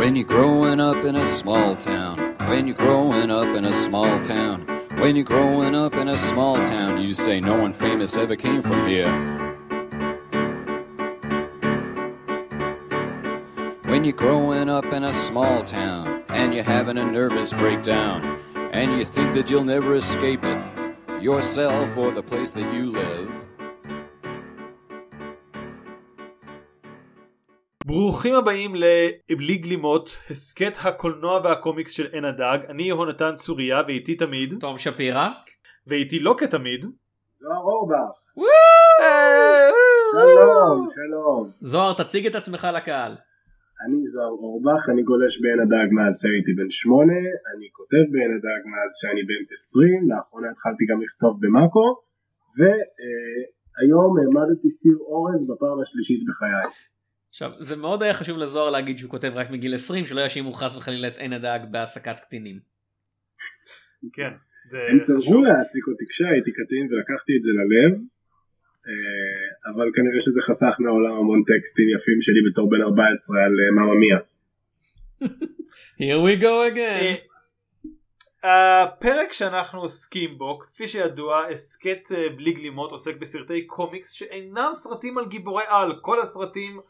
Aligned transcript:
When 0.00 0.16
you're 0.16 0.24
growing 0.24 0.80
up 0.80 1.04
in 1.04 1.14
a 1.14 1.26
small 1.26 1.76
town, 1.76 2.34
when 2.48 2.66
you're 2.66 2.74
growing 2.74 3.30
up 3.30 3.54
in 3.54 3.66
a 3.66 3.72
small 3.74 4.18
town, 4.22 4.62
when 4.96 5.14
you're 5.14 5.26
growing 5.26 5.74
up 5.74 5.92
in 5.92 6.08
a 6.08 6.16
small 6.16 6.56
town, 6.56 7.02
you 7.02 7.12
say 7.12 7.38
no 7.38 7.60
one 7.60 7.74
famous 7.74 8.16
ever 8.16 8.34
came 8.34 8.62
from 8.62 8.88
here. 8.88 9.12
When 13.82 14.04
you're 14.04 14.14
growing 14.14 14.70
up 14.70 14.86
in 14.86 15.04
a 15.04 15.12
small 15.12 15.62
town 15.64 16.24
and 16.30 16.54
you're 16.54 16.64
having 16.64 16.96
a 16.96 17.04
nervous 17.04 17.52
breakdown 17.52 18.40
and 18.72 18.98
you 18.98 19.04
think 19.04 19.34
that 19.34 19.50
you'll 19.50 19.64
never 19.64 19.96
escape 19.96 20.42
it, 20.42 21.22
yourself 21.22 21.94
or 21.98 22.10
the 22.10 22.22
place 22.22 22.52
that 22.52 22.72
you 22.72 22.90
live. 22.90 23.49
ברוכים 27.92 28.34
הבאים 28.34 28.72
לבלי 28.74 29.56
גלימות, 29.56 30.10
הסכת 30.30 30.72
הקולנוע 30.84 31.40
והקומיקס 31.44 31.92
של 31.92 32.06
עין 32.12 32.24
הדג, 32.24 32.58
אני 32.68 32.82
יהונתן 32.82 33.32
צוריה 33.36 33.82
ואיתי 33.86 34.14
תמיד, 34.14 34.54
תום 34.60 34.78
שפירא. 34.78 35.28
ואיתי 35.86 36.18
לא 36.18 36.34
כתמיד. 36.38 36.86
זוהר 37.40 37.62
אורבך, 37.70 38.12
שלום, 40.12 40.88
שלום. 40.94 41.46
זוהר 41.60 41.92
תציג 41.92 42.26
את 42.26 42.34
עצמך 42.34 42.68
לקהל. 42.76 43.12
אני 43.84 44.00
זוהר 44.12 44.34
אורבך, 44.44 44.88
אני 44.92 45.02
גולש 45.02 45.40
בעין 45.40 45.60
הדג 45.60 45.88
מאז 45.92 46.14
שהייתי 46.22 46.52
בן 46.58 46.70
שמונה, 46.70 47.20
אני 47.52 47.66
כותב 47.72 48.04
בעין 48.12 48.32
הדג 48.36 48.62
מאז 48.72 48.90
שאני 49.00 49.22
בן 49.28 49.42
עשרים, 49.52 50.00
לאחרונה 50.10 50.48
התחלתי 50.50 50.84
גם 50.90 50.98
לכתוב 51.04 51.32
במאקו, 51.40 51.88
והיום 52.58 54.10
העמדתי 54.18 54.70
סיר 54.78 54.96
אורז 55.10 55.40
בפעם 55.50 55.78
השלישית 55.82 56.20
בחיי. 56.28 56.89
עכשיו 57.30 57.50
זה 57.58 57.76
מאוד 57.76 58.02
היה 58.02 58.14
חשוב 58.14 58.38
לזוהר 58.38 58.70
להגיד 58.70 58.98
שהוא 58.98 59.10
כותב 59.10 59.32
רק 59.34 59.50
מגיל 59.50 59.74
20 59.74 60.06
שלא 60.06 60.20
יאשימו 60.20 60.52
חס 60.52 60.76
וחלילה 60.76 61.08
את 61.08 61.18
עין 61.18 61.32
הדג 61.32 61.58
בהעסקת 61.70 62.20
קטינים. 62.20 62.60
כן, 64.12 64.30
זה 64.70 64.78
הם 64.88 64.98
חשוב. 64.98 65.20
סירבו 65.20 65.44
להעסיק 65.44 65.84
אותי 65.88 66.04
כשהייתי 66.08 66.50
קטין 66.52 66.88
ולקחתי 66.90 67.32
את 67.36 67.42
זה 67.42 67.50
ללב, 67.60 67.92
אה, 68.88 69.72
אבל 69.72 69.90
כנראה 69.94 70.20
שזה 70.20 70.40
חסך 70.40 70.76
מהעולם 70.80 71.16
המון 71.16 71.42
טקסטים 71.42 71.88
יפים 71.96 72.20
שלי 72.20 72.40
בתור 72.50 72.70
בן 72.70 72.82
14 72.82 73.44
על 73.44 73.52
אה, 73.60 73.70
מאמא 73.76 73.98
מיה. 74.00 74.18
Here 76.00 76.20
we 76.26 76.42
go 76.42 76.74
again. 76.74 77.30
אה, 78.44 78.82
הפרק 78.82 79.32
שאנחנו 79.32 79.80
עוסקים 79.80 80.30
בו, 80.30 80.58
כפי 80.58 80.88
שידוע, 80.88 81.46
הסכת 81.46 82.08
בלי 82.36 82.52
גלימות 82.52 82.92
עוסק 82.92 83.16
בסרטי 83.16 83.66
קומיקס 83.66 84.10
שאינם 84.10 84.70
סרטים 84.74 85.18
על 85.18 85.26
גיבורי 85.26 85.64
על, 85.68 85.92
כל 86.00 86.20
הסרטים 86.20 86.80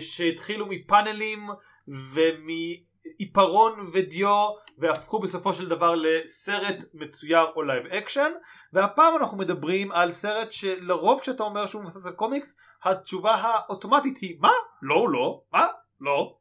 שהתחילו 0.00 0.66
מפאנלים 0.66 1.48
ומעיפרון 1.88 3.86
ודיו 3.92 4.48
והפכו 4.78 5.20
בסופו 5.20 5.54
של 5.54 5.68
דבר 5.68 5.94
לסרט 5.94 6.84
מצויר 6.94 7.44
או 7.56 7.62
live 7.62 7.86
action 7.86 8.30
והפעם 8.72 9.16
אנחנו 9.16 9.38
מדברים 9.38 9.92
על 9.92 10.10
סרט 10.10 10.52
שלרוב 10.52 11.20
כשאתה 11.20 11.42
אומר 11.42 11.66
שהוא 11.66 11.82
מבוסס 11.82 12.06
על 12.06 12.12
קומיקס 12.12 12.56
התשובה 12.84 13.34
האוטומטית 13.34 14.18
היא 14.18 14.36
מה? 14.40 14.52
לא 14.82 15.08
לא, 15.12 15.42
מה? 15.52 15.66
לא. 16.00 16.36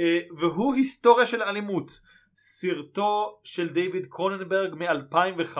אה, 0.00 0.20
והוא 0.38 0.74
היסטוריה 0.74 1.26
של 1.26 1.42
אלימות. 1.42 2.00
סרטו 2.36 3.40
של 3.44 3.68
דיוויד 3.68 4.06
קרוננברג 4.06 4.74
מ-2005 4.74 5.58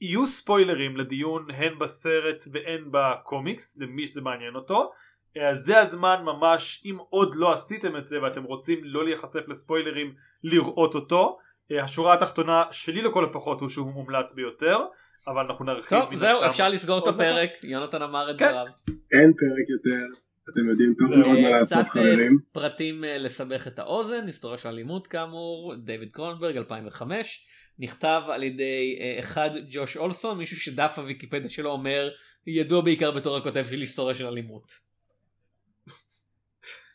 יהיו 0.00 0.26
ספוילרים 0.26 0.96
לדיון 0.96 1.46
הן 1.50 1.78
בסרט 1.78 2.44
והן 2.52 2.84
בקומיקס 2.90 3.78
למי 3.80 4.06
שזה 4.06 4.20
מעניין 4.20 4.54
אותו 4.54 4.90
אה, 5.36 5.48
אז 5.48 5.58
זה 5.58 5.80
הזמן 5.80 6.22
ממש 6.24 6.82
אם 6.84 6.96
עוד 7.08 7.34
לא 7.34 7.52
עשיתם 7.52 7.96
את 7.96 8.06
זה 8.06 8.22
ואתם 8.22 8.44
רוצים 8.44 8.80
לא 8.82 9.04
להיחשף 9.04 9.48
לספוילרים 9.48 10.14
לראות 10.44 10.94
אותו 10.94 11.38
אה, 11.72 11.84
השורה 11.84 12.14
התחתונה 12.14 12.64
שלי 12.70 13.02
לכל 13.02 13.24
הפחות 13.24 13.60
הוא 13.60 13.68
שהוא 13.68 13.92
מומלץ 13.92 14.34
ביותר 14.34 14.78
אבל 15.26 15.44
אנחנו 15.46 15.64
נרחיב 15.64 16.00
טוב 16.00 16.14
זהו 16.14 16.46
אפשר 16.46 16.68
לסגור 16.68 16.98
את 16.98 17.06
הפרק 17.06 17.50
יונתן 17.64 18.02
אמר 18.02 18.30
את 18.30 18.38
כן. 18.38 18.48
דבריו. 18.48 18.66
אין 19.12 19.32
פרק 19.32 19.68
יותר, 19.68 20.04
אתם 20.52 20.68
יודעים 20.70 20.94
טוב. 20.98 21.14
מאוד 21.14 21.40
מה 21.40 21.50
לעשות 21.50 21.78
קצת 21.78 21.96
אה, 21.96 22.02
חברים. 22.02 22.38
פרטים 22.52 23.04
אה, 23.04 23.18
לסבך 23.18 23.66
את 23.66 23.78
האוזן 23.78 24.26
היסטוריה 24.26 24.58
של 24.58 24.68
אלימות 24.68 25.06
כאמור 25.06 25.74
דיוויד 25.84 26.12
קרונברג 26.12 26.56
2005 26.56 27.46
נכתב 27.78 28.22
על 28.28 28.42
ידי 28.42 28.98
אה, 29.00 29.16
אחד 29.18 29.50
ג'וש 29.70 29.96
אולסון 29.96 30.38
מישהו 30.38 30.56
שדף 30.56 30.98
הוויקיפדיה 30.98 31.50
שלו 31.50 31.70
אומר 31.70 32.08
ידוע 32.46 32.80
בעיקר 32.80 33.10
בתור 33.10 33.36
הכותב 33.36 33.66
של 33.70 33.80
היסטוריה 33.80 34.14
של 34.14 34.26
אלימות. 34.26 34.72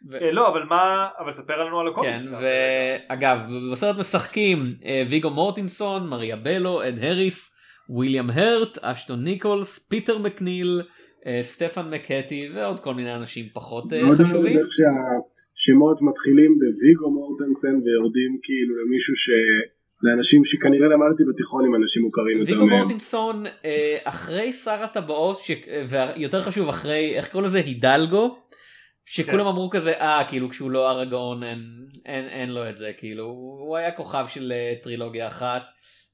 ו- 0.10 0.16
אה, 0.22 0.32
לא 0.32 0.48
אבל 0.48 0.64
מה 0.64 1.08
אבל 1.20 1.32
ספר 1.32 1.58
לנו 1.58 1.80
על 1.80 1.88
הקומיקס 1.88 2.26
כן. 2.26 2.34
ואגב, 2.42 3.40
בסרט 3.72 3.98
משחקים 3.98 4.64
ויגו 5.10 5.30
מורטינסון, 5.30 6.08
מריה 6.08 6.36
בלו, 6.36 6.88
אד 6.88 7.04
הריס, 7.04 7.56
וויליאם 7.90 8.30
הרט, 8.30 8.78
אשטון 8.78 9.24
ניקולס, 9.24 9.80
פיטר 9.80 10.18
מקניל, 10.18 10.82
סטפן 11.42 11.90
מקהטי 11.90 12.50
ועוד 12.54 12.80
כל 12.80 12.94
מיני 12.94 13.16
אנשים 13.16 13.46
פחות 13.54 13.94
אה, 13.94 14.02
חשובים. 14.20 14.58
איך 14.58 14.68
שהשמות 14.72 16.02
מתחילים 16.02 16.52
בוויגו 16.60 17.12
מורטנסן 17.12 17.76
ויורדים 17.86 18.40
כאילו 18.44 18.86
למישהו 18.86 19.16
ש... 19.16 19.30
לאנשים 20.04 20.46
שכנראה 20.46 20.88
למדתי 20.88 21.24
בתיכון 21.34 21.66
עם 21.66 21.76
אנשים 21.76 22.04
מוכרים 22.04 22.38
יותר 22.38 22.52
ויגו 22.52 22.68
מהם. 22.68 22.80
מורטינסון 22.80 23.46
אה, 23.66 23.98
אחרי 24.04 24.54
שר 24.54 24.84
הטבעות, 24.84 25.38
ש- 25.38 25.52
ויותר 25.90 26.42
חשוב 26.42 26.70
אחרי, 26.70 27.14
איך 27.16 27.32
קוראים 27.32 27.48
לזה? 27.48 27.58
הידלגו? 27.58 28.38
שכולם 29.06 29.44
כן. 29.44 29.46
אמרו 29.46 29.70
כזה, 29.70 29.92
אה, 29.92 30.24
כאילו 30.30 30.50
כשהוא 30.50 30.72
לא 30.72 30.92
אראגורן 30.92 31.44
אין, 31.44 31.60
אין, 32.06 32.26
אין 32.26 32.50
לו 32.50 32.70
את 32.70 32.78
זה, 32.78 32.92
כאילו, 32.98 33.26
הוא 33.68 33.78
היה 33.78 33.92
כוכב 33.92 34.26
של 34.28 34.52
אה, 34.52 34.74
טרילוגיה 34.84 35.28
אחת, 35.28 35.62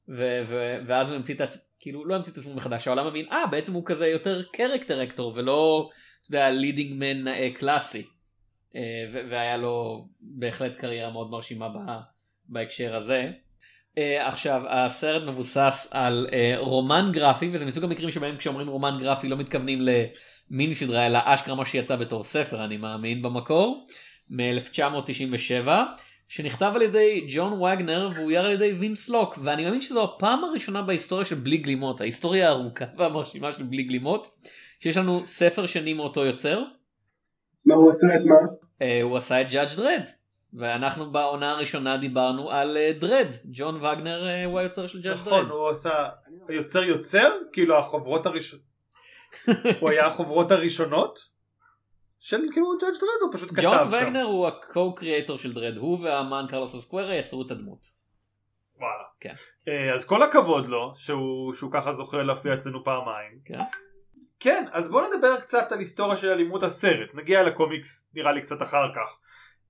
ו, 0.10 0.42
ו, 0.48 0.76
ואז 0.88 1.10
הוא 1.10 1.16
המציא 1.16 1.36
את 1.36 1.42
עצמו, 1.42 1.62
כאילו, 1.80 2.06
לא 2.06 2.16
המציא 2.16 2.32
את 2.32 2.38
עצמו 2.38 2.54
מחדש, 2.54 2.88
העולם 2.88 3.08
מבין, 3.08 3.26
אה, 3.32 3.48
בעצם 3.48 3.74
הוא 3.74 3.84
כזה 3.86 4.08
יותר 4.08 4.44
character 4.54 5.04
actor, 5.04 5.34
ולא, 5.36 5.90
אתה 6.22 6.30
יודע, 6.30 6.50
leading 6.50 6.94
man 6.94 7.28
אה, 7.28 7.50
קלאסי. 7.54 8.04
אה, 8.76 8.82
והיה 9.30 9.58
לו 9.58 10.08
בהחלט 10.22 10.76
קריירה 10.76 11.12
מאוד 11.12 11.32
מרשימה 11.32 11.70
ב- 11.70 12.00
בהקשר 12.46 12.96
הזה. 12.96 13.32
Uh, 13.90 14.02
עכשיו 14.22 14.62
הסרט 14.68 15.24
מבוסס 15.24 15.88
על 15.92 16.28
uh, 16.30 16.58
רומן 16.58 17.10
גרפי 17.14 17.50
וזה 17.54 17.66
מסוג 17.66 17.84
המקרים 17.84 18.12
שבהם 18.12 18.38
כשאומרים 18.38 18.68
רומן 18.68 18.98
גרפי 19.02 19.28
לא 19.28 19.38
מתכוונים 19.38 19.80
למיני 19.82 20.76
סדרה 20.76 21.08
אלא 21.08 21.20
אשכרה 21.24 21.56
מה 21.56 21.66
שיצא 21.66 21.96
בתור 21.96 22.24
ספר 22.24 22.66
אני 22.66 22.78
מאמין 22.78 23.22
במקור 23.22 23.88
מ-1997 24.30 25.68
שנכתב 26.30 26.72
על 26.76 26.82
ידי 26.82 27.26
ג'ון 27.30 27.62
וגנר 27.62 28.10
ואויר 28.16 28.46
על 28.46 28.52
ידי 28.52 28.74
וינס 28.80 29.10
לוק 29.10 29.40
ואני 29.44 29.64
מאמין 29.64 29.82
שזו 29.82 30.04
הפעם 30.04 30.44
הראשונה 30.44 30.82
בהיסטוריה 30.82 31.26
של 31.26 31.36
בלי 31.36 31.58
גלימות 31.58 32.02
ההיסטוריה 32.02 32.48
הארוכה 32.48 32.86
והמרשימה 32.98 33.52
של 33.52 33.64
בלי 33.64 33.84
גלימות 33.84 34.28
שיש 34.80 34.98
לנו 34.98 35.22
ספר 35.26 35.66
שני 35.66 35.94
מאותו 35.94 36.26
יוצר. 36.26 36.64
מה 37.66 37.76
הוא 37.76 37.90
עשה 37.90 38.08
את 38.16 38.26
מה? 38.26 38.36
אה, 38.80 38.84
הוא 39.04 39.18
עשה 39.18 39.42
את 39.42 39.48
Judge 39.48 39.78
Dredd. 39.78 40.04
ואנחנו 40.54 41.12
בעונה 41.12 41.52
הראשונה 41.52 41.98
דיברנו 41.98 42.52
על 42.52 42.78
דרד. 43.00 43.28
ג'ון 43.46 43.76
וגנר 43.76 44.28
אה, 44.28 44.48
הוא 44.50 44.60
היוצר 44.60 44.88
של 44.88 45.00
Judge 45.00 45.14
נכון 45.14 45.42
Dredd. 45.42 45.52
הוא 45.52 45.70
עשה 45.70 46.10
יוצר 46.50 46.84
יוצר 46.84 47.30
כאילו 47.52 47.80
החוברות 47.80 48.26
הראשונות 48.26 48.70
הוא 49.80 49.90
היה 49.90 50.06
החוברות 50.06 50.52
הראשונות 50.52 51.39
של 52.20 52.42
כאילו 52.52 52.78
Judge 52.82 52.94
Dredd 52.94 53.22
הוא 53.22 53.34
פשוט 53.34 53.50
כתב 53.50 53.62
ג'ון 53.62 53.92
שם 53.92 53.98
וגנר 53.98 54.24
הוא 54.24 54.48
ה-co-creator 54.48 55.38
של 55.38 55.54
דרד, 55.54 55.78
הוא 55.78 56.00
והאמן 56.04 56.46
קרלוס 56.50 56.76
אסקרה 56.76 57.16
יצרו 57.16 57.42
את 57.46 57.52
הדמות. 57.52 57.86
וואלה. 58.76 59.04
כן. 59.20 59.34
אה, 59.68 59.94
אז 59.94 60.06
כל 60.06 60.24
הכבוד 60.24 60.68
לו 60.68 60.92
שהוא, 60.96 61.54
שהוא 61.54 61.72
ככה 61.72 61.94
זוכה 61.94 62.18
להופיע 62.18 62.54
אצלנו 62.54 62.84
פעמיים. 62.84 63.40
כן. 63.46 63.60
כן, 64.40 64.66
אז 64.72 64.90
בואו 64.90 65.14
נדבר 65.14 65.42
קצת 65.42 65.72
על 65.72 65.80
היסטוריה 65.80 66.18
של 66.18 66.30
אלימות 66.30 66.64
הסרט. 66.64 67.10
נגיע 67.14 67.44
לקומיקס 67.44 68.12
נראה 68.14 68.32
לי 68.32 68.42
קצת 68.42 68.62
אחר 68.62 68.94
כך. 68.96 69.20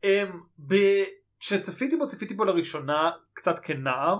אמ, 0.04 0.40
כשצפיתי 1.40 1.98
בו, 1.98 2.08
צפיתי 2.08 2.34
בו 2.34 2.46
לראשונה 2.46 3.12
קצת 3.34 3.60
כנער. 3.60 4.18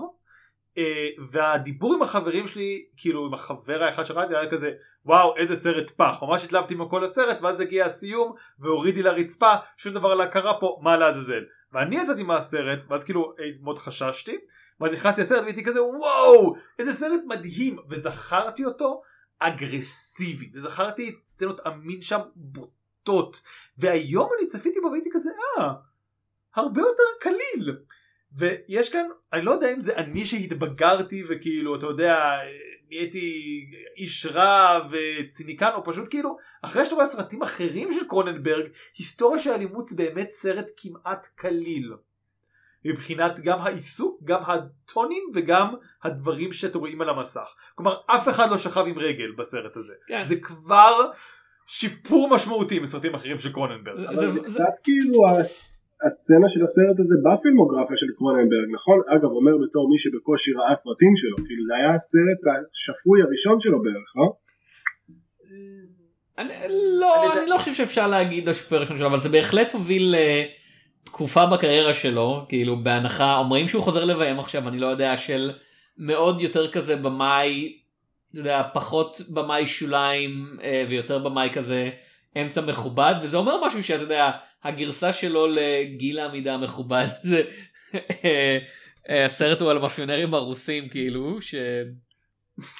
אה, 0.78 1.08
והדיבור 1.30 1.94
עם 1.94 2.02
החברים 2.02 2.46
שלי, 2.46 2.84
כאילו 2.96 3.26
עם 3.26 3.34
החבר 3.34 3.82
האחד 3.82 4.04
שראיתי, 4.04 4.36
היה 4.36 4.50
כזה 4.50 4.70
וואו 5.06 5.36
איזה 5.36 5.56
סרט 5.56 5.90
פח. 5.90 6.18
ממש 6.22 6.44
התלהבתי 6.44 6.74
מכל 6.74 7.04
הסרט 7.04 7.38
ואז 7.42 7.60
הגיע 7.60 7.84
הסיום 7.84 8.32
והורידי 8.58 9.02
לרצפה, 9.02 9.52
שום 9.76 9.94
דבר 9.94 10.14
לא 10.14 10.26
קרה 10.26 10.60
פה, 10.60 10.78
מה 10.82 10.96
לעזאזל. 10.96 11.44
ואני 11.72 11.96
יצאתי 11.96 12.22
מהסרט, 12.22 12.84
ואז 12.88 13.04
כאילו 13.04 13.32
אה, 13.40 13.44
מאוד 13.62 13.78
חששתי, 13.78 14.36
ואז 14.80 14.92
נכנסתי 14.92 15.22
לסרט 15.22 15.42
והייתי 15.42 15.64
כזה 15.64 15.82
וואו 15.82 16.54
איזה 16.78 16.92
סרט 16.92 17.20
מדהים 17.26 17.78
וזכרתי 17.88 18.64
אותו 18.64 19.02
אגרסיבי 19.38 20.50
וזכרתי 20.54 21.08
את 21.08 21.14
סצנות 21.26 21.60
המין 21.66 22.02
שם 22.02 22.20
בוטות 22.36 23.42
והיום 23.78 24.28
אני 24.38 24.46
צפיתי 24.46 24.80
בו 24.80 24.90
והייתי 24.90 25.08
כזה 25.12 25.30
אה 25.58 25.72
הרבה 26.54 26.80
יותר 26.80 27.02
קליל 27.20 27.76
ויש 28.36 28.92
כאן 28.92 29.06
אני 29.32 29.42
לא 29.44 29.50
יודע 29.50 29.72
אם 29.72 29.80
זה 29.80 29.96
אני 29.96 30.24
שהתבגרתי 30.24 31.22
וכאילו 31.28 31.76
אתה 31.76 31.86
יודע 31.86 32.16
נהייתי 32.90 33.30
איש 33.96 34.26
רע 34.26 34.78
וציניקן 34.90 35.70
או 35.74 35.84
פשוט 35.84 36.10
כאילו 36.10 36.36
אחרי 36.62 36.84
שאתה 36.84 36.94
רואה 36.94 37.06
סרטים 37.06 37.42
אחרים 37.42 37.92
של 37.92 38.06
קרוננברג 38.08 38.66
היסטוריה 38.98 39.38
של 39.38 39.50
אלימות 39.50 39.88
זה 39.88 39.96
באמת 39.96 40.30
סרט 40.30 40.70
כמעט 40.76 41.26
קליל. 41.34 41.92
מבחינת 42.84 43.40
גם 43.40 43.58
העיסוק 43.58 44.20
גם 44.24 44.40
הטונים 44.46 45.22
וגם 45.34 45.74
הדברים 46.04 46.52
שאתם 46.52 46.78
רואים 46.78 47.00
על 47.00 47.08
המסך 47.08 47.54
כלומר 47.74 47.94
אף 48.06 48.28
אחד 48.28 48.50
לא 48.50 48.58
שכב 48.58 48.84
עם 48.86 48.98
רגל 48.98 49.32
בסרט 49.38 49.76
הזה 49.76 49.92
כן. 50.06 50.24
זה 50.24 50.36
כבר 50.36 51.10
שיפור 51.66 52.28
משמעותי 52.30 52.78
מסרטים 52.78 53.14
אחרים 53.14 53.38
של 53.38 53.52
קרוננברג. 53.52 53.96
זה- 54.00 54.08
אבל 54.08 54.16
זה 54.16 54.50
זה- 54.50 54.58
קצת 54.58 54.82
כאילו 54.84 55.20
הסצנה 56.06 56.48
של 56.48 56.62
הסרט 56.64 56.98
הזה 57.02 57.14
בפילמוגרפיה 57.24 57.96
של 57.96 58.06
קרוננברג, 58.16 58.68
נכון? 58.72 58.98
אגב, 59.14 59.30
אומר 59.38 59.52
בתור 59.64 59.90
מי 59.90 59.98
שבקושי 59.98 60.52
ראה 60.52 60.74
סרטים 60.74 61.16
שלו, 61.16 61.36
כאילו 61.46 61.62
זה 61.62 61.74
היה 61.76 61.90
הסרט 61.94 62.40
השפוי 62.72 63.22
הראשון 63.22 63.60
שלו 63.60 63.82
בערך, 63.82 64.12
לא? 64.16 64.26
אני 66.38 66.52
לא, 67.00 67.32
אני 67.32 67.40
אני 67.40 67.50
לא 67.50 67.58
חושב 67.58 67.74
שאפשר 67.74 68.06
להגיד 68.06 68.48
השופט 68.48 68.72
הראשון 68.72 68.98
שלו, 68.98 69.06
אבל 69.06 69.18
זה 69.18 69.28
בהחלט 69.28 69.72
הוביל 69.72 70.14
לתקופה 71.04 71.46
בקריירה 71.46 71.94
שלו, 71.94 72.44
כאילו 72.48 72.82
בהנחה, 72.82 73.36
אומרים 73.36 73.68
שהוא 73.68 73.82
חוזר 73.82 74.04
לביים 74.04 74.40
עכשיו, 74.40 74.68
אני 74.68 74.78
לא 74.78 74.86
יודע, 74.86 75.16
של 75.16 75.50
מאוד 75.98 76.40
יותר 76.40 76.70
כזה 76.70 76.96
במאי, 76.96 77.78
אתה 78.32 78.40
יודע, 78.40 78.62
פחות 78.74 79.20
במאי 79.28 79.66
שוליים 79.66 80.56
אה, 80.62 80.84
ויותר 80.88 81.18
במאי 81.18 81.50
כזה 81.52 81.90
אמצע 82.36 82.60
מכובד, 82.60 83.14
וזה 83.22 83.36
אומר 83.36 83.66
משהו 83.66 83.82
שאתה 83.82 84.02
יודע, 84.02 84.30
הגרסה 84.64 85.12
שלו 85.12 85.46
לגיל 85.46 86.18
העמידה 86.18 86.54
המכובד, 86.54 87.06
זה 87.22 87.42
אה, 88.24 88.58
אה, 89.08 89.24
הסרט 89.24 89.60
הוא 89.60 89.70
על 89.70 89.76
המאפיונרים 89.76 90.34
הרוסים, 90.34 90.88
כאילו, 90.88 91.40
ש... 91.40 91.54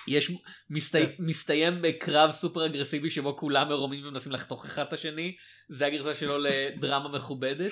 יש 0.08 0.32
מסתי... 0.70 0.98
מסתיים 1.18 1.78
בקרב 1.82 2.30
סופר 2.30 2.66
אגרסיבי 2.66 3.10
שבו 3.10 3.36
כולם 3.36 3.68
מרומים 3.68 4.06
ומנסים 4.06 4.32
לחתוך 4.32 4.64
אחד 4.64 4.82
את 4.82 4.92
השני 4.92 5.36
זה 5.68 5.86
הגרסה 5.86 6.14
שלו 6.14 6.38
לדרמה 6.38 7.08
מכובדת. 7.08 7.70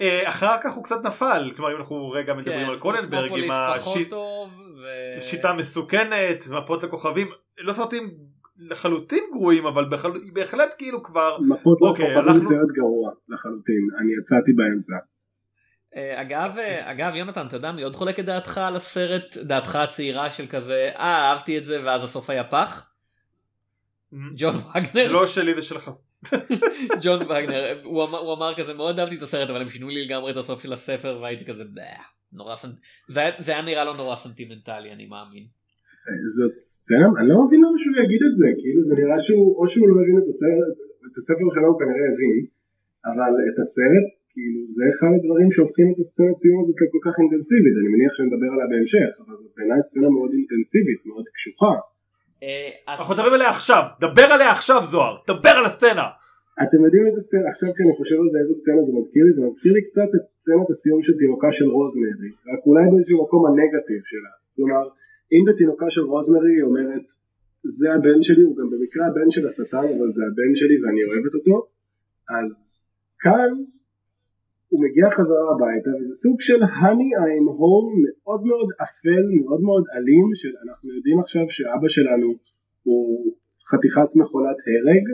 אה, 0.00 0.28
אחר 0.28 0.56
כך 0.62 0.74
הוא 0.74 0.84
קצת 0.84 0.96
נפל 1.04 1.50
כלומר 1.56 1.72
אם 1.72 1.76
אנחנו 1.76 2.10
רגע 2.10 2.34
מדברים 2.34 2.66
כן, 2.66 2.70
על 2.70 2.78
קרוננברג 2.78 3.14
עם 3.14 3.20
קוסמופוליס 3.20 3.52
פחות 3.78 3.96
השיט- 3.96 4.10
טוב. 4.10 4.60
ו... 4.82 5.52
מסוכנת 5.56 6.46
מפות 6.50 6.82
לכוכבים 6.82 7.30
לא 7.58 7.72
סרטים 7.72 8.10
לחלוטין 8.58 9.24
גרועים 9.32 9.66
אבל 9.66 9.84
בחל... 9.90 10.10
בהחלט 10.32 10.74
כאילו 10.78 11.02
כבר 11.02 11.38
מפות 11.48 11.78
אוקיי, 11.80 12.04
לכוכבים 12.04 12.28
אנחנו- 12.34 12.50
סרט 12.50 12.68
גרוע 12.76 13.10
לחלוטין, 13.28 13.88
אני 14.00 14.10
יצאתי 14.22 14.52
באמצע. 14.52 14.92
אה, 15.96 16.20
אגב 16.20 16.54
אה, 16.58 16.90
אגב 16.92 17.14
יונתן 17.14 17.46
אתה 17.46 17.56
יודע 17.56 17.72
מי 17.72 17.82
עוד 17.82 17.96
חולק 17.96 18.20
את 18.20 18.24
דעתך 18.24 18.58
על 18.58 18.76
הסרט 18.76 19.36
דעתך 19.36 19.76
הצעירה 19.76 20.30
של 20.32 20.46
כזה 20.46 20.90
אה 20.96 21.30
אהבתי 21.30 21.58
את 21.58 21.64
זה 21.64 21.84
ואז 21.84 22.04
הסוף 22.04 22.30
היה 22.30 22.44
פח. 22.44 22.90
ג'ון 24.36 24.54
וגנר 24.56 25.12
לא 25.12 25.26
שלי 25.26 25.54
זה 25.54 25.62
שלך. 25.62 25.90
ג'ון 27.02 27.22
וגנר 27.22 27.80
הוא 27.84 28.04
אמר, 28.04 28.18
הוא 28.18 28.34
אמר 28.34 28.54
כזה 28.54 28.74
מאוד 28.74 28.98
אהבתי 28.98 29.16
את 29.16 29.22
הסרט 29.22 29.50
אבל 29.50 29.60
הם 29.60 29.68
שינו 29.68 29.88
לי 29.88 30.04
לגמרי 30.04 30.32
את 30.32 30.36
הסוף 30.36 30.62
של 30.62 30.72
הספר 30.72 31.18
והייתי 31.22 31.44
כזה 31.44 31.64
"באה, 31.74 32.02
נורא 32.32 32.56
סנט... 32.56 32.74
זה, 33.08 33.20
היה- 33.20 33.32
זה 33.38 33.52
היה 33.52 33.62
נראה 33.62 33.84
לו 33.84 33.92
נורא 33.94 34.16
סנטימנטלי 34.16 34.92
אני 34.92 35.06
מאמין. 35.06 35.46
זאת 36.36 36.54
סצנה, 36.74 37.06
אני 37.18 37.28
לא 37.32 37.36
מבין 37.44 37.60
למה 37.64 37.76
שהוא 37.82 37.96
יגיד 38.02 38.22
את 38.28 38.34
זה, 38.40 38.48
כאילו 38.60 38.80
זה 38.88 38.94
נראה 39.00 39.18
שהוא, 39.26 39.48
או 39.58 39.64
שהוא 39.70 39.86
לא 39.90 39.94
הבין 40.02 40.16
את 40.22 40.28
הסרט, 40.32 40.76
את 41.06 41.14
הספר 41.20 41.46
שלו 41.54 41.68
הוא 41.72 41.78
כנראה 41.80 42.06
הבין, 42.12 42.38
אבל 43.10 43.32
את 43.48 43.56
הסרט, 43.62 44.06
כאילו 44.32 44.60
זה 44.76 44.84
אחד 44.92 45.10
הדברים 45.16 45.48
שהופכים 45.54 45.86
את 45.92 45.98
הסצנת 46.02 46.36
סיום 46.42 46.58
הזאת 46.62 46.76
לכל 46.82 47.00
כך 47.06 47.14
אינטנסיבית, 47.22 47.74
אני 47.80 47.88
מניח 47.94 48.12
שנדבר 48.16 48.50
עליה 48.54 48.66
בהמשך, 48.72 49.10
אבל 49.22 49.34
זאת 49.40 49.52
בעיניי 49.56 49.80
סצנה 49.88 50.08
מאוד 50.16 50.30
אינטנסיבית, 50.38 51.00
מאוד 51.10 51.26
קשוחה. 51.36 51.74
אה, 52.44 52.70
אנחנו 52.92 53.10
מדברים 53.14 53.34
עליה 53.38 53.50
עכשיו 53.56 53.82
דבר 54.06 54.28
עליה 54.34 54.50
עכשיו 54.58 54.80
זוהר 54.92 55.14
דבר 55.32 55.54
על 55.60 55.66
הסצנה. 55.70 56.08
אתם 56.64 56.80
יודעים 56.86 57.04
איזה 57.08 57.20
סצנה, 57.26 57.46
עכשיו 57.52 57.68
כשאני 57.74 57.94
חושב 58.00 58.18
על 58.22 58.28
זה 58.32 58.38
איזה 58.42 58.54
סצנה 58.60 58.80
זה 58.86 58.92
מזכיר 58.98 59.22
לי, 59.26 59.32
זה 59.36 59.42
מזכיר 59.48 59.72
לי 59.76 59.82
קצת 59.88 60.10
את 60.16 60.24
סצנת 60.38 60.68
הסיום 60.72 61.00
של 61.06 61.14
תינוקה 61.22 61.50
של 61.58 61.68
רוזמרי, 61.76 62.30
רק 62.50 62.60
אולי 62.68 62.84
באיזשהו 62.90 63.16
מקום 63.24 63.42
הנגטיב 63.48 64.02
שלה, 64.10 64.32
כלומר, 64.56 64.82
אם 65.32 65.42
בתינוקה 65.48 65.90
של 65.90 66.04
רוזמרי 66.12 66.54
היא 66.56 66.62
אומרת, 66.62 67.06
זה 67.76 67.86
הבן 67.94 68.22
שלי, 68.22 68.42
הוא 68.42 68.56
גם 68.56 68.70
במקרה 68.72 69.06
הבן 69.06 69.30
של 69.30 69.46
השטן, 69.46 69.86
אבל 69.94 70.08
זה 70.16 70.22
הבן 70.28 70.52
שלי 70.54 70.76
ואני 70.82 71.00
אוהבת 71.04 71.34
אותו, 71.38 71.56
אז 72.36 72.48
כאן 73.22 73.50
הוא 74.68 74.80
מגיע 74.84 75.06
חזרה 75.10 75.46
הביתה, 75.54 75.90
וזה 75.98 76.14
סוג 76.24 76.40
של 76.40 76.60
honey 76.78 77.10
I'm 77.24 77.48
home 77.60 77.90
מאוד 78.06 78.42
מאוד 78.50 78.68
אפל, 78.84 79.24
מאוד 79.40 79.60
מאוד 79.60 79.84
אלים, 79.94 80.26
של 80.34 80.52
אנחנו 80.64 80.86
יודעים 80.96 81.18
עכשיו 81.18 81.44
שאבא 81.56 81.88
שלנו 81.88 82.28
הוא 82.82 83.34
חתיכת 83.70 84.10
מכונת 84.20 84.58
הרג, 84.66 85.06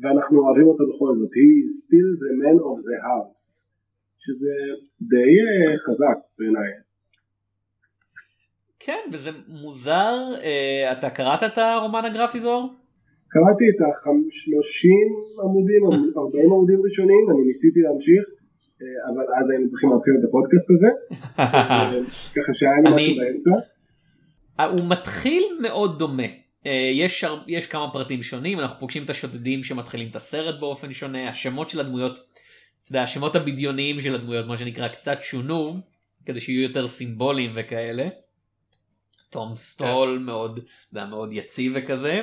ואנחנו 0.00 0.36
אוהבים 0.42 0.66
אותו 0.66 0.84
בכל 0.90 1.10
זאת, 1.18 1.30
he 1.38 1.48
is 1.62 1.70
still 1.82 2.10
the 2.22 2.32
man 2.42 2.58
of 2.70 2.78
the 2.88 2.98
house, 3.08 3.44
שזה 4.24 4.54
די 5.12 5.32
אה, 5.46 5.78
חזק 5.78 6.18
בעיניי. 6.38 6.70
כן 8.84 8.98
וזה 9.12 9.30
מוזר 9.48 10.14
אה, 10.42 10.92
אתה 10.92 11.10
קראת 11.10 11.42
את 11.42 11.58
הרומן 11.58 12.04
הגרפי 12.04 12.40
זוהר? 12.40 12.62
קראתי 13.28 13.64
את 13.76 13.80
ה-30 13.80 15.42
עמודים, 15.44 15.82
40 16.26 16.44
עמודים 16.52 16.80
ראשונים, 16.90 17.26
אני 17.30 17.42
ניסיתי 17.46 17.80
להמשיך, 17.80 18.22
אה, 18.82 18.86
אבל 19.14 19.22
אז 19.40 19.50
היינו 19.50 19.68
צריכים 19.68 19.90
להתחיל 19.92 20.14
את 20.20 20.28
הפודקאסט 20.28 20.68
הזה, 20.70 20.90
ככה 22.36 22.54
שהיה 22.54 22.72
לי 22.84 22.90
אני- 22.94 22.94
משהו 23.12 23.16
באמצע. 23.16 23.50
אה, 24.60 24.64
הוא 24.64 24.80
מתחיל 24.88 25.44
מאוד 25.62 25.98
דומה. 25.98 26.22
יש, 26.94 27.24
יש 27.46 27.66
כמה 27.66 27.90
פרטים 27.92 28.22
שונים, 28.22 28.60
אנחנו 28.60 28.80
פוגשים 28.80 29.04
את 29.04 29.10
השודדים 29.10 29.62
שמתחילים 29.62 30.08
את 30.10 30.16
הסרט 30.16 30.60
באופן 30.60 30.92
שונה, 30.92 31.28
השמות 31.28 31.68
של 31.68 31.80
הדמויות, 31.80 32.12
אתה 32.82 32.90
יודע, 32.90 33.02
השמות 33.02 33.36
הבדיוניים 33.36 34.00
של 34.00 34.14
הדמויות, 34.14 34.46
מה 34.46 34.56
שנקרא, 34.56 34.88
קצת 34.88 35.18
שונו, 35.22 35.76
כדי 36.26 36.40
שיהיו 36.40 36.62
יותר 36.62 36.86
סימבוליים 36.88 37.50
וכאלה. 37.54 38.08
תום 39.32 39.54
סטול 39.54 40.18
מאוד, 40.18 40.58
אתה 40.58 40.98
יודע, 40.98 41.06
מאוד 41.06 41.32
יציב 41.32 41.72
וכזה, 41.74 42.20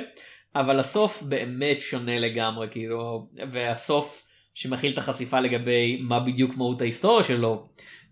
אבל 0.54 0.78
הסוף 0.78 1.22
באמת 1.22 1.80
שונה 1.80 2.18
לגמרי, 2.18 2.68
כאילו, 2.70 3.28
והסוף 3.50 4.26
שמכיל 4.54 4.92
את 4.92 4.98
החשיפה 4.98 5.40
לגבי 5.40 6.00
מה 6.02 6.20
בדיוק 6.20 6.56
מהות 6.56 6.80
ההיסטוריה 6.80 7.24
שלו. 7.24 7.68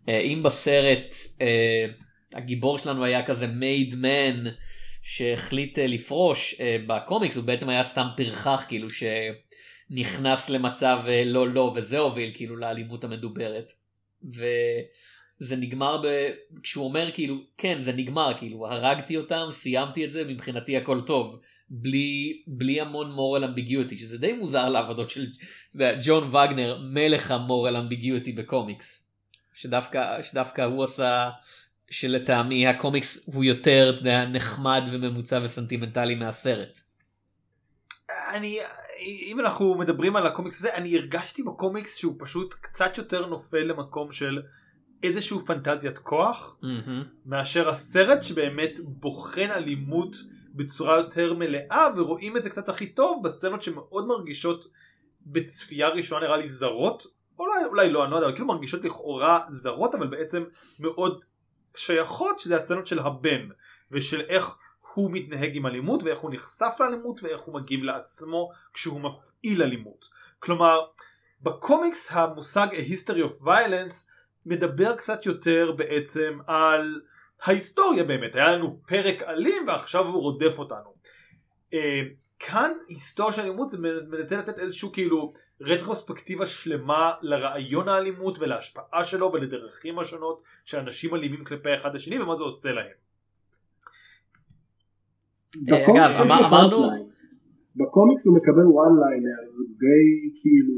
אה, 0.09 0.19
אם 0.19 0.43
בסרט 0.43 1.15
אה, 1.41 1.87
הגיבור 2.35 2.79
שלנו 2.79 3.05
היה 3.05 3.27
כזה 3.27 3.47
made 3.47 3.93
man 3.93 4.49
שהחליט 5.03 5.79
אה, 5.79 5.87
לפרוש 5.87 6.55
בקומיקס 6.87 7.37
הוא 7.37 7.45
בעצם 7.45 7.69
היה 7.69 7.83
סתם 7.83 8.07
פרחח 8.17 8.65
כאילו 8.69 8.89
שנכנס 9.91 10.51
למצב 10.51 10.99
לא 11.27 11.49
לא 11.49 11.73
וזה 11.77 11.99
הוביל 11.99 12.33
כאילו 12.35 12.57
לאלימות 12.57 13.05
המדוברת. 13.05 13.73
וזה 15.41 15.57
נגמר 15.57 16.03
ב... 16.05 16.29
כשהוא 16.63 16.85
אומר 16.85 17.11
כאילו 17.15 17.37
כן 17.59 17.81
זה 17.81 17.93
נגמר 17.93 18.33
כאילו 18.39 18.67
הרגתי 18.67 19.17
אותם 19.17 19.47
סיימתי 19.51 20.05
את 20.05 20.11
זה 20.11 20.25
מבחינתי 20.25 20.77
הכל 20.77 21.01
טוב. 21.01 21.41
בלי 21.71 22.43
בלי 22.47 22.81
המון 22.81 23.17
moral 23.17 23.43
ambiguity 23.43 23.97
שזה 23.97 24.19
די 24.19 24.33
מוזר 24.33 24.69
לעבודות 24.69 25.11
של 25.11 25.27
ג'ון 26.03 26.29
וגנר 26.29 26.79
מלך 26.83 27.31
המורל 27.31 27.77
אמביגיוטי 27.77 28.33
בקומיקס 28.33 29.13
שדווקא 29.55 30.23
שדווקא 30.23 30.63
הוא 30.63 30.85
עשה 30.85 31.31
שלטעמי 31.91 32.67
הקומיקס 32.67 33.27
הוא 33.27 33.45
יותר 33.45 33.91
אתה 33.95 34.01
יודע, 34.01 34.25
נחמד 34.27 34.83
וממוצע 34.93 35.41
וסנטימנטלי 35.45 36.15
מהסרט. 36.15 36.79
אני 38.35 38.59
אם 39.01 39.41
אנחנו 39.41 39.79
מדברים 39.79 40.17
על 40.17 40.27
הקומיקס 40.27 40.59
הזה 40.59 40.75
אני 40.75 40.97
הרגשתי 40.97 41.43
בקומיקס 41.43 41.97
שהוא 41.97 42.15
פשוט 42.19 42.55
קצת 42.55 42.99
יותר 42.99 43.27
נופל 43.27 43.63
למקום 43.63 44.13
של 44.13 44.43
איזשהו 45.03 45.41
פנטזיית 45.41 45.99
כוח 45.99 46.59
מאשר 47.27 47.69
הסרט 47.69 48.23
שבאמת 48.23 48.79
בוחן 48.85 49.51
אלימות 49.51 50.17
בצורה 50.55 50.97
יותר 50.97 51.35
מלאה 51.35 51.89
ורואים 51.97 52.37
את 52.37 52.43
זה 52.43 52.51
קצת 52.51 52.69
הכי 52.69 52.87
טוב 52.87 53.23
בסצנות 53.25 53.63
שמאוד 53.63 54.07
מרגישות 54.07 54.65
בצפייה 55.27 55.89
ראשונה 55.89 56.27
נראה 56.27 56.37
לי 56.37 56.49
זרות 56.49 57.07
אולי 57.39 57.65
אולי 57.65 57.91
לא 57.91 58.05
אני 58.05 58.11
לא 58.11 58.17
יודע 58.17 58.27
אבל 58.27 58.35
כאילו 58.35 58.49
מרגישות 58.49 58.85
לכאורה 58.85 59.41
זרות 59.49 59.95
אבל 59.95 60.07
בעצם 60.07 60.45
מאוד 60.81 61.21
שייכות 61.77 62.41
שזה 62.41 62.57
הסצנות 62.57 62.87
של 62.87 62.99
הבן 62.99 63.49
ושל 63.91 64.21
איך 64.21 64.59
הוא 64.95 65.11
מתנהג 65.13 65.57
עם 65.57 65.67
אלימות 65.67 66.03
ואיך 66.03 66.19
הוא 66.19 66.31
נחשף 66.35 66.77
לאלימות 66.81 67.23
ואיך 67.23 67.41
הוא 67.41 67.55
מגיב 67.55 67.83
לעצמו 67.83 68.51
כשהוא 68.75 69.01
מפעיל 69.01 69.63
אלימות. 69.63 70.05
כלומר 70.39 70.79
בקומיקס 71.43 72.13
המושג 72.13 72.67
A 72.73 72.93
History 72.93 73.31
of 73.31 73.45
Violence 73.45 74.08
מדבר 74.49 74.97
קצת 74.97 75.27
יותר 75.27 75.73
בעצם 75.77 76.39
על 76.47 77.01
ההיסטוריה 77.43 78.05
באמת 78.05 78.35
היה 78.35 78.49
לנו 78.57 78.81
פרק 78.87 79.23
אלים 79.23 79.69
ועכשיו 79.69 80.07
הוא 80.07 80.23
רודף 80.23 80.59
אותנו. 80.59 80.95
אה, 81.75 82.01
כאן 82.39 82.71
היסטוריה 82.89 83.33
של 83.33 83.43
אלימות 83.43 83.71
זה 83.71 83.79
מנסה 84.09 84.37
לתת 84.37 84.59
איזשהו 84.59 84.93
כאילו 84.93 85.33
רטרוספקטיבה 85.61 86.47
שלמה 86.47 87.13
לרעיון 87.23 87.89
האלימות 87.89 88.39
ולהשפעה 88.39 89.05
שלו 89.05 89.33
ולדרכים 89.33 89.99
השונות 89.99 90.43
שאנשים 90.65 91.15
אלימים 91.15 91.45
כלפי 91.45 91.75
אחד 91.75 91.95
השני 91.97 92.19
ומה 92.21 92.37
זה 92.37 92.43
עושה 92.43 92.73
להם. 92.73 92.93
בקומיקס 95.67 96.15
אגב, 96.15 96.31
אמרנו- 96.31 97.09
הוא 98.27 98.37
מקבל 98.37 98.67
וואן 98.67 98.93
ליינר 99.01 99.43
די 99.79 100.39
כאילו 100.41 100.75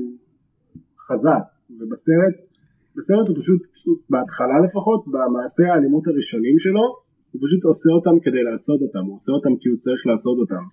חזק 0.98 1.44
ובסרט 1.70 2.49
בסרט 2.96 3.28
הוא 3.28 3.36
פשוט, 3.40 3.62
פשוט 3.76 3.98
בהתחלה 4.10 4.56
לפחות 4.66 5.00
במעשי 5.12 5.66
האלימות 5.70 6.04
הראשונים 6.06 6.58
שלו 6.64 6.84
הוא 7.30 7.40
פשוט 7.44 7.62
עושה 7.64 7.90
אותם 7.96 8.16
כדי 8.24 8.42
לעשות 8.48 8.80
אותם 8.82 9.04
הוא 9.06 9.14
עושה 9.14 9.32
אותם 9.32 9.52
כי 9.60 9.68
הוא 9.68 9.78
צריך 9.84 10.06
לעשות 10.10 10.36
אותם 10.42 10.64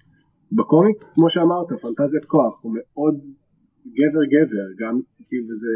בקומיקס 0.57 1.03
כמו 1.15 1.29
שאמרת 1.29 1.69
פנטזיית 1.81 2.25
כוח 2.25 2.53
הוא 2.63 2.71
מאוד 2.77 3.15
גבר 3.97 4.23
גבר 4.33 4.67
גם 4.81 4.95
כאילו 5.27 5.55
זה 5.61 5.73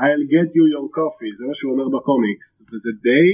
I'll 0.00 0.26
get 0.34 0.50
you 0.56 0.64
your 0.74 0.88
coffee 0.98 1.32
זה 1.38 1.44
מה 1.48 1.54
שהוא 1.54 1.72
אומר 1.72 1.88
בקומיקס 1.96 2.48
וזה 2.70 2.90
די 3.06 3.28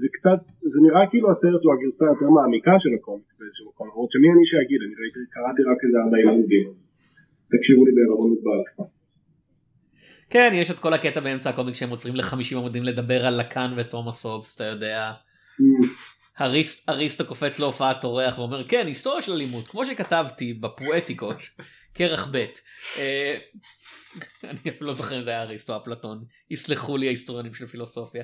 זה 0.00 0.08
קצת, 0.12 0.40
זה 0.72 0.78
נראה 0.86 1.02
כאילו 1.10 1.30
הסרט 1.30 1.62
הוא 1.64 1.72
הגרסה 1.74 2.04
היותר 2.06 2.28
מעמיקה 2.36 2.74
של 2.78 2.92
הקומיקס 2.98 3.34
באיזשהו 3.38 3.66
מקום, 3.70 3.86
למרות 3.88 4.10
שמי 4.12 4.28
אני 4.34 4.44
שאגיד, 4.50 4.80
אני 4.86 4.94
ראיתי, 5.00 5.20
קראתי 5.34 5.62
רק 5.70 5.78
איזה 5.84 5.98
40 5.98 6.28
עמודים, 6.28 6.66
אז 6.70 6.80
תקשיבו 7.52 7.82
לי 7.86 7.92
בערבון 7.96 8.30
מוגבל. 8.30 8.60
כן, 10.32 10.52
יש 10.54 10.70
את 10.70 10.78
כל 10.78 10.94
הקטע 10.94 11.20
באמצע 11.20 11.50
הקומיקס 11.50 11.78
שהם 11.78 11.90
עוצרים 11.90 12.16
ל-50 12.16 12.56
עמודים 12.56 12.84
לדבר 12.84 13.26
על 13.26 13.40
לקאן 13.40 13.74
ותומאס 13.76 14.24
הובס, 14.24 14.54
אתה 14.54 14.64
יודע. 14.64 15.12
אריסט, 16.40 16.88
אריסטו 16.88 17.26
קופץ 17.26 17.58
להופעת 17.58 18.04
אורח 18.04 18.38
ואומר 18.38 18.68
כן 18.68 18.86
היסטוריה 18.86 19.22
של 19.22 19.32
אלימות 19.32 19.68
כמו 19.68 19.86
שכתבתי 19.86 20.54
בפואטיקות 20.54 21.36
כרך 21.94 22.28
ב' 22.30 22.44
אה, 22.98 23.38
אני 24.50 24.58
אפילו 24.68 24.86
לא 24.90 24.94
זוכר 24.94 25.18
אם 25.18 25.24
זה 25.24 25.30
היה 25.30 25.42
אריסטו 25.42 25.76
אפלטון 25.76 26.24
יסלחו 26.50 26.96
לי 26.96 27.06
ההיסטוריונים 27.06 27.54
של 27.54 27.66
פילוסופיה. 27.66 28.22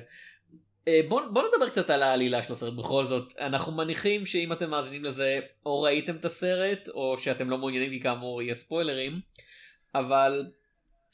אה, 0.87 1.01
בוא, 1.07 1.21
בוא 1.33 1.43
נדבר 1.47 1.69
קצת 1.69 1.89
על 1.89 2.03
העלילה 2.03 2.43
של 2.43 2.53
הסרט 2.53 2.73
בכל 2.73 3.03
זאת 3.03 3.33
אנחנו 3.39 3.71
מניחים 3.71 4.25
שאם 4.25 4.51
אתם 4.53 4.69
מאזינים 4.69 5.03
לזה 5.03 5.39
או 5.65 5.81
ראיתם 5.81 6.15
את 6.15 6.25
הסרט 6.25 6.89
או 6.89 7.17
שאתם 7.17 7.49
לא 7.49 7.57
מעוניינים 7.57 7.89
כי 7.89 7.99
כאמור 7.99 8.41
יהיה 8.41 8.55
ספוילרים 8.55 9.19
אבל 9.95 10.45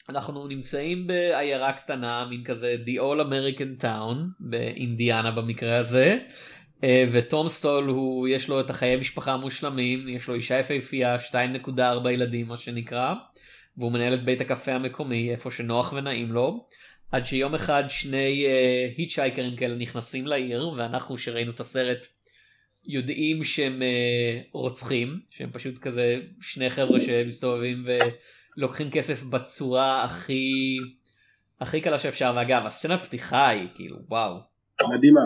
אנחנו 0.08 0.46
נמצאים 0.48 1.06
בעיירה 1.06 1.72
קטנה 1.72 2.26
מין 2.30 2.44
כזה 2.44 2.76
The 2.86 2.90
All 2.90 3.30
American 3.30 3.82
Town 3.82 4.16
באינדיאנה 4.40 5.30
במקרה 5.30 5.76
הזה 5.76 6.18
אה, 6.84 7.04
וטום 7.12 7.48
סטול 7.48 7.84
הוא 7.84 8.28
יש 8.28 8.48
לו 8.48 8.60
את 8.60 8.70
החיי 8.70 8.96
משפחה 8.96 9.32
המושלמים 9.32 10.08
יש 10.08 10.28
לו 10.28 10.34
אישה 10.34 10.58
יפהפייה 10.58 11.16
2.4 11.66 12.10
ילדים 12.10 12.48
מה 12.48 12.56
שנקרא 12.56 13.14
והוא 13.76 13.92
מנהל 13.92 14.14
את 14.14 14.24
בית 14.24 14.40
הקפה 14.40 14.72
המקומי 14.72 15.30
איפה 15.30 15.50
שנוח 15.50 15.92
ונעים 15.92 16.32
לו. 16.32 16.66
עד 17.12 17.26
שיום 17.26 17.54
אחד 17.54 17.84
שני 17.88 18.46
היטשייקרים 18.96 19.56
כאלה 19.56 19.74
נכנסים 19.74 20.26
לעיר 20.26 20.68
ואנחנו 20.68 21.18
שראינו 21.18 21.50
את 21.50 21.60
הסרט 21.60 22.06
יודעים 22.84 23.44
שהם 23.44 23.82
אה, 23.82 24.40
רוצחים 24.52 25.20
שהם 25.30 25.50
פשוט 25.52 25.78
כזה 25.78 26.20
שני 26.40 26.70
חבר'ה 26.70 27.00
שמסתובבים 27.00 27.84
ולוקחים 28.58 28.90
כסף 28.90 29.22
בצורה 29.22 30.04
הכי 30.04 30.76
הכי 31.60 31.80
קלה 31.80 31.98
שאפשר 31.98 32.32
ואגב 32.36 32.66
הסצנת 32.66 33.00
פתיחה 33.00 33.48
היא 33.48 33.68
כאילו 33.74 33.96
וואו 34.08 34.38
מדהימה. 34.82 35.20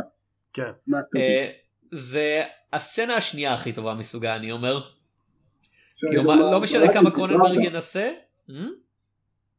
כן. 0.53 0.71
אה. 1.17 1.51
זה 1.93 2.43
הסצנה 2.73 3.17
השנייה 3.17 3.55
הכי 3.55 3.73
טובה 3.73 3.95
מסוגה 3.95 4.37
אני 4.37 4.53
אומר 4.53 4.81
כאילו 6.11 6.25
לא 6.25 6.61
משנה 6.61 6.85
רק 6.85 6.93
כמה 6.93 7.11
קרוננברג 7.11 7.65
ינסה 7.65 8.11
אה? 8.51 8.55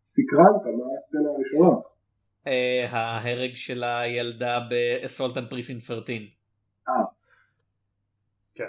סקרנת, 0.05 0.61
מה 0.65 0.85
הסצנה 0.97 1.29
הראשונה? 1.35 1.81
אה, 2.47 2.87
ההרג 2.89 3.55
של 3.55 3.83
הילדה 3.83 4.59
באסולטן 4.69 5.45
פריסין 5.45 5.79
13 5.79 6.15
כן. 8.55 8.65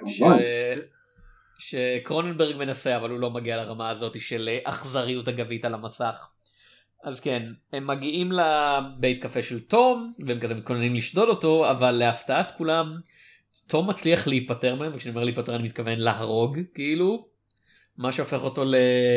שקרוננברג 1.68 2.56
מנסה 2.56 2.96
אבל 2.96 3.10
הוא 3.10 3.20
לא 3.20 3.30
מגיע 3.30 3.56
לרמה 3.56 3.88
הזאת 3.88 4.20
של 4.20 4.48
אכזריות 4.64 5.28
אגבית 5.28 5.64
על 5.64 5.74
המסך. 5.74 6.28
אז 7.02 7.20
כן 7.20 7.42
הם 7.72 7.86
מגיעים 7.86 8.32
לבית 8.32 9.22
קפה 9.22 9.42
של 9.42 9.60
תום 9.60 10.12
והם 10.26 10.40
כזה 10.40 10.54
מתכוננים 10.54 10.94
לשדוד 10.94 11.28
אותו 11.28 11.70
אבל 11.70 11.90
להפתעת 11.90 12.52
כולם 12.58 12.96
תום 13.66 13.90
מצליח 13.90 14.26
להיפטר 14.26 14.74
מהם 14.74 14.92
וכשאני 14.94 15.14
אומר 15.14 15.24
להיפטר 15.24 15.56
אני 15.56 15.62
מתכוון 15.62 15.98
להרוג 15.98 16.58
כאילו. 16.74 17.28
מה 17.96 18.12
שהופך 18.12 18.42
אותו 18.42 18.64
ל... 18.64 18.74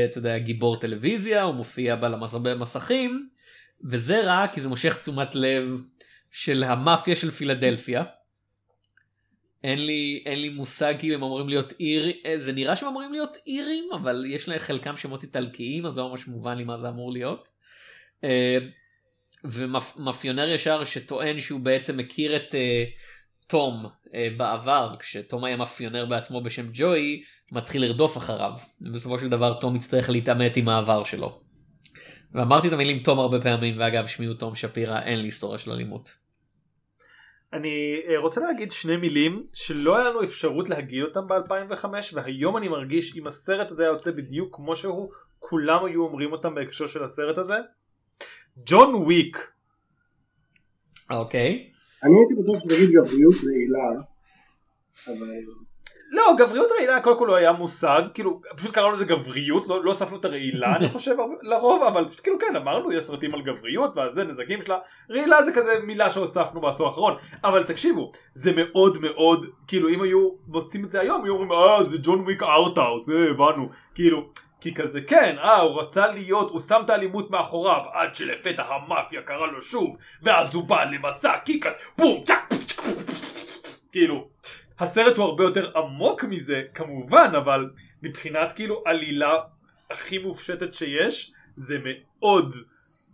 אתה 0.09 0.17
יודע, 0.17 0.37
גיבור 0.37 0.79
טלוויזיה, 0.79 1.43
הוא 1.43 1.55
מופיע 1.55 1.95
במס... 1.95 2.33
במסכים, 2.33 3.29
וזה 3.83 4.23
רע 4.23 4.47
כי 4.53 4.61
זה 4.61 4.69
מושך 4.69 4.97
תשומת 4.97 5.35
לב 5.35 5.81
של 6.31 6.63
המאפיה 6.63 7.15
של 7.15 7.31
פילדלפיה. 7.31 8.03
אין 9.65 9.85
לי, 9.85 10.23
אין 10.25 10.41
לי 10.41 10.49
מושג 10.49 10.93
כאילו 10.99 11.15
הם 11.15 11.23
אמורים 11.23 11.49
להיות 11.49 11.73
עיר, 11.77 12.11
אה, 12.25 12.37
זה 12.37 12.51
נראה 12.51 12.75
שהם 12.75 12.89
אמורים 12.89 13.11
להיות 13.11 13.37
אירים, 13.47 13.83
אבל 13.95 14.25
יש 14.27 14.47
להם 14.47 14.59
חלקם 14.59 14.97
שמות 14.97 15.23
איטלקיים, 15.23 15.85
אז 15.85 15.97
לא 15.97 16.09
ממש 16.09 16.27
מובן 16.27 16.57
לי 16.57 16.63
מה 16.63 16.77
זה 16.77 16.89
אמור 16.89 17.11
להיות. 17.11 17.49
אה, 18.23 18.57
ומאפיונר 19.43 20.47
ישר 20.49 20.83
שטוען 20.83 21.39
שהוא 21.39 21.59
בעצם 21.59 21.97
מכיר 21.97 22.35
את 22.35 22.55
אה, 22.55 22.83
תום 23.47 23.85
אה, 24.15 24.27
בעבר, 24.37 24.95
כשתום 24.99 25.43
היה 25.43 25.57
מאפיונר 25.57 26.05
בעצמו 26.05 26.41
בשם 26.41 26.65
ג'וי, 26.73 27.23
מתחיל 27.51 27.81
לרדוף 27.81 28.17
אחריו. 28.17 28.53
ובסופו 28.81 29.19
של 29.19 29.29
דבר 29.29 29.53
תום 29.53 29.75
יצטרך 29.75 30.09
להתעמת 30.09 30.57
עם 30.57 30.69
העבר 30.69 31.03
שלו. 31.03 31.41
ואמרתי 32.33 32.67
את 32.67 32.73
המילים 32.73 32.99
תום 32.99 33.19
הרבה 33.19 33.41
פעמים, 33.41 33.75
ואגב 33.79 34.07
שמי 34.07 34.25
הוא 34.25 34.35
תום 34.35 34.55
שפירא, 34.55 34.99
אין 34.99 35.19
לי 35.19 35.27
היסטוריה 35.27 35.57
של 35.57 35.71
אלימות. 35.71 36.24
אני 37.55 38.01
אה, 38.07 38.17
רוצה 38.17 38.41
להגיד 38.41 38.71
שני 38.71 38.97
מילים 38.97 39.43
שלא 39.53 39.97
היה 39.97 40.09
לנו 40.09 40.23
אפשרות 40.23 40.69
להגיד 40.69 41.03
אותם 41.03 41.27
ב-2005 41.27 41.85
והיום 42.13 42.57
אני 42.57 42.67
מרגיש 42.67 43.17
אם 43.17 43.27
הסרט 43.27 43.71
הזה 43.71 43.83
היה 43.83 43.91
יוצא 43.91 44.11
בדיוק 44.11 44.55
כמו 44.55 44.75
שהוא 44.75 45.11
כולם 45.39 45.85
היו 45.85 46.03
אומרים 46.03 46.31
אותם 46.31 46.55
בהקשר 46.55 46.87
של 46.87 47.03
הסרט 47.03 47.37
הזה. 47.37 47.55
ג'ון 48.65 48.95
וויק 48.95 49.51
אוקיי. 51.09 51.71
אני 52.03 52.13
הייתי 52.17 52.33
בטוח 52.43 52.59
שתגיד 52.59 52.89
גבריות 52.89 53.35
רעילה, 53.45 54.03
אבל 55.07 55.29
לא 56.11 56.35
גבריות 56.37 56.71
רעילה 56.71 57.01
קודם 57.01 57.19
כל 57.19 57.25
לא 57.27 57.35
היה 57.35 57.51
מושג 57.51 58.01
כאילו 58.13 58.41
פשוט 58.57 58.73
קראנו 58.73 58.91
לזה 58.91 59.05
גבריות 59.05 59.67
לא, 59.67 59.83
לא 59.83 59.91
הוספנו 59.91 60.17
את 60.17 60.25
הרעילה 60.25 60.75
אני 60.75 60.89
חושב 60.89 61.15
לרוב 61.41 61.83
אבל 61.83 62.07
פשוט 62.09 62.19
כאילו 62.23 62.39
כן 62.39 62.55
אמרנו 62.55 62.91
יש 62.91 63.03
סרטים 63.03 63.33
על 63.33 63.41
גבריות 63.41 63.91
והזה 63.95 64.23
נזקים 64.23 64.61
שלה 64.61 64.77
רעילה 65.11 65.43
זה 65.43 65.51
כזה 65.51 65.79
מילה 65.83 66.11
שהוספנו 66.11 66.61
בעשור 66.61 66.87
האחרון 66.87 67.15
אבל 67.43 67.63
תקשיבו 67.63 68.11
זה 68.33 68.51
מאוד 68.55 68.97
מאוד 69.01 69.45
כאילו 69.67 69.89
אם 69.89 70.01
היו 70.01 70.29
מוצאים 70.47 70.85
את 70.85 70.91
זה 70.91 71.01
היום 71.01 71.23
היו 71.23 71.33
אומרים 71.33 71.51
אה 71.51 71.83
זה 71.83 71.97
ג'ון 72.03 72.19
וויק 72.19 72.43
ארטהאוס 72.43 73.09
אה 73.09 73.29
הבנו 73.29 73.69
כאילו 73.95 74.29
כי 74.61 74.73
כזה 74.73 75.01
כן 75.01 75.35
אה 75.39 75.61
הוא 75.61 75.81
רצה 75.81 76.07
להיות 76.07 76.49
הוא 76.49 76.61
שם 76.61 76.81
את 76.85 76.89
האלימות 76.89 77.31
מאחוריו 77.31 77.81
עד 77.93 78.15
שלפתע 78.15 78.63
המאפיה 78.63 79.21
קרא 79.21 79.47
לו 79.47 79.61
שוב 79.61 79.97
ואז 80.23 80.55
הוא 80.55 80.63
בא 80.63 80.83
למסע 80.83 81.37
קיקס 81.37 81.71
בום 81.97 82.23
צ'ק 82.23 82.53
כאילו 83.91 84.27
הסרט 84.79 85.17
הוא 85.17 85.25
הרבה 85.25 85.43
יותר 85.43 85.71
עמוק 85.77 86.23
מזה 86.23 86.61
כמובן 86.73 87.31
אבל 87.37 87.69
מבחינת 88.03 88.53
כאילו 88.55 88.83
עלילה 88.85 89.33
הכי 89.91 90.17
מופשטת 90.17 90.73
שיש 90.73 91.33
זה 91.55 91.75
מאוד 91.83 92.55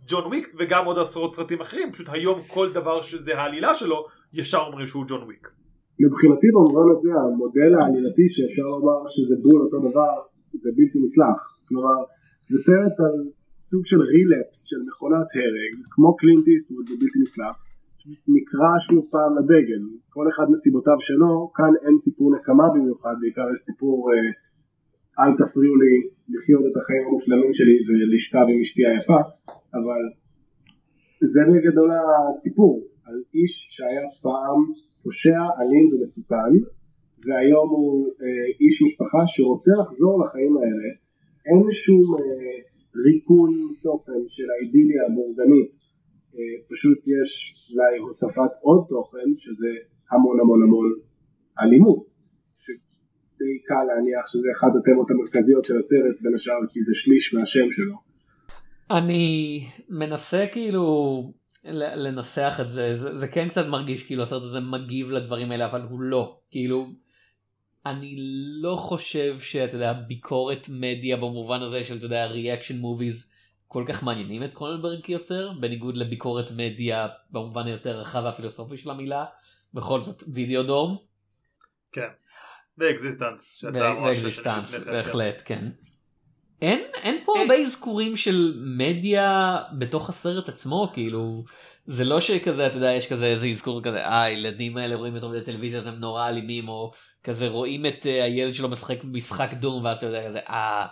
ג'ון 0.08 0.24
וויק 0.26 0.54
וגם 0.58 0.84
עוד 0.84 0.98
עשרות 0.98 1.34
סרטים 1.34 1.60
אחרים 1.60 1.92
פשוט 1.92 2.08
היום 2.10 2.38
כל 2.48 2.72
דבר 2.72 3.02
שזה 3.02 3.38
העלילה 3.38 3.74
שלו 3.74 4.06
ישר 4.32 4.58
אומרים 4.58 4.86
שהוא 4.86 5.04
ג'ון 5.08 5.22
וויק. 5.22 5.48
מבחינתי 6.00 6.46
במובן 6.54 6.86
הזה 6.92 7.10
המודל 7.20 7.74
העלילתי 7.80 8.28
שאפשר 8.28 8.62
לומר 8.62 9.08
שזה 9.08 9.34
בול 9.42 9.60
אותו 9.62 9.78
דבר 9.78 10.12
זה 10.54 10.70
בלתי 10.76 10.98
נסלח. 11.04 11.58
כלומר 11.68 11.96
זה 12.48 12.58
סרט 12.58 13.00
על 13.00 13.16
סוג 13.60 13.86
של 13.86 14.00
רילפס 14.00 14.64
של 14.70 14.76
מכונת 14.88 15.28
הרג 15.36 15.84
כמו 15.90 16.16
קלינט 16.16 16.48
איסטווד 16.48 16.84
בבלתי 16.84 17.18
נסלח 17.22 17.64
נקרא 18.06 18.70
שוב 18.86 19.04
פעם 19.10 19.32
לדגל. 19.38 19.82
כל 20.14 20.28
אחד 20.28 20.46
מסיבותיו 20.50 20.98
שלו 21.00 21.50
כאן 21.56 21.72
אין 21.84 21.96
סיפור 21.98 22.34
נקמה 22.36 22.66
במיוחד 22.74 23.14
בעיקר 23.20 23.46
יש 23.52 23.60
סיפור 23.68 23.96
אה, 24.12 24.30
אל 25.20 25.32
תפריעו 25.40 25.76
לי 25.82 25.94
לחיות 26.34 26.64
את 26.68 26.76
החיים 26.76 27.04
המושלמים 27.08 27.52
שלי 27.58 27.76
ולשכב 27.86 28.46
עם 28.50 28.60
אשתי 28.60 28.82
היפה 28.86 29.20
אבל 29.78 30.02
זה 31.32 31.40
בגדול 31.50 31.90
הסיפור. 32.28 32.74
על 33.06 33.22
איש 33.34 33.52
שהיה 33.74 34.06
פעם 34.22 34.60
פושע, 35.02 35.42
אלים 35.60 35.86
ומסוכן 35.92 36.52
והיום 37.24 37.68
הוא 37.70 38.06
אה, 38.22 38.46
איש 38.60 38.82
משפחה 38.82 39.22
שרוצה 39.26 39.72
לחזור 39.80 40.14
לחיים 40.22 40.56
האלה. 40.56 40.88
אין 41.48 41.72
שום 41.72 42.04
אה, 42.14 42.56
ריקון 43.06 43.50
תוכן 43.82 44.22
של 44.28 44.48
האידיליה 44.52 45.02
הבורגנית 45.06 45.81
פשוט 46.70 46.98
יש 46.98 47.30
אולי 47.70 47.98
הוספת 47.98 48.52
עוד 48.60 48.86
תוכן 48.88 49.28
שזה 49.38 49.68
המון 50.10 50.40
המון 50.40 50.62
המון 50.62 50.86
אלימות 51.60 52.06
שדי 52.58 53.54
קל 53.66 53.84
להניח 53.88 54.28
שזה 54.28 54.48
אחד 54.56 54.68
התמות 54.78 55.10
המרכזיות 55.10 55.64
של 55.64 55.76
הסרט 55.76 56.22
בין 56.22 56.34
השאר 56.34 56.60
כי 56.72 56.80
זה 56.80 56.94
שליש 56.94 57.34
מהשם 57.34 57.70
שלו. 57.70 57.96
אני 58.90 59.66
מנסה 59.88 60.46
כאילו 60.52 60.84
לנסח 61.74 62.58
את 62.60 62.66
זה, 62.66 62.96
זה, 62.96 63.16
זה 63.16 63.28
כן 63.28 63.48
קצת 63.48 63.66
מרגיש 63.66 64.02
כאילו 64.02 64.22
הסרט 64.22 64.42
הזה 64.42 64.60
מגיב 64.60 65.10
לדברים 65.10 65.50
האלה 65.50 65.70
אבל 65.70 65.82
הוא 65.90 66.00
לא, 66.00 66.38
כאילו 66.50 66.86
אני 67.86 68.16
לא 68.62 68.76
חושב 68.76 69.38
שאתה 69.38 69.74
יודע 69.74 69.92
ביקורת 69.92 70.68
מדיה 70.70 71.16
במובן 71.16 71.62
הזה 71.62 71.82
של 71.82 71.96
אתה 71.96 72.04
יודע 72.04 72.26
reaction 72.26 72.78
movies 72.78 73.31
כל 73.72 73.84
כך 73.88 74.02
מעניינים 74.02 74.44
את 74.44 74.54
קרוננברג 74.54 75.02
כיוצר 75.02 75.52
בניגוד 75.60 75.96
לביקורת 75.96 76.50
מדיה 76.56 77.08
במובן 77.30 77.66
היותר 77.66 78.00
רחב 78.00 78.22
והפילוסופי 78.24 78.76
של 78.76 78.90
המילה 78.90 79.24
בכל 79.74 80.02
זאת 80.02 80.22
וידאודרום. 80.32 80.96
כן. 81.92 82.08
ואקזיסטנס. 82.78 83.64
ואקזיסטנס 83.74 84.74
בהחלט 84.74 85.42
כן. 85.44 85.68
אין, 86.62 86.80
אין 86.94 87.22
פה 87.24 87.38
הרבה 87.40 87.54
אזכורים 87.54 88.16
של 88.16 88.62
מדיה 88.76 89.58
בתוך 89.78 90.08
הסרט 90.08 90.48
עצמו 90.48 90.90
כאילו 90.92 91.44
זה 91.86 92.04
לא 92.04 92.20
שכזה 92.20 92.66
אתה 92.66 92.76
יודע 92.76 92.92
יש 92.92 93.12
כזה 93.12 93.26
איזה 93.26 93.46
אזכור 93.46 93.82
כזה 93.82 94.04
אה 94.06 94.22
הילדים 94.22 94.76
האלה 94.76 94.96
רואים 94.96 95.14
יותר 95.14 95.28
מדי 95.28 95.40
טלוויזיה 95.40 95.78
אז 95.78 95.86
הם 95.86 95.94
נורא 95.94 96.28
אלימים 96.28 96.68
או 96.68 96.92
כזה 97.24 97.48
רואים 97.48 97.86
את 97.86 98.02
uh, 98.02 98.06
הילד 98.08 98.54
שלו 98.54 98.68
משחק 98.68 99.04
משחק 99.04 99.52
דום 99.52 99.84
ואז 99.84 99.98
אתה 99.98 100.06
יודע 100.06 100.26
כזה 100.28 100.38
אה 100.38 100.86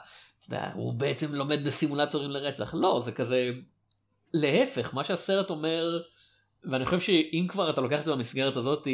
יודע, 0.49 0.71
הוא 0.75 0.95
בעצם 0.95 1.35
לומד 1.35 1.65
בסימולטורים 1.65 2.31
לרצח 2.31 2.75
לא 2.75 3.01
זה 3.05 3.13
כזה 3.13 3.51
להפך 4.35 4.95
מה 4.95 5.05
שהסרט 5.05 5.51
אומר 5.51 6.01
ואני 6.65 6.85
חושב 6.85 7.01
שאם 7.01 7.47
כבר 7.49 7.71
אתה 7.71 7.81
לוקח 7.81 7.99
את 8.01 8.05
זה 8.05 8.13
במסגרת 8.13 8.57
הזאת 8.57 8.89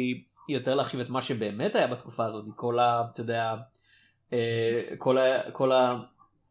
יותר 0.49 0.75
להחשיב 0.75 0.99
את 0.99 1.09
מה 1.09 1.21
שבאמת 1.21 1.75
היה 1.75 1.87
בתקופה 1.87 2.25
הזאת 2.25 2.45
כל 2.55 2.79
ה... 2.79 3.03
אתה 3.13 3.21
יודע 3.21 3.55
אה, 4.33 4.83
כל 4.97 5.17
ה... 5.17 5.51
כל 5.51 5.71
ה... 5.71 5.99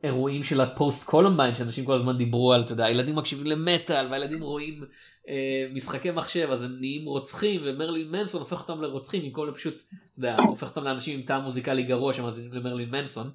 אירועים 0.04 0.44
של 0.44 0.60
הפוסט 0.60 1.04
קולומביין 1.04 1.54
שאנשים 1.54 1.84
כל 1.84 1.92
הזמן 1.92 2.18
דיברו 2.18 2.52
על, 2.52 2.62
אתה 2.62 2.72
יודע, 2.72 2.84
הילדים 2.84 3.14
מקשיבים 3.16 3.46
למטאל 3.46 4.06
והילדים 4.10 4.42
רואים 4.42 4.84
אה, 5.28 5.66
משחקי 5.72 6.10
מחשב 6.10 6.48
אז 6.50 6.62
הם 6.62 6.76
נהיים 6.80 7.06
רוצחים 7.06 7.60
ומרילין 7.64 8.10
מנסון 8.10 8.40
הופך 8.40 8.60
אותם 8.60 8.82
לרוצחים 8.82 9.22
במקום 9.22 9.48
לפשוט, 9.48 9.82
אתה 10.10 10.18
יודע, 10.18 10.36
הופך 10.48 10.68
אותם 10.68 10.84
לאנשים 10.84 11.18
עם 11.18 11.26
טעם 11.26 11.42
מוזיקלי 11.42 11.82
גרוע 11.82 12.12
שמאזינים 12.12 12.52
למרילין 12.52 12.90
מנסון. 12.90 13.30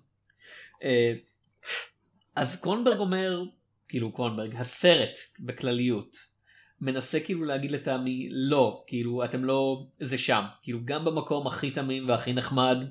אה, 0.84 1.14
אז 2.36 2.56
קרוננברג 2.56 3.00
אומר, 3.00 3.44
כאילו 3.88 4.12
קרוננברג, 4.12 4.56
הסרט 4.56 5.18
בכלליות 5.40 6.32
מנסה 6.82 7.20
כאילו 7.20 7.44
להגיד 7.44 7.72
לטעמי 7.72 8.28
לא 8.32 8.84
כאילו 8.88 9.24
אתם 9.24 9.44
לא 9.46 9.88
זה 10.00 10.18
שם. 10.18 10.44
כאילו 10.62 10.80
גם 10.86 11.06
במקום 11.06 11.48
הכי 11.48 11.72
תמים 11.72 12.10
והכי 12.10 12.34
נחמד 12.34 12.86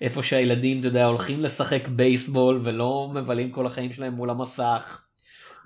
איפה 0.00 0.22
שהילדים 0.22 0.80
אתה 0.80 0.88
יודע 0.88 1.06
הולכים 1.06 1.40
לשחק 1.40 1.88
בייסבול 1.88 2.60
ולא 2.64 3.10
מבלים 3.14 3.50
כל 3.50 3.66
החיים 3.66 3.92
שלהם 3.92 4.12
מול 4.12 4.30
המסך 4.30 5.02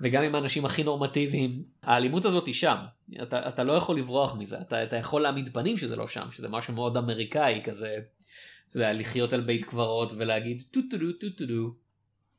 וגם 0.01 0.23
עם 0.23 0.35
האנשים 0.35 0.65
הכי 0.65 0.83
נורמטיביים 0.83 1.63
האלימות 1.83 2.25
הזאת 2.25 2.45
היא 2.45 2.53
שם. 2.53 2.77
אתה, 3.21 3.49
אתה 3.49 3.63
לא 3.63 3.73
יכול 3.73 3.97
לברוח 3.97 4.35
מזה. 4.35 4.61
אתה, 4.61 4.83
אתה 4.83 4.95
יכול 4.95 5.21
להעמיד 5.21 5.49
פנים 5.53 5.77
שזה 5.77 5.95
לא 5.95 6.07
שם 6.07 6.27
שזה 6.31 6.47
משהו 6.49 6.73
מאוד 6.73 6.97
אמריקאי 6.97 7.61
כזה 7.63 7.97
אתה 8.67 8.77
יודע, 8.77 8.93
לחיות 8.93 9.33
על 9.33 9.41
בית 9.41 9.65
קברות 9.65 10.13
ולהגיד 10.17 10.63
טו 10.71 10.79
טו 10.91 10.97
טו 10.97 11.29
טו 11.37 11.45
דו 11.45 11.75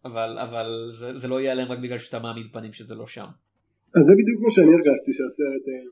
אבל 0.05 0.39
אבל 0.39 0.69
זה, 0.99 1.19
זה 1.21 1.29
לא 1.29 1.41
ייעלם 1.41 1.69
רק 1.73 1.79
בגלל 1.85 1.99
שאתה 1.99 2.19
מעמיד 2.19 2.47
פנים 2.53 2.73
שזה 2.73 2.95
לא 2.95 3.07
שם. 3.07 3.29
אז 3.97 4.03
זה 4.09 4.13
בדיוק 4.21 4.39
מה 4.45 4.51
שאני 4.55 4.71
הרגשתי 4.77 5.11
שהסרט 5.17 5.65
אה, 5.73 5.87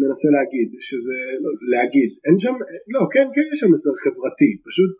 מנסה 0.00 0.28
להגיד, 0.36 0.68
שזה, 0.88 1.16
לא, 1.42 1.50
להגיד, 1.72 2.10
אין 2.26 2.36
שם, 2.42 2.54
לא, 2.94 3.00
כן, 3.12 3.26
כן 3.34 3.46
יש 3.52 3.58
שם 3.60 3.70
מסר 3.74 3.94
חברתי, 4.04 4.50
פשוט, 4.66 4.92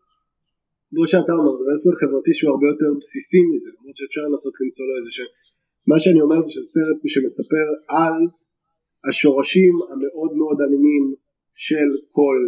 כמו 0.90 1.04
שאתה 1.10 1.32
אומר, 1.38 1.52
זה 1.58 1.64
מסר 1.74 1.92
חברתי 2.00 2.32
שהוא 2.36 2.50
הרבה 2.52 2.66
יותר 2.72 2.90
בסיסי 3.00 3.40
מזה, 3.50 3.70
למרות 3.76 3.96
שאפשר 3.98 4.22
לנסות 4.28 4.54
למצוא 4.62 4.84
לו 4.88 4.94
איזה 4.98 5.12
ש... 5.16 5.20
מה 5.90 5.96
שאני 6.02 6.20
אומר 6.24 6.38
זה 6.44 6.50
שזה 6.52 6.68
סרט 6.74 6.98
שמספר 7.14 7.66
על 7.98 8.16
השורשים 9.08 9.74
המאוד 9.90 10.32
מאוד 10.40 10.58
אלימים 10.64 11.04
של 11.66 11.88
כל 12.18 12.38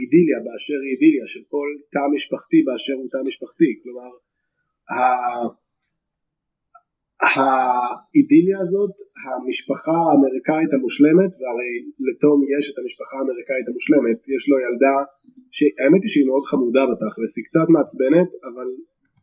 אידיליה 0.00 0.38
באשר 0.44 0.78
היא 0.84 0.92
אידיליה, 0.94 1.24
של 1.32 1.42
כל 1.52 1.68
תא 1.94 2.02
משפחתי 2.14 2.58
באשר 2.66 2.96
הוא 3.00 3.08
תא 3.14 3.20
משפחתי, 3.28 3.70
כלומר, 3.82 4.10
האידיליה 7.34 8.58
הזאת, 8.64 8.94
המשפחה 9.24 9.96
האמריקאית 10.06 10.70
המושלמת, 10.76 11.32
והרי 11.38 11.74
לתום 12.06 12.38
יש 12.54 12.64
את 12.70 12.76
המשפחה 12.80 13.14
האמריקאית 13.18 13.66
המושלמת, 13.70 14.18
יש 14.34 14.42
לו 14.50 14.56
ילדה 14.64 14.96
שהאמת 15.56 16.02
היא 16.04 16.12
שהיא 16.12 16.28
מאוד 16.30 16.44
חמודה 16.50 16.82
בתכלס, 16.90 17.32
היא 17.36 17.46
קצת 17.48 17.66
מעצבנת, 17.74 18.30
אבל 18.48 18.68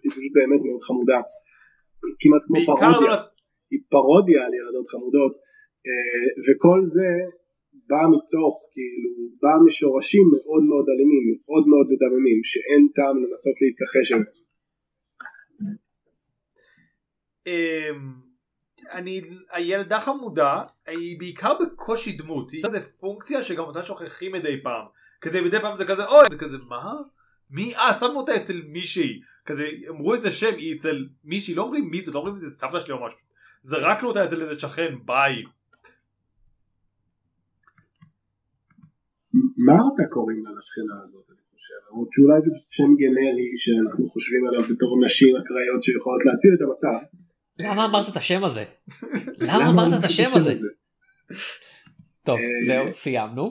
היא 0.01 0.11
פשוט 0.11 0.33
באמת 0.37 0.61
מאוד 0.67 0.81
חמודה, 0.89 1.19
כמעט 2.21 2.43
כמו 2.47 2.57
פרודיה, 2.69 3.11
לא... 3.13 3.19
היא 3.71 3.81
פרודיה 3.95 4.39
על 4.45 4.53
ילדות 4.59 4.87
חמודות, 4.93 5.33
אה, 5.87 6.27
וכל 6.45 6.79
זה 6.95 7.09
בא 7.89 8.03
מתוך, 8.13 8.53
כאילו, 8.73 9.11
בא 9.41 9.53
משורשים 9.65 10.25
מאוד 10.35 10.63
מאוד 10.69 10.85
אלימים, 10.91 11.23
מאוד 11.31 11.63
מאוד 11.71 11.85
מדממים, 11.91 12.39
שאין 12.51 12.83
טעם 12.95 13.15
לנסות 13.23 13.57
להתכחש 13.61 14.07
אליהם. 14.11 14.27
אני, 18.91 19.21
הילדה 19.51 19.99
חמודה, 19.99 20.63
היא 20.87 21.19
בעיקר 21.19 21.53
בקושי 21.61 22.11
דמות, 22.11 22.51
היא 22.51 22.65
איזה 22.65 22.81
פונקציה 22.81 23.43
שגם 23.43 23.63
אותה 23.63 23.83
שוכחים 23.83 24.31
מדי 24.31 24.63
פעם. 24.63 24.85
כזה 25.21 25.41
מדי 25.41 25.59
פעם 25.61 25.77
זה 25.77 25.85
כזה 25.85 26.05
אוי, 26.05 26.25
זה 26.29 26.37
כזה 26.37 26.57
מה? 26.57 26.93
מי? 27.49 27.75
אה, 27.75 27.93
שמו 27.93 28.19
אותה 28.19 28.35
אצל 28.35 28.61
מישהי. 28.67 29.21
כזה, 29.45 29.67
אמרו 29.89 30.13
איזה 30.13 30.31
שם, 30.31 30.55
היא 30.57 30.77
אצל 30.77 31.07
מישהי, 31.23 31.55
לא 31.55 31.63
אומרים 31.63 31.89
מי 31.91 32.03
זה, 32.03 32.11
לא 32.11 32.19
אומרים 32.19 32.35
איזה 32.35 32.49
סבתא 32.49 32.79
שלי 32.79 32.93
או 32.93 33.05
משהו. 33.05 33.19
זרקנו 33.61 34.07
אותה 34.07 34.25
אצל 34.25 34.41
איזה 34.41 34.59
שכן, 34.59 34.93
ביי. 35.05 35.43
מה 39.57 39.73
אתה 39.73 40.03
קוראים 40.09 40.45
לה 40.45 40.51
לשכנה 40.57 41.01
הזאת? 41.03 41.29
למרות 41.91 42.07
שאולי 42.11 42.41
זה 42.41 42.51
שם 42.69 42.89
גנרי 42.99 43.51
שאנחנו 43.57 44.07
חושבים 44.07 44.47
עליו 44.47 44.61
בתור 44.61 44.91
נשים 45.03 45.35
אקראיות 45.35 45.83
שיכולות 45.83 46.25
להציל 46.25 46.51
את 46.55 46.61
המצב. 46.61 47.18
למה 47.59 47.85
אמרת 47.85 48.07
את 48.11 48.17
השם 48.17 48.43
הזה? 48.43 48.63
למה 49.49 49.69
אמרת 49.71 49.93
את 49.99 50.03
השם 50.03 50.29
הזה? 50.35 50.53
טוב, 52.27 52.37
אה, 52.37 52.65
זהו, 52.67 52.85
סיימנו. 52.93 53.45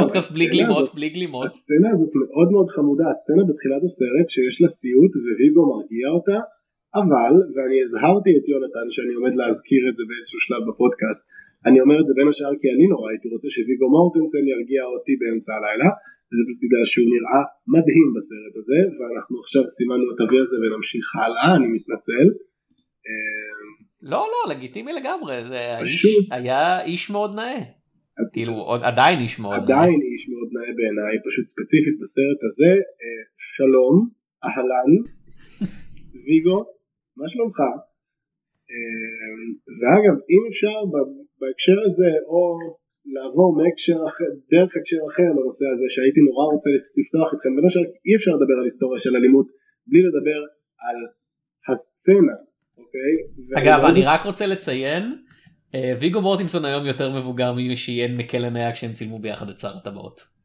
פודקאסט 0.00 0.30
בלי 0.36 0.46
גלימות, 0.54 0.94
בלי 0.94 1.08
גלימות. 1.16 1.50
הסצנה 1.52 1.88
הזאת 1.94 2.12
מאוד 2.22 2.48
מאוד 2.54 2.68
חמודה, 2.76 3.06
הסצנה 3.12 3.42
בתחילת 3.48 3.82
הסרט 3.88 4.28
שיש 4.34 4.56
לה 4.62 4.68
סיוט 4.78 5.12
וויגו 5.24 5.62
מרגיע 5.72 6.06
אותה, 6.16 6.38
אבל, 7.00 7.34
ואני 7.52 7.78
הזהרתי 7.84 8.30
את 8.38 8.44
יונתן 8.52 8.86
שאני 8.94 9.12
עומד 9.18 9.34
להזכיר 9.40 9.82
את 9.90 9.94
זה 9.98 10.02
באיזשהו 10.08 10.40
שלב 10.46 10.62
בפודקאסט, 10.68 11.24
אני 11.68 11.78
אומר 11.84 11.96
את 12.00 12.06
זה 12.08 12.12
בין 12.18 12.28
השאר 12.32 12.54
כי 12.60 12.68
אני 12.74 12.86
נורא 12.92 13.06
הייתי 13.10 13.26
רוצה 13.34 13.48
שוויגו 13.56 13.86
מורטנסן 13.94 14.44
ירגיע 14.54 14.82
אותי 14.92 15.14
באמצע 15.20 15.52
הלילה, 15.58 15.90
וזה 16.28 16.42
פשוט 16.46 16.60
בגלל 16.64 16.84
שהוא 16.90 17.08
נראה 17.14 17.40
מדהים 17.74 18.08
בסרט 18.16 18.54
הזה, 18.60 18.80
ואנחנו 18.96 19.34
עכשיו 19.42 19.62
סימנו 19.76 20.06
את 20.12 20.18
אבי 20.24 20.38
הזה 20.44 20.56
ונמשיך 20.60 21.06
הלאה, 21.20 21.48
אני 21.56 21.68
מתנצל. 21.76 22.26
לא 24.02 24.26
לא 24.32 24.54
לגיטימי 24.54 24.92
לגמרי 24.92 25.44
זה 25.44 25.60
האיש 25.76 26.06
היה 26.30 26.82
איש 26.82 27.10
מאוד 27.10 27.34
נאה. 27.34 27.60
כאילו 28.32 28.52
עוד 28.52 28.80
עדיין 28.82 29.18
איש 29.20 29.38
מאוד 29.38 29.52
נאה. 29.54 29.64
עדיין 29.64 30.00
איש 30.12 30.22
מאוד 30.32 30.48
נאה 30.56 30.70
בעיניי 30.76 31.14
פשוט 31.26 31.46
ספציפית 31.52 31.94
בסרט 32.00 32.40
הזה 32.48 32.72
אה, 33.00 33.22
שלום 33.56 33.94
אהלן 34.44 34.92
ויגו 36.24 36.58
מה 37.18 37.26
שלומך 37.32 37.58
אה, 38.70 39.44
ואגב 39.78 40.16
אם 40.32 40.42
אפשר 40.50 40.76
בהקשר 41.40 41.78
הזה 41.86 42.10
או 42.32 42.42
לעבור 43.14 43.48
מהקשר 43.58 43.98
אחר, 44.08 44.30
דרך 44.52 44.70
הקשר 44.76 45.00
אחר 45.10 45.28
לנושא 45.36 45.66
הזה 45.74 45.86
שהייתי 45.94 46.20
נורא 46.28 46.44
רוצה 46.52 46.68
לפתוח 47.00 47.28
אתכם 47.34 47.50
בין 47.56 47.64
השאר 47.68 47.86
אי 48.06 48.12
אפשר 48.18 48.32
לדבר 48.36 48.56
על 48.58 48.66
היסטוריה 48.68 48.98
של 49.04 49.12
אלימות 49.18 49.46
בלי 49.88 50.00
לדבר 50.08 50.40
על 50.86 50.98
הסצנה 51.68 52.36
אוקיי? 52.88 53.62
אגב, 53.62 53.84
אני 53.84 54.04
רק 54.04 54.24
רוצה 54.24 54.46
לציין, 54.46 55.22
אה, 55.74 55.94
ויגו 56.00 56.20
מורטינסון 56.20 56.64
היום 56.64 56.86
יותר 56.86 57.10
מבוגר 57.10 57.52
ממי 57.52 57.76
שיהיה 57.76 58.08
מקלן 58.08 58.56
היה 58.56 58.72
כשהם 58.72 58.92
צילמו 58.92 59.18
ביחד 59.18 59.48
את 59.48 59.58
שר 59.58 59.76
הטבעות. 59.76 60.38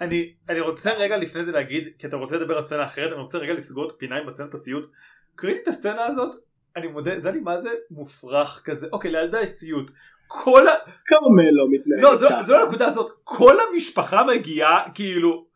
אני, 0.00 0.32
אני 0.48 0.60
רוצה 0.60 0.92
רגע 0.94 1.16
לפני 1.16 1.44
זה 1.44 1.52
להגיד, 1.52 1.88
כי 1.98 2.06
אתה 2.06 2.16
רוצה 2.16 2.36
לדבר 2.36 2.56
על 2.56 2.62
סצנה 2.62 2.84
אחרת, 2.84 3.12
אני 3.12 3.20
רוצה 3.20 3.38
רגע 3.38 3.52
לסגור 3.52 3.86
את 3.86 3.92
הפינה 3.92 4.16
עם 4.16 4.28
הסצנת 4.28 4.54
הסיוט. 4.54 4.90
קראתי 5.34 5.58
את 5.62 5.68
הסצנה 5.68 6.04
הזאת, 6.04 6.36
אני 6.76 6.86
מודה, 6.86 7.20
זה 7.20 7.28
אני 7.28 7.40
מה 7.40 7.60
זה 7.60 7.70
מופרך 7.90 8.62
כזה, 8.64 8.86
אוקיי, 8.92 9.10
לילדה 9.10 9.40
יש 9.40 9.48
סיוט. 9.48 9.90
כל 10.26 10.68
ה... 10.68 10.72
כרמל 11.06 11.50
לא 11.50 11.66
מתנהג 11.70 12.00
לא, 12.00 12.42
זה 12.42 12.52
לא 12.52 12.62
הנקודה 12.62 12.86
הזאת, 12.86 13.12
כל 13.24 13.56
המשפחה 13.60 14.24
מגיעה, 14.24 14.82
כאילו, 14.94 15.46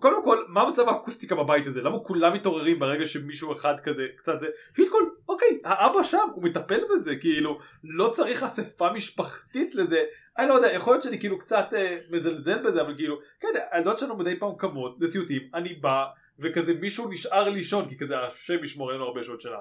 קודם 0.00 0.24
כל 0.24 0.44
מה 0.48 0.70
מצב 0.70 0.88
האקוסטיקה 0.88 1.34
בבית 1.34 1.66
הזה 1.66 1.82
למה 1.82 1.98
כולם 1.98 2.34
מתעוררים 2.34 2.78
ברגע 2.78 3.06
שמישהו 3.06 3.52
אחד 3.52 3.74
כזה 3.84 4.06
קצת 4.16 4.40
זה 4.40 4.46
כל 4.90 5.02
אוקיי 5.28 5.60
האבא 5.64 6.02
שם 6.02 6.28
הוא 6.34 6.44
מטפל 6.44 6.80
בזה 6.90 7.16
כאילו 7.16 7.58
לא 7.84 8.08
צריך 8.08 8.42
אספה 8.42 8.92
משפחתית 8.92 9.74
לזה 9.74 10.04
אני 10.38 10.48
לא 10.48 10.54
יודע 10.54 10.72
יכול 10.72 10.92
להיות 10.92 11.02
שאני 11.02 11.18
כאילו 11.18 11.38
קצת 11.38 11.66
אה, 11.74 11.98
מזלזל 12.10 12.62
בזה 12.62 12.80
אבל 12.82 12.94
כאילו 12.96 13.18
כן 13.40 13.48
הילדות 13.70 13.98
שלנו 13.98 14.16
מדי 14.16 14.38
פעם 14.38 14.54
קמות 14.58 14.96
לסיוטים 15.00 15.48
אני 15.54 15.74
בא 15.74 16.04
וכזה 16.38 16.74
מישהו 16.74 17.10
נשאר 17.10 17.48
לישון 17.48 17.88
כי 17.88 17.98
כזה 17.98 18.18
השם 18.18 18.64
ישמור 18.64 18.92
אין 18.92 18.98
לו 18.98 19.06
הרבה 19.06 19.24
שעות 19.24 19.40
שלה 19.40 19.58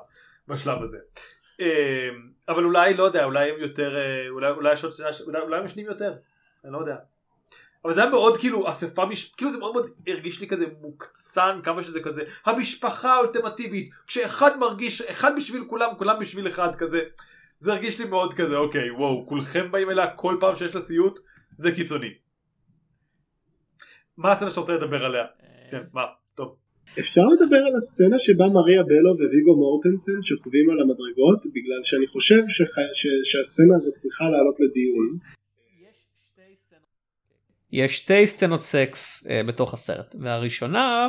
בשלב 0.47 0.83
הזה. 0.83 0.97
אה, 1.61 2.09
אבל 2.49 2.63
אולי 2.63 2.93
לא 2.93 3.03
יודע 3.03 3.23
אולי 3.23 3.49
הם 3.49 3.59
יותר 3.59 3.95
אה, 3.95 4.29
אולי 4.29 4.51
אולי 4.51 4.71
השעות 4.71 4.93
אולי, 5.25 5.41
אולי 5.41 5.59
הם 5.59 5.65
ישנים 5.65 5.85
יותר 5.85 6.13
אני 6.65 6.73
לא 6.73 6.77
יודע. 6.77 6.95
אבל 7.85 7.93
זה 7.93 8.01
היה 8.01 8.09
מאוד 8.09 8.37
כאילו 8.37 8.69
אספה 8.69 9.05
מש... 9.05 9.33
כאילו 9.33 9.51
זה 9.51 9.57
מאוד 9.57 9.73
מאוד 9.73 9.89
הרגיש 10.07 10.41
לי 10.41 10.47
כזה 10.47 10.65
מוקצן 10.81 11.59
כמה 11.63 11.83
שזה 11.83 11.99
כזה 11.99 12.23
המשפחה 12.45 13.13
האולטימטיבית 13.13 13.89
כשאחד 14.07 14.59
מרגיש 14.59 15.01
אחד 15.01 15.35
בשביל 15.37 15.63
כולם 15.67 15.89
כולם 15.97 16.19
בשביל 16.19 16.47
אחד 16.47 16.75
כזה 16.77 16.99
זה 17.59 17.71
הרגיש 17.71 17.99
לי 17.99 18.05
מאוד 18.05 18.33
כזה 18.33 18.55
אוקיי 18.55 18.91
וואו 18.91 19.27
כולכם 19.27 19.71
באים 19.71 19.89
אליה 19.89 20.07
כל 20.15 20.37
פעם 20.39 20.55
שיש 20.55 20.75
לה 20.75 20.81
סיוט 20.81 21.19
זה 21.57 21.71
קיצוני. 21.71 22.13
מה 24.17 24.31
הסצנה 24.31 24.49
שאתה 24.49 24.59
רוצה 24.59 24.73
לדבר 24.73 25.05
עליה? 25.05 25.25
כן 25.71 25.83
מה 25.93 26.01
טוב. 26.35 26.55
אפשר 26.99 27.21
לדבר 27.33 27.61
על 27.67 27.73
הסצנה 27.77 28.19
שבה 28.19 28.45
מריה 28.57 28.83
בלו 28.83 29.11
וויגו 29.29 29.55
מורטנסן 29.55 30.23
שוכבים 30.23 30.69
על 30.69 30.79
המדרגות 30.81 31.41
בגלל 31.55 31.81
שאני 31.83 32.07
חושב 32.07 32.41
שח... 32.47 32.73
ש... 32.93 33.07
שהסצנה 33.29 33.75
הזאת 33.75 33.93
צריכה 33.95 34.23
לעלות 34.23 34.57
לדיון. 34.59 35.07
יש 37.73 37.97
שתי 37.97 38.27
סצנות 38.27 38.61
סקס 38.61 39.23
uh, 39.23 39.47
בתוך 39.47 39.73
הסרט 39.73 40.15
והראשונה 40.19 41.07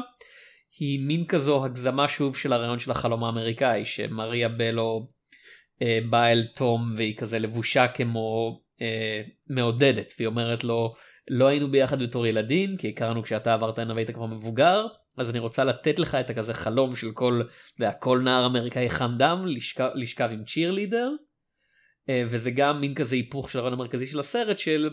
היא 0.78 1.00
מין 1.00 1.26
כזו 1.26 1.64
הגזמה 1.64 2.08
שוב 2.08 2.36
של 2.36 2.52
הרעיון 2.52 2.78
של 2.78 2.90
החלום 2.90 3.24
האמריקאי 3.24 3.84
שמריה 3.84 4.48
בלו 4.48 5.08
uh, 5.78 5.84
באה 6.10 6.32
אל 6.32 6.42
תום 6.42 6.92
והיא 6.96 7.16
כזה 7.16 7.38
לבושה 7.38 7.88
כמו 7.88 8.58
uh, 8.78 8.82
מעודדת 9.50 10.12
והיא 10.18 10.26
אומרת 10.26 10.64
לו 10.64 10.94
לא 11.30 11.46
היינו 11.46 11.70
ביחד 11.70 12.02
בתור 12.02 12.26
ילדים 12.26 12.76
כי 12.76 12.88
הכרנו 12.88 13.22
כשאתה 13.22 13.54
עברת 13.54 13.78
הנה 13.78 13.94
והיית 13.94 14.10
כבר 14.10 14.26
מבוגר 14.26 14.86
אז 15.18 15.30
אני 15.30 15.38
רוצה 15.38 15.64
לתת 15.64 15.98
לך 15.98 16.14
את 16.14 16.30
הכזה 16.30 16.54
חלום 16.54 16.96
של 16.96 17.10
כל, 17.10 17.42
יודע, 17.78 17.92
כל 17.92 18.20
נער 18.24 18.46
אמריקאי 18.46 18.90
חם 18.90 19.12
דם 19.18 19.42
לשכב, 19.46 19.88
לשכב 19.94 20.28
עם 20.32 20.44
צ'ירלידר 20.44 21.10
וזה 22.10 22.50
גם 22.50 22.80
מין 22.80 22.94
כזה 22.94 23.16
היפוך 23.16 23.50
של 23.50 23.58
הרעיון 23.58 23.72
המרכזי 23.74 24.06
של 24.06 24.18
הסרט 24.18 24.58
של 24.58 24.90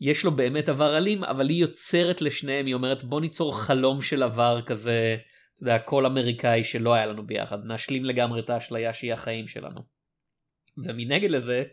יש 0.00 0.24
לו 0.24 0.36
באמת 0.36 0.68
עבר 0.68 0.96
אלים 0.96 1.24
אבל 1.24 1.48
היא 1.48 1.60
יוצרת 1.60 2.22
לשניהם 2.22 2.66
היא 2.66 2.74
אומרת 2.74 3.04
בוא 3.04 3.20
ניצור 3.20 3.58
חלום 3.58 4.00
של 4.00 4.22
עבר 4.22 4.60
כזה 4.66 5.16
אתה 5.54 5.62
יודע 5.62 5.78
כל 5.78 6.06
אמריקאי 6.06 6.64
שלא 6.64 6.94
היה 6.94 7.06
לנו 7.06 7.26
ביחד 7.26 7.58
נשלים 7.64 8.04
לגמרי 8.04 8.40
את 8.40 8.50
האשליה 8.50 8.94
שהיא 8.94 9.12
החיים 9.12 9.46
שלנו. 9.46 9.80
ומנגד 10.84 11.30
לזה 11.30 11.64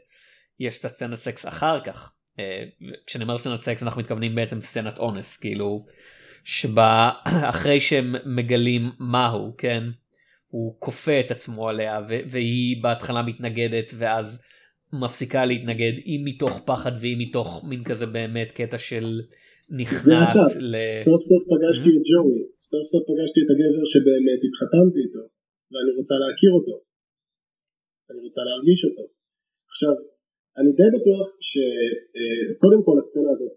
יש 0.60 0.80
את 0.80 0.86
הסצנת 0.86 1.16
סקס 1.16 1.46
אחר 1.46 1.80
כך 1.84 2.12
אה, 2.40 2.64
כשאני 3.08 3.24
אומר 3.24 3.38
סצנת 3.38 3.60
סקס 3.60 3.84
אנחנו 3.84 4.02
מתכוונים 4.02 4.36
בעצם 4.36 4.62
סצנת 4.62 4.98
אונס 5.00 5.38
כאילו 5.38 5.86
שבה 6.44 7.12
אחרי 7.52 7.82
שהם 7.82 8.16
מגלים 8.26 8.92
מהו 9.00 9.56
כן 9.58 9.84
הוא 10.48 10.76
כופה 10.80 11.20
את 11.20 11.32
עצמו 11.32 11.70
עליה 11.70 12.00
והיא 12.08 12.84
בהתחלה 12.84 13.22
מתנגדת 13.22 13.92
ואז 13.98 14.42
מפסיקה 14.94 15.46
להתנגד 15.46 15.94
אם 16.06 16.22
מתוך 16.26 16.62
פחד 16.66 16.92
ואם 17.02 17.18
מתוך 17.20 17.64
מין 17.70 17.84
כזה 17.84 18.06
באמת 18.06 18.52
קטע 18.52 18.78
של 18.78 19.22
נכנעת 19.70 20.36
ל... 20.60 20.76
סוף 21.06 21.22
סוף 21.30 21.44
פגשתי 21.52 21.90
את 21.90 22.04
ג'וי, 22.10 22.38
סוף 22.70 22.84
סוף 22.92 23.04
פגשתי 23.10 23.40
את 23.44 23.50
הגבר 23.54 23.84
שבאמת 23.92 24.40
התחתנתי 24.48 25.00
איתו 25.06 25.24
ואני 25.72 25.92
רוצה 25.98 26.16
להכיר 26.24 26.52
אותו, 26.58 26.76
אני 28.10 28.20
רוצה 28.26 28.42
להרגיש 28.48 28.80
אותו. 28.86 29.04
עכשיו, 29.72 29.94
אני 30.58 30.72
די 30.80 30.90
בטוח 30.98 31.28
שקודם 31.50 32.82
כל 32.86 32.96
הסצנה 33.02 33.32
הזאת 33.36 33.54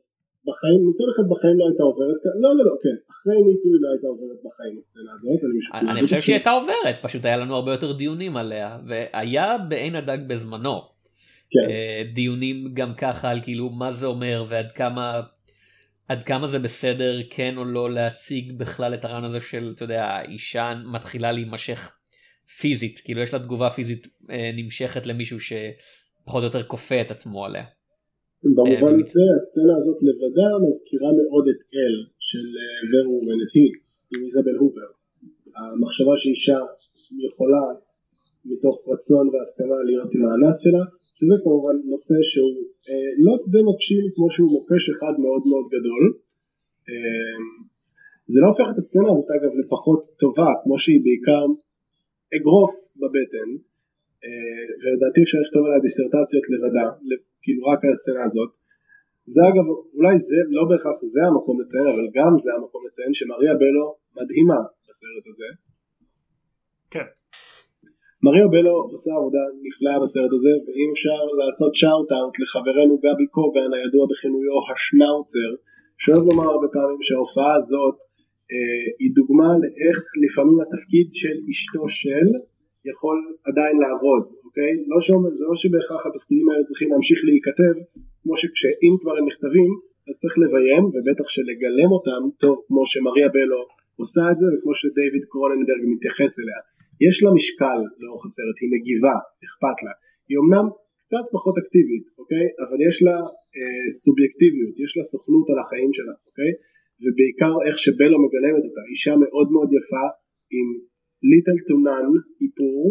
בחיים, 0.48 0.80
מצד 0.90 1.04
אחד 1.12 1.24
בחיים 1.32 1.56
לא 1.58 1.64
הייתה 1.68 1.82
עוברת, 1.82 2.20
לא 2.42 2.50
לא 2.56 2.64
לא, 2.68 2.74
כן, 2.82 2.96
אחרי 3.12 3.36
מיטוי 3.48 3.76
לא 3.82 3.88
הייתה 3.92 4.06
עוברת 4.06 4.38
בחיים 4.46 4.74
הסצנה 4.78 5.12
הזאת, 5.16 5.40
אני 5.44 5.58
משוכנע. 5.58 5.92
אני 5.92 6.02
חושב 6.02 6.20
שהיא 6.20 6.34
הייתה 6.34 6.50
עוברת, 6.50 6.96
פשוט 7.02 7.24
היה 7.24 7.36
לנו 7.36 7.54
הרבה 7.54 7.70
יותר 7.72 7.92
דיונים 7.92 8.36
עליה, 8.36 8.78
והיה 8.88 9.58
בעין 9.68 9.94
הדג 9.96 10.18
בזמנו. 10.28 10.93
כן. 11.54 11.70
אה, 11.70 12.02
דיונים 12.12 12.74
גם 12.74 12.94
ככה 12.94 13.30
על 13.30 13.40
כאילו 13.42 13.70
מה 13.70 13.90
זה 13.92 14.06
אומר 14.06 14.44
ועד 14.48 14.72
כמה 14.72 15.20
עד 16.08 16.24
כמה 16.24 16.46
זה 16.46 16.58
בסדר 16.58 17.20
כן 17.30 17.54
או 17.56 17.64
לא 17.64 17.90
להציג 17.90 18.52
בכלל 18.58 18.94
את 18.94 19.04
הרעיון 19.04 19.24
הזה 19.24 19.40
של 19.40 19.72
אתה 19.74 19.84
יודע 19.84 20.04
האישה 20.04 20.74
מתחילה 20.92 21.32
להימשך 21.32 21.92
פיזית 22.58 23.00
כאילו 23.04 23.20
יש 23.20 23.32
לה 23.32 23.38
תגובה 23.38 23.70
פיזית 23.70 24.06
אה, 24.30 24.50
נמשכת 24.54 25.06
למישהו 25.06 25.38
שפחות 25.40 26.42
או 26.42 26.46
יותר 26.46 26.62
כופה 26.62 27.00
את 27.00 27.10
עצמו 27.10 27.44
עליה. 27.44 27.64
במובן 28.44 29.00
הזה 29.00 29.24
הסצנה 29.36 29.74
הזאת 29.78 29.98
לבדה 30.02 30.48
מזכירה 30.64 31.10
מאוד 31.18 31.44
את 31.52 31.60
אל 31.74 31.94
של 32.18 32.46
ורומן 32.92 33.38
את 33.44 33.54
היא 33.54 33.70
עם 34.16 34.22
איזבל 34.22 34.56
הובר. 34.58 34.90
המחשבה 35.56 36.12
שאישה 36.16 36.58
יכולה 37.28 37.64
מתוך 38.44 38.88
רצון 38.92 39.28
והסכמה 39.28 39.76
להיות 39.86 40.10
עם 40.14 40.22
האנס 40.28 40.60
שלה 40.64 40.84
שזה 41.16 41.36
כמובן 41.44 41.76
נושא 41.92 42.16
שהוא 42.30 42.54
אה, 42.88 43.10
לא 43.26 43.32
שדה 43.42 43.60
מוקשים 43.70 44.04
כמו 44.14 44.26
שהוא 44.34 44.50
מוקש 44.56 44.84
אחד 44.94 45.14
מאוד 45.24 45.42
מאוד 45.50 45.66
גדול. 45.74 46.04
אה, 46.88 47.38
זה 48.32 48.38
לא 48.42 48.48
הופך 48.52 48.66
את 48.72 48.78
הסצנה 48.80 49.08
הזאת 49.12 49.28
אגב 49.36 49.52
לפחות 49.62 50.00
טובה 50.22 50.50
כמו 50.62 50.76
שהיא 50.82 51.00
בעיקר 51.06 51.44
אגרוף 52.36 52.72
בבטן 53.00 53.48
אה, 54.24 54.66
ולדעתי 54.80 55.20
אפשר 55.24 55.38
לכתוב 55.44 55.62
עליה 55.66 55.80
דיסרטציות 55.86 56.44
לבדה 56.52 56.86
כאילו 57.42 57.60
רק 57.70 57.80
על 57.84 57.90
הסצנה 57.94 58.22
הזאת. 58.28 58.52
זה 59.34 59.40
אגב 59.50 59.66
אולי 59.96 60.14
זה 60.28 60.38
לא 60.56 60.62
בהכרח 60.68 60.98
זה 61.14 61.22
המקום 61.28 61.56
לציין 61.60 61.86
אבל 61.92 62.06
גם 62.16 62.32
זה 62.44 62.50
המקום 62.56 62.80
לציין 62.86 63.12
שמריה 63.18 63.54
בלו 63.62 63.86
מדהימה 64.18 64.60
בסרט 64.86 65.26
הזה. 65.30 65.48
מריו 68.24 68.48
בלו 68.54 68.76
עושה 68.94 69.10
עבודה 69.18 69.44
נפלאה 69.66 69.96
בסרט 70.02 70.32
הזה 70.36 70.52
ואם 70.64 70.88
אפשר 70.94 71.20
לעשות 71.40 71.72
שאוט 71.80 72.10
אאוט 72.16 72.36
לחברנו 72.42 72.94
גבי 73.04 73.26
קוגן 73.36 73.70
הידוע 73.76 74.04
בכינויו 74.10 74.56
השנאוצר 74.70 75.50
שאוהב 76.02 76.24
לומר 76.28 76.46
הרבה 76.54 76.68
פעמים 76.76 77.00
שההופעה 77.06 77.54
הזאת 77.60 77.96
אה, 78.52 78.84
היא 79.00 79.10
דוגמה 79.18 79.50
לאיך 79.62 79.98
לפעמים 80.24 80.58
התפקיד 80.64 81.08
של 81.20 81.36
אשתו 81.50 81.84
של 82.00 82.28
יכול 82.90 83.18
עדיין 83.48 83.76
לעבוד, 83.84 84.24
אוקיי? 84.46 84.72
לא 84.90 84.98
שאומר, 85.04 85.30
זה 85.38 85.44
לא 85.50 85.56
שבהכרח 85.62 86.02
התפקידים 86.08 86.46
האלה 86.48 86.62
צריכים 86.68 86.88
להמשיך 86.92 87.20
להיכתב 87.28 87.74
כמו 88.22 88.34
שכשאם 88.40 88.94
כבר 89.00 89.14
הם 89.18 89.26
נכתבים 89.30 89.70
אז 90.06 90.14
צריך 90.20 90.34
לביים 90.42 90.84
ובטח 90.92 91.26
שלגלם 91.34 91.90
אותם 91.96 92.22
טוב 92.42 92.56
כמו 92.66 92.82
שמריה 92.92 93.28
בלו 93.36 93.62
עושה 94.00 94.24
את 94.30 94.36
זה 94.40 94.46
וכמו 94.52 94.72
שדייוויד 94.80 95.24
קרוננברג 95.32 95.82
מתייחס 95.92 96.32
אליה 96.40 96.60
יש 97.06 97.16
לה 97.22 97.30
משקל 97.38 97.78
לאורך 98.02 98.22
הסרט, 98.26 98.56
היא 98.62 98.70
מגיבה, 98.74 99.14
אכפת 99.44 99.78
לה. 99.84 99.92
היא 100.28 100.36
אמנם 100.42 100.66
קצת 101.02 101.24
פחות 101.36 101.54
אקטיבית, 101.62 102.06
אוקיי? 102.20 102.46
אבל 102.64 102.78
יש 102.88 102.96
לה 103.06 103.16
אה, 103.56 103.86
סובייקטיביות, 104.04 104.74
יש 104.84 104.92
לה 104.96 105.02
סוכנות 105.12 105.46
על 105.50 105.58
החיים 105.62 105.90
שלה, 105.96 106.14
אוקיי? 106.28 106.52
ובעיקר 107.02 107.54
איך 107.66 107.76
שבלו 107.84 108.16
מגלמת 108.24 108.64
אותה, 108.68 108.82
אישה 108.92 109.14
מאוד 109.24 109.48
מאוד 109.54 109.70
יפה 109.78 110.04
עם 110.56 110.66
ליטל 111.30 111.58
טונן 111.68 112.06
איפור 112.42 112.82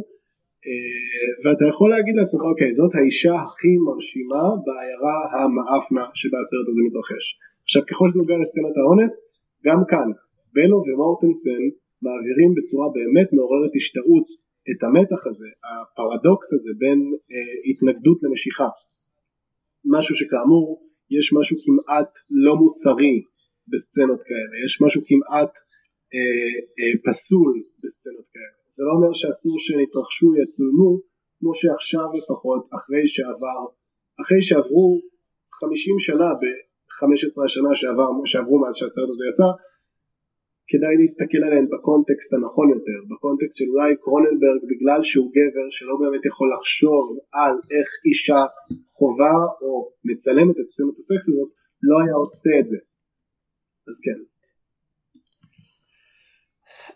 אה, 0.67 1.29
ואתה 1.41 1.65
יכול 1.71 1.89
להגיד 1.93 2.15
לעצמך 2.19 2.43
אוקיי 2.51 2.71
זאת 2.79 2.91
האישה 2.97 3.35
הכי 3.45 3.73
מרשימה 3.87 4.45
בעיירה 4.65 5.17
המאפנה 5.35 6.05
שבה 6.19 6.37
הסרט 6.43 6.67
הזה 6.69 6.81
מתרחש. 6.87 7.25
עכשיו 7.65 7.81
ככל 7.89 8.05
שזה 8.09 8.19
נוגע 8.21 8.37
לסצנת 8.41 8.75
האונס 8.79 9.13
גם 9.67 9.79
כאן 9.91 10.07
בלו 10.55 10.77
ומורטנסן 10.85 11.63
מעבירים 12.05 12.51
בצורה 12.57 12.87
באמת 12.97 13.29
מעוררת 13.35 13.73
השתאות 13.79 14.27
את 14.69 14.79
המתח 14.85 15.21
הזה, 15.29 15.49
הפרדוקס 15.69 16.49
הזה 16.55 16.71
בין 16.81 16.99
אה, 17.31 17.53
התנגדות 17.69 18.17
למשיכה. 18.23 18.69
משהו 19.95 20.15
שכאמור 20.19 20.65
יש 21.17 21.25
משהו 21.37 21.57
כמעט 21.65 22.11
לא 22.45 22.53
מוסרי 22.61 23.15
בסצנות 23.71 24.21
כאלה, 24.29 24.55
יש 24.65 24.73
משהו 24.85 25.01
כמעט 25.09 25.53
אה, 26.13 26.55
אה, 26.79 26.93
פסול 27.05 27.53
בסצנות 27.81 28.27
כאלה. 28.33 28.57
זה 28.75 28.81
לא 28.87 28.91
אומר 28.97 29.13
שאסור 29.19 29.55
שנתרחשו 29.65 30.27
יצולמו 30.41 30.91
כמו 31.39 31.53
שעכשיו 31.59 32.07
לפחות 32.17 32.63
אחרי 32.77 33.05
שעבר, 33.13 33.61
אחרי 34.21 34.41
שעברו 34.47 34.87
50 35.59 35.99
שנה 35.99 36.29
ב-15 36.41 37.45
השנה 37.45 37.71
שעבר, 37.79 38.09
שעברו 38.25 38.57
מאז 38.61 38.75
שהסרט 38.79 39.09
הזה 39.13 39.25
יצא, 39.29 39.49
כדאי 40.69 40.95
להסתכל 41.01 41.41
עליהן 41.47 41.67
בקונטקסט 41.73 42.29
הנכון 42.33 42.67
יותר, 42.75 42.99
בקונטקסט 43.11 43.57
של 43.59 43.69
אולי 43.73 43.91
קרוננברג 44.03 44.61
בגלל 44.71 45.01
שהוא 45.09 45.29
גבר 45.37 45.67
שלא 45.75 45.95
באמת 46.01 46.23
יכול 46.29 46.47
לחשוב 46.53 47.03
על 47.39 47.55
איך 47.75 47.87
אישה 48.07 48.41
חובה 48.95 49.37
או 49.63 49.71
מצלמת 50.09 50.55
את 50.61 50.67
סצנת 50.73 50.97
הסקס 50.99 51.25
הזאת, 51.29 51.49
לא 51.89 51.95
היה 52.01 52.15
עושה 52.23 52.53
את 52.59 52.67
זה. 52.71 52.79
אז 53.89 53.95
כן. 54.05 54.19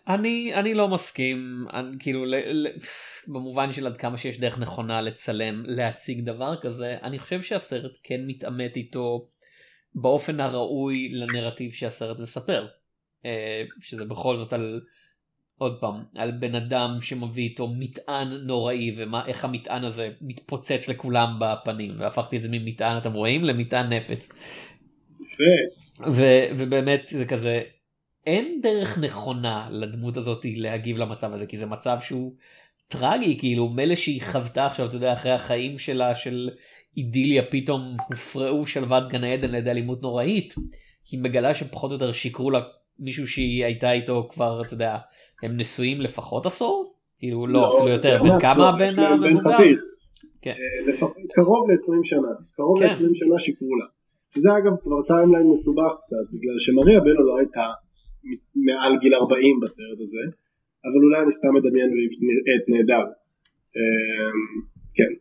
אני 0.08 0.54
אני 0.54 0.74
לא 0.74 0.88
מסכים 0.88 1.38
אני, 1.72 1.96
כאילו 1.98 2.24
ל, 2.24 2.34
ל, 2.34 2.66
במובן 3.26 3.72
של 3.72 3.86
עד 3.86 3.96
כמה 3.96 4.18
שיש 4.18 4.40
דרך 4.40 4.58
נכונה 4.58 5.00
לצלם 5.00 5.62
להציג 5.66 6.24
דבר 6.24 6.60
כזה 6.62 6.96
אני 7.02 7.18
חושב 7.18 7.42
שהסרט 7.42 7.98
כן 8.02 8.20
מתעמת 8.26 8.76
איתו 8.76 9.28
באופן 9.94 10.40
הראוי 10.40 11.08
לנרטיב 11.12 11.72
שהסרט 11.72 12.18
מספר 12.18 12.66
שזה 13.80 14.04
בכל 14.04 14.36
זאת 14.36 14.52
על 14.52 14.80
עוד 15.58 15.80
פעם 15.80 16.02
על 16.16 16.30
בן 16.30 16.54
אדם 16.54 16.96
שמביא 17.00 17.44
איתו 17.44 17.68
מטען 17.78 18.28
נוראי 18.28 18.94
ואיך 18.96 19.44
המטען 19.44 19.84
הזה 19.84 20.10
מתפוצץ 20.20 20.88
לכולם 20.88 21.40
בפנים 21.40 21.94
והפכתי 21.98 22.36
את 22.36 22.42
זה 22.42 22.48
ממטען 22.50 22.96
אתם 22.96 23.12
רואים 23.12 23.44
למטען 23.44 23.92
נפץ. 23.92 24.28
יפה. 25.22 26.08
ו- 26.10 26.44
ובאמת 26.58 27.08
זה 27.08 27.24
כזה 27.24 27.62
אין 28.26 28.60
דרך 28.62 28.98
נכונה 28.98 29.68
לדמות 29.70 30.16
הזאת 30.16 30.46
להגיב 30.56 30.98
למצב 30.98 31.32
הזה 31.32 31.46
כי 31.46 31.58
זה 31.58 31.66
מצב 31.66 31.98
שהוא 32.02 32.34
טרגי 32.88 33.38
כאילו 33.38 33.68
מילא 33.68 33.94
שהיא 33.94 34.22
חוותה 34.22 34.66
עכשיו 34.66 34.86
אתה 34.86 34.96
יודע 34.96 35.12
אחרי 35.12 35.32
החיים 35.32 35.78
שלה 35.78 36.14
של 36.14 36.50
אידיליה 36.96 37.42
פתאום 37.50 37.96
הופרעו 38.08 38.66
שלוות 38.66 39.08
גן 39.08 39.24
העדן 39.24 39.50
לידי 39.50 39.70
אלימות 39.70 40.02
נוראית. 40.02 40.54
היא 41.10 41.20
מגלה 41.20 41.54
שפחות 41.54 41.90
או 41.90 41.96
יותר 41.96 42.12
שיקרו 42.12 42.50
לה 42.50 42.60
מישהו 42.98 43.26
שהיא 43.26 43.64
הייתה 43.64 43.92
איתו 43.92 44.28
כבר 44.30 44.62
אתה 44.62 44.74
יודע 44.74 44.96
הם 45.42 45.56
נשואים 45.56 46.00
לפחות 46.00 46.46
עשור 46.46 46.94
כאילו 47.18 47.46
לא 47.46 47.78
אפילו 47.78 47.88
יותר 47.90 48.18
כמה 48.40 48.76
יש 48.80 48.94
בין 48.94 49.04
להם 49.04 49.20
בן 49.20 49.26
המבוגר. 49.26 49.74
כן. 50.42 50.50
אה, 50.50 50.90
לפחות 50.90 51.12
קרוב 51.36 51.70
ל-20 51.70 52.00
שנה. 52.02 52.32
קרוב 52.56 52.78
כן. 52.78 52.84
ל-20 52.84 53.14
שנה 53.14 53.38
שיקרו 53.38 53.76
לה. 53.76 53.86
שזה 54.34 54.50
אגב 54.58 54.74
כבר 54.82 55.00
timeline 55.06 55.46
מסובך 55.52 55.92
קצת, 56.02 56.24
בגלל 56.32 56.58
שמריה 56.58 57.00
בלו 57.00 57.26
לא 57.28 57.34
הייתה 57.38 57.66
מעל 58.66 58.92
גיל 59.02 59.14
40 59.14 59.60
בסרט 59.62 60.00
הזה, 60.00 60.24
אבל 60.86 61.00
אולי 61.06 61.22
אני 61.22 61.30
סתם 61.38 61.52
מדמיין 61.54 61.90
והיא 61.90 62.08
נראית 62.28 62.64
נהדר. 62.72 63.04
אה, 63.76 64.30
כן. 64.96 65.12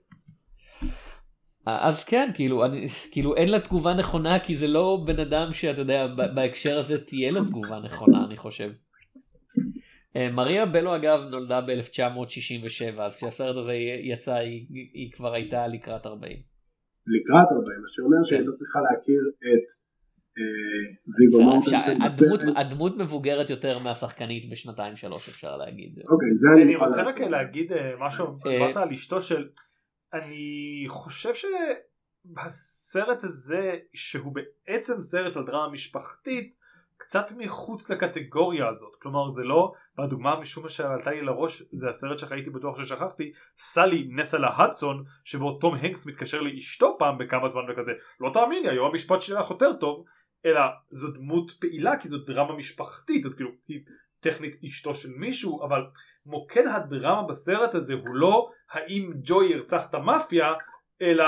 אז 1.68 2.04
כן 2.04 2.30
כאילו 2.34 2.66
אני 2.66 2.88
כאילו 3.12 3.36
אין 3.36 3.50
לה 3.50 3.60
תגובה 3.60 3.94
נכונה 3.94 4.40
כי 4.40 4.56
זה 4.56 4.68
לא 4.68 5.04
בן 5.06 5.20
אדם 5.20 5.52
שאתה 5.52 5.82
יודע 5.82 6.08
ב- 6.08 6.36
בהקשר 6.36 6.78
הזה 6.78 7.06
תהיה 7.06 7.32
לו 7.32 7.42
תגובה 7.42 7.80
נכונה 7.80 8.26
אני 8.26 8.38
חושב. 8.38 8.72
אה, 10.16 10.30
מריה 10.32 10.66
בלו 10.66 10.96
אגב 10.96 11.20
נולדה 11.32 11.62
ב-1967 11.62 13.02
אז 13.02 13.16
כשהסרט 13.16 13.58
הזה 13.58 13.74
יצא 14.04 14.34
היא, 14.34 14.68
היא 14.94 15.12
כבר 15.12 15.34
הייתה 15.34 15.68
לקראת 15.68 16.06
40. 16.06 16.38
לקראת 17.08 17.48
40, 17.52 17.82
מה 17.82 17.88
שאומר 17.88 18.18
שהיא 18.26 18.40
כן. 18.40 18.46
לא 18.46 18.52
צריכה 18.58 18.80
להכיר 18.80 19.22
את 19.38 19.78
אה, 20.38 20.96
ויגו 21.20 21.44
מורטנסן 21.44 22.02
הדמות. 22.02 22.40
הדמות 22.56 22.98
מבוגרת 22.98 23.50
יותר 23.50 23.80
מהשחקנית 23.80 24.50
בשנתיים 24.50 24.96
שלוש 24.96 25.30
אפשר 25.30 25.58
להגיד. 25.58 26.00
אוקיי, 26.10 26.34
זה 26.34 26.64
אני 26.64 26.76
רוצה 26.76 27.04
רק. 27.04 27.20
להגיד 27.22 27.72
אה, 27.72 27.94
משהו, 28.00 28.26
אה, 28.26 28.52
דיברת 28.52 28.78
על 28.78 28.90
אשתו 28.90 29.22
של... 29.22 29.48
אני 30.14 30.86
חושב 30.88 31.34
שהסרט 31.34 33.24
הזה, 33.24 33.78
שהוא 33.94 34.34
בעצם 34.34 35.02
סרט 35.02 35.36
על 35.36 35.46
דרמה 35.46 35.70
משפחתית, 35.70 36.58
קצת 36.98 37.32
מחוץ 37.38 37.90
לקטגוריה 37.90 38.70
הזאת. 38.70 38.96
כלומר 38.96 39.30
זה 39.30 39.44
לא, 39.44 39.74
והדוגמה 39.98 40.40
משום 40.40 40.64
מה 40.64 40.70
שעלתה 40.70 41.12
לי 41.12 41.22
לראש, 41.22 41.64
זה 41.72 41.90
הסרט 41.90 42.20
שהייתי 42.20 42.50
בטוח 42.50 42.82
ששכחתי, 42.82 43.32
סלי 43.58 44.08
נסה 44.12 44.38
להדסון, 44.38 45.04
שבו 45.24 45.58
תום 45.58 45.76
הנקס 45.76 46.06
מתקשר 46.06 46.42
לאשתו 46.42 46.96
פעם 47.00 47.18
בכמה 47.18 47.50
זמן 47.50 47.62
וכזה, 47.72 47.92
לא 48.20 48.30
תאמיני, 48.34 48.70
היום 48.70 48.88
המשפט 48.88 49.22
שלי 49.22 49.38
הלך 49.38 49.50
יותר 49.50 49.74
טוב, 49.74 50.06
אלא 50.46 50.62
זו 50.90 51.12
דמות 51.12 51.52
פעילה 51.52 52.00
כי 52.00 52.10
זו 52.10 52.18
דרמה 52.18 52.56
משפחתית, 52.56 53.26
אז 53.26 53.36
כאילו 53.36 53.50
היא 53.68 53.80
טכנית 54.20 54.64
אשתו 54.66 54.96
של 54.96 55.10
מישהו, 55.10 55.64
אבל 55.64 55.82
מוקד 56.28 56.68
הדרמה 56.68 57.24
בסרט 57.24 57.76
הזה 57.76 57.94
הוא 57.94 58.16
לא 58.16 58.50
האם 58.72 59.12
ג'וי 59.24 59.52
ירצח 59.52 59.90
את 59.90 59.94
המאפיה, 59.94 60.54
אלא 61.02 61.26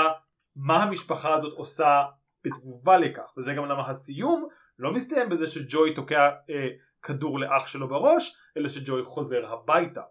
מה 0.56 0.82
המשפחה 0.82 1.34
הזאת 1.34 1.52
עושה 1.52 2.02
בתגובה 2.44 2.98
לכך, 2.98 3.32
וזה 3.36 3.52
גם 3.52 3.64
למה 3.64 3.90
הסיום 3.90 4.48
לא 4.78 4.92
מסתיים 4.92 5.28
בזה 5.28 5.46
שג'וי 5.46 5.94
תוקע 5.94 6.30
אה, 6.50 6.68
כדור 7.02 7.38
לאח 7.38 7.66
שלו 7.66 7.88
בראש, 7.88 8.36
אלא 8.56 8.68
שג'וי 8.68 9.02
חוזר 9.02 9.52
הביתה. 9.52 10.02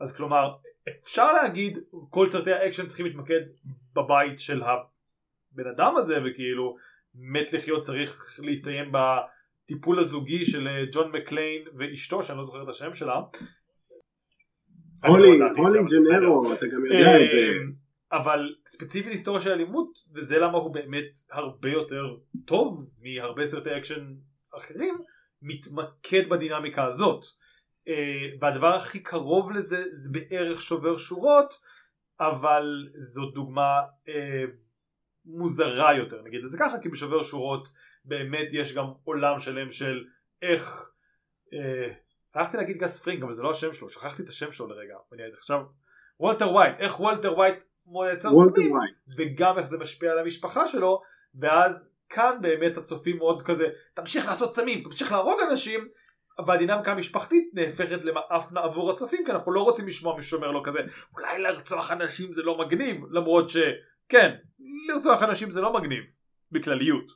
אז 0.00 0.16
כלומר, 0.16 0.54
אפשר 0.88 1.32
להגיד, 1.32 1.78
כל 2.10 2.28
סרטי 2.28 2.52
האקשן 2.52 2.86
צריכים 2.86 3.06
להתמקד 3.06 3.40
בבית 3.94 4.40
של 4.40 4.62
הבן 4.62 5.66
אדם 5.74 5.96
הזה, 5.96 6.18
וכאילו 6.24 6.76
מת 7.14 7.52
לחיות 7.52 7.82
צריך 7.82 8.40
להסתיים 8.42 8.92
בטיפול 8.92 9.98
הזוגי 9.98 10.46
של 10.46 10.68
אה, 10.68 10.84
ג'ון 10.92 11.12
מקליין 11.12 11.62
ואשתו, 11.78 12.22
שאני 12.22 12.38
לא 12.38 12.44
זוכר 12.44 12.62
את 12.62 12.68
השם 12.68 12.94
שלה. 12.94 13.20
הולי. 15.04 15.38
ג'נרו, 15.86 16.52
אתה 16.52 16.66
גם 16.66 16.86
יודע 16.86 17.24
את 17.24 17.30
זה. 17.30 17.58
אמ, 17.62 17.72
אבל 18.12 18.54
ספציפית 18.66 19.12
היסטוריה 19.12 19.40
של 19.40 19.52
אלימות 19.52 19.88
וזה 20.14 20.38
למה 20.38 20.58
הוא 20.58 20.74
באמת 20.74 21.20
הרבה 21.32 21.68
יותר 21.68 22.16
טוב 22.44 22.90
מהרבה 23.02 23.46
סרטי 23.46 23.76
אקשן 23.76 24.14
אחרים 24.58 24.98
מתמקד 25.42 26.28
בדינמיקה 26.28 26.84
הזאת 26.84 27.24
אה, 27.88 28.28
והדבר 28.40 28.74
הכי 28.74 29.00
קרוב 29.00 29.52
לזה 29.52 29.84
זה 29.90 30.10
בערך 30.12 30.62
שובר 30.62 30.96
שורות 30.96 31.54
אבל 32.20 32.88
זו 32.92 33.26
דוגמה 33.26 33.80
אה, 34.08 34.44
מוזרה 35.24 35.94
יותר 35.94 36.22
נגיד 36.22 36.44
את 36.44 36.50
זה 36.50 36.58
ככה 36.58 36.78
כי 36.82 36.88
בשובר 36.88 37.22
שורות 37.22 37.68
באמת 38.04 38.48
יש 38.52 38.74
גם 38.74 38.86
עולם 39.04 39.40
שלם 39.40 39.70
של 39.70 40.04
איך 40.42 40.90
אה, 41.52 41.92
הלכתי 42.36 42.56
להגיד 42.56 42.76
גס 42.76 43.02
פרינג 43.02 43.22
אבל 43.22 43.32
זה 43.32 43.42
לא 43.42 43.50
השם 43.50 43.72
שלו 43.72 43.88
שכחתי 43.88 44.22
את 44.22 44.28
השם 44.28 44.52
שלו 44.52 44.66
לרגע 44.66 44.96
ואני 45.12 45.22
עכשיו 45.32 45.60
וולטר 46.20 46.52
ווייט 46.52 46.74
איך 46.78 47.00
וולטר 47.00 47.34
ווייט 47.34 47.54
מייצר 47.86 48.28
וולטר 48.32 48.54
סמים. 48.56 48.72
וגם 49.18 49.58
איך 49.58 49.66
זה 49.66 49.78
משפיע 49.78 50.12
על 50.12 50.18
המשפחה 50.18 50.68
שלו 50.68 51.02
ואז 51.40 51.92
כאן 52.08 52.38
באמת 52.40 52.76
הצופים 52.76 53.16
מאוד 53.16 53.42
כזה 53.42 53.64
תמשיך 53.94 54.26
לעשות 54.26 54.54
סמים 54.54 54.84
תמשיך 54.84 55.12
להרוג 55.12 55.40
אנשים 55.50 55.88
והדינמיקה 56.46 56.92
המשפחתית 56.92 57.50
נהפכת 57.54 58.04
למעפנה 58.04 58.60
עבור 58.60 58.90
הצופים 58.90 59.24
כי 59.26 59.32
אנחנו 59.32 59.52
לא 59.52 59.60
רוצים 59.60 59.86
לשמוע 59.86 60.16
מישהו 60.16 60.30
שאומר 60.30 60.50
לו 60.50 60.62
כזה 60.62 60.78
אולי 61.16 61.42
לרצוח 61.42 61.92
אנשים 61.92 62.32
זה 62.32 62.42
לא 62.42 62.58
מגניב 62.58 63.00
למרות 63.10 63.50
שכן 63.50 64.34
לרצוח 64.88 65.22
אנשים 65.22 65.50
זה 65.50 65.60
לא 65.60 65.72
מגניב 65.72 66.04
בכלליות 66.52 67.12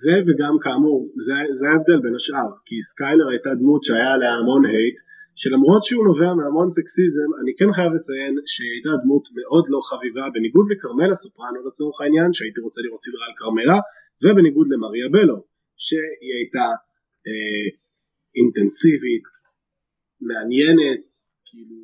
זה 0.00 0.14
וגם 0.26 0.54
כאמור, 0.64 0.98
זה, 1.26 1.34
זה 1.58 1.64
ההבדל 1.70 1.98
בין 2.04 2.14
השאר, 2.18 2.48
כי 2.66 2.76
סקיילר 2.90 3.26
הייתה 3.32 3.50
דמות 3.60 3.80
שהיה 3.84 4.10
עליה 4.14 4.32
המון 4.40 4.62
hate, 4.72 4.96
שלמרות 5.40 5.82
שהוא 5.86 6.04
נובע 6.08 6.30
מהמון 6.38 6.68
סקסיזם, 6.76 7.30
אני 7.40 7.52
כן 7.58 7.70
חייב 7.76 7.90
לציין 7.96 8.34
שהיא 8.52 8.72
הייתה 8.74 8.92
דמות 9.02 9.24
מאוד 9.38 9.64
לא 9.72 9.80
חביבה, 9.88 10.24
בניגוד 10.34 10.66
לכרמלה 10.72 11.14
סופרנו 11.22 11.58
לצורך 11.66 11.96
העניין, 12.00 12.30
שהייתי 12.36 12.60
רוצה 12.66 12.80
לראות 12.84 13.02
סדרה 13.06 13.24
על 13.28 13.34
כרמלה, 13.40 13.78
ובניגוד 14.22 14.66
למריה 14.72 15.08
בלו, 15.14 15.38
שהיא 15.84 16.32
הייתה 16.38 16.66
אה, 17.26 17.66
אינטנסיבית, 18.38 19.26
מעניינת, 20.28 21.00
כאילו, 21.48 21.78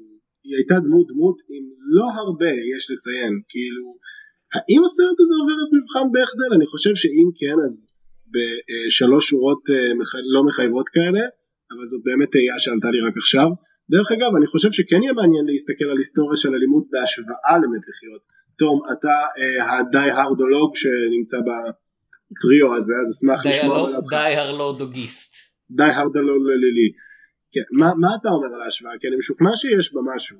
היא 0.45 0.55
הייתה 0.59 0.77
דמות 0.87 1.07
דמות 1.13 1.39
עם 1.53 1.65
לא 1.97 2.07
הרבה 2.21 2.53
יש 2.73 2.83
לציין, 2.93 3.33
כאילו, 3.53 3.87
האם 4.55 4.81
הסרט 4.85 5.19
הזה 5.23 5.35
עובר 5.41 5.59
את 5.65 5.71
מבחן 5.77 6.07
בכדל? 6.15 6.51
אני 6.57 6.67
חושב 6.73 6.95
שאם 7.03 7.29
כן 7.41 7.57
אז 7.67 7.75
בשלוש 8.33 9.29
שורות 9.29 9.63
אה, 9.71 9.93
לא 10.35 10.41
מחייבות 10.49 10.89
כאלה, 10.89 11.23
אבל 11.73 11.85
זאת 11.91 12.03
באמת 12.05 12.31
תהייה 12.33 12.59
שעלתה 12.59 12.89
לי 12.95 13.01
רק 13.09 13.17
עכשיו. 13.17 13.49
דרך 13.91 14.13
אגב, 14.13 14.31
אני 14.39 14.47
חושב 14.47 14.73
שכן 14.73 15.01
יהיה 15.03 15.13
מעניין 15.13 15.45
להסתכל 15.51 15.89
על 15.93 15.99
היסטוריה 16.03 16.37
של 16.37 16.55
אלימות 16.55 16.85
בהשוואה 16.93 17.55
למת 17.63 17.85
לחיות. 17.89 18.23
תום, 18.59 18.77
אתה 18.93 19.15
אה, 19.39 19.79
הדי 19.79 20.11
הרדולוג 20.19 20.71
שנמצא 20.81 21.39
בטריו 21.49 22.77
הזה, 22.77 22.93
אז 23.03 23.09
אשמח 23.15 23.47
לשמוע 23.47 23.89
על 23.89 23.97
אותך. 23.97 24.11
די 24.11 24.37
הרלורדוגיסט. 24.41 25.35
די 25.71 25.91
הרדולוג 25.99 26.43
ללילי. 26.51 26.91
כן, 27.53 27.67
מה, 27.81 27.87
מה 28.03 28.09
אתה 28.21 28.29
אומר 28.29 28.55
על 28.55 28.61
ההשוואה? 28.61 28.99
כי 29.01 29.09
אני 29.09 29.17
משוכנע 29.17 29.51
שיש 29.57 29.95
בה 29.95 30.01
משהו. 30.15 30.39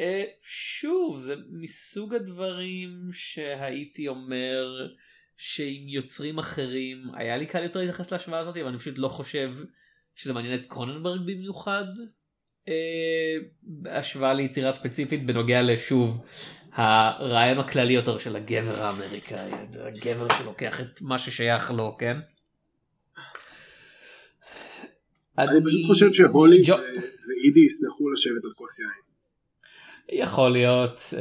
אה, 0.00 0.24
שוב 0.42 1.18
זה 1.18 1.34
מסוג 1.52 2.14
הדברים 2.14 2.90
שהייתי 3.12 4.08
אומר 4.08 4.86
שעם 5.36 5.88
יוצרים 5.88 6.38
אחרים 6.38 7.10
היה 7.14 7.36
לי 7.36 7.46
קל 7.46 7.62
יותר 7.62 7.80
להתייחס 7.80 8.12
להשוואה 8.12 8.38
הזאת 8.38 8.56
אבל 8.56 8.68
אני 8.68 8.78
פשוט 8.78 8.98
לא 8.98 9.08
חושב 9.08 9.52
שזה 10.14 10.32
מעניין 10.32 10.60
את 10.60 10.66
קרוננברג 10.66 11.20
במיוחד. 11.20 11.84
אה, 12.68 13.36
בהשוואה 13.62 14.34
ליצירה 14.34 14.72
ספציפית 14.72 15.26
בנוגע 15.26 15.62
לשוב 15.62 16.24
הרעיון 16.72 17.58
הכללי 17.58 17.92
יותר 17.92 18.18
של 18.18 18.36
הגבר 18.36 18.84
האמריקאי 18.84 19.50
הגבר 19.74 20.26
שלוקח 20.38 20.80
את 20.80 21.02
מה 21.02 21.18
ששייך 21.18 21.70
לו 21.70 21.96
כן. 21.98 22.16
אני 25.38 25.64
פשוט 25.64 25.86
חושב 25.86 26.12
שהולי 26.12 26.62
ג'ו- 26.64 26.76
ואידי 27.28 27.60
ישמחו 27.60 28.10
לשבת 28.10 28.44
על 28.44 28.50
כוס 28.54 28.78
יין. 28.78 29.05
יכול 30.12 30.50
להיות 30.50 30.98
uh, 30.98 31.16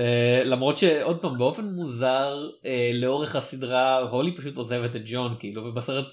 למרות 0.45 0.78
שעוד 0.78 1.21
פעם 1.21 1.38
באופן 1.38 1.65
מוזר 1.65 2.50
uh, 2.62 2.65
לאורך 2.93 3.36
הסדרה 3.36 4.00
הולי 4.00 4.36
פשוט 4.36 4.58
עוזבת 4.58 4.95
את 4.95 5.02
ג'ון 5.06 5.36
כאילו 5.39 5.63
ובסרט 5.63 6.06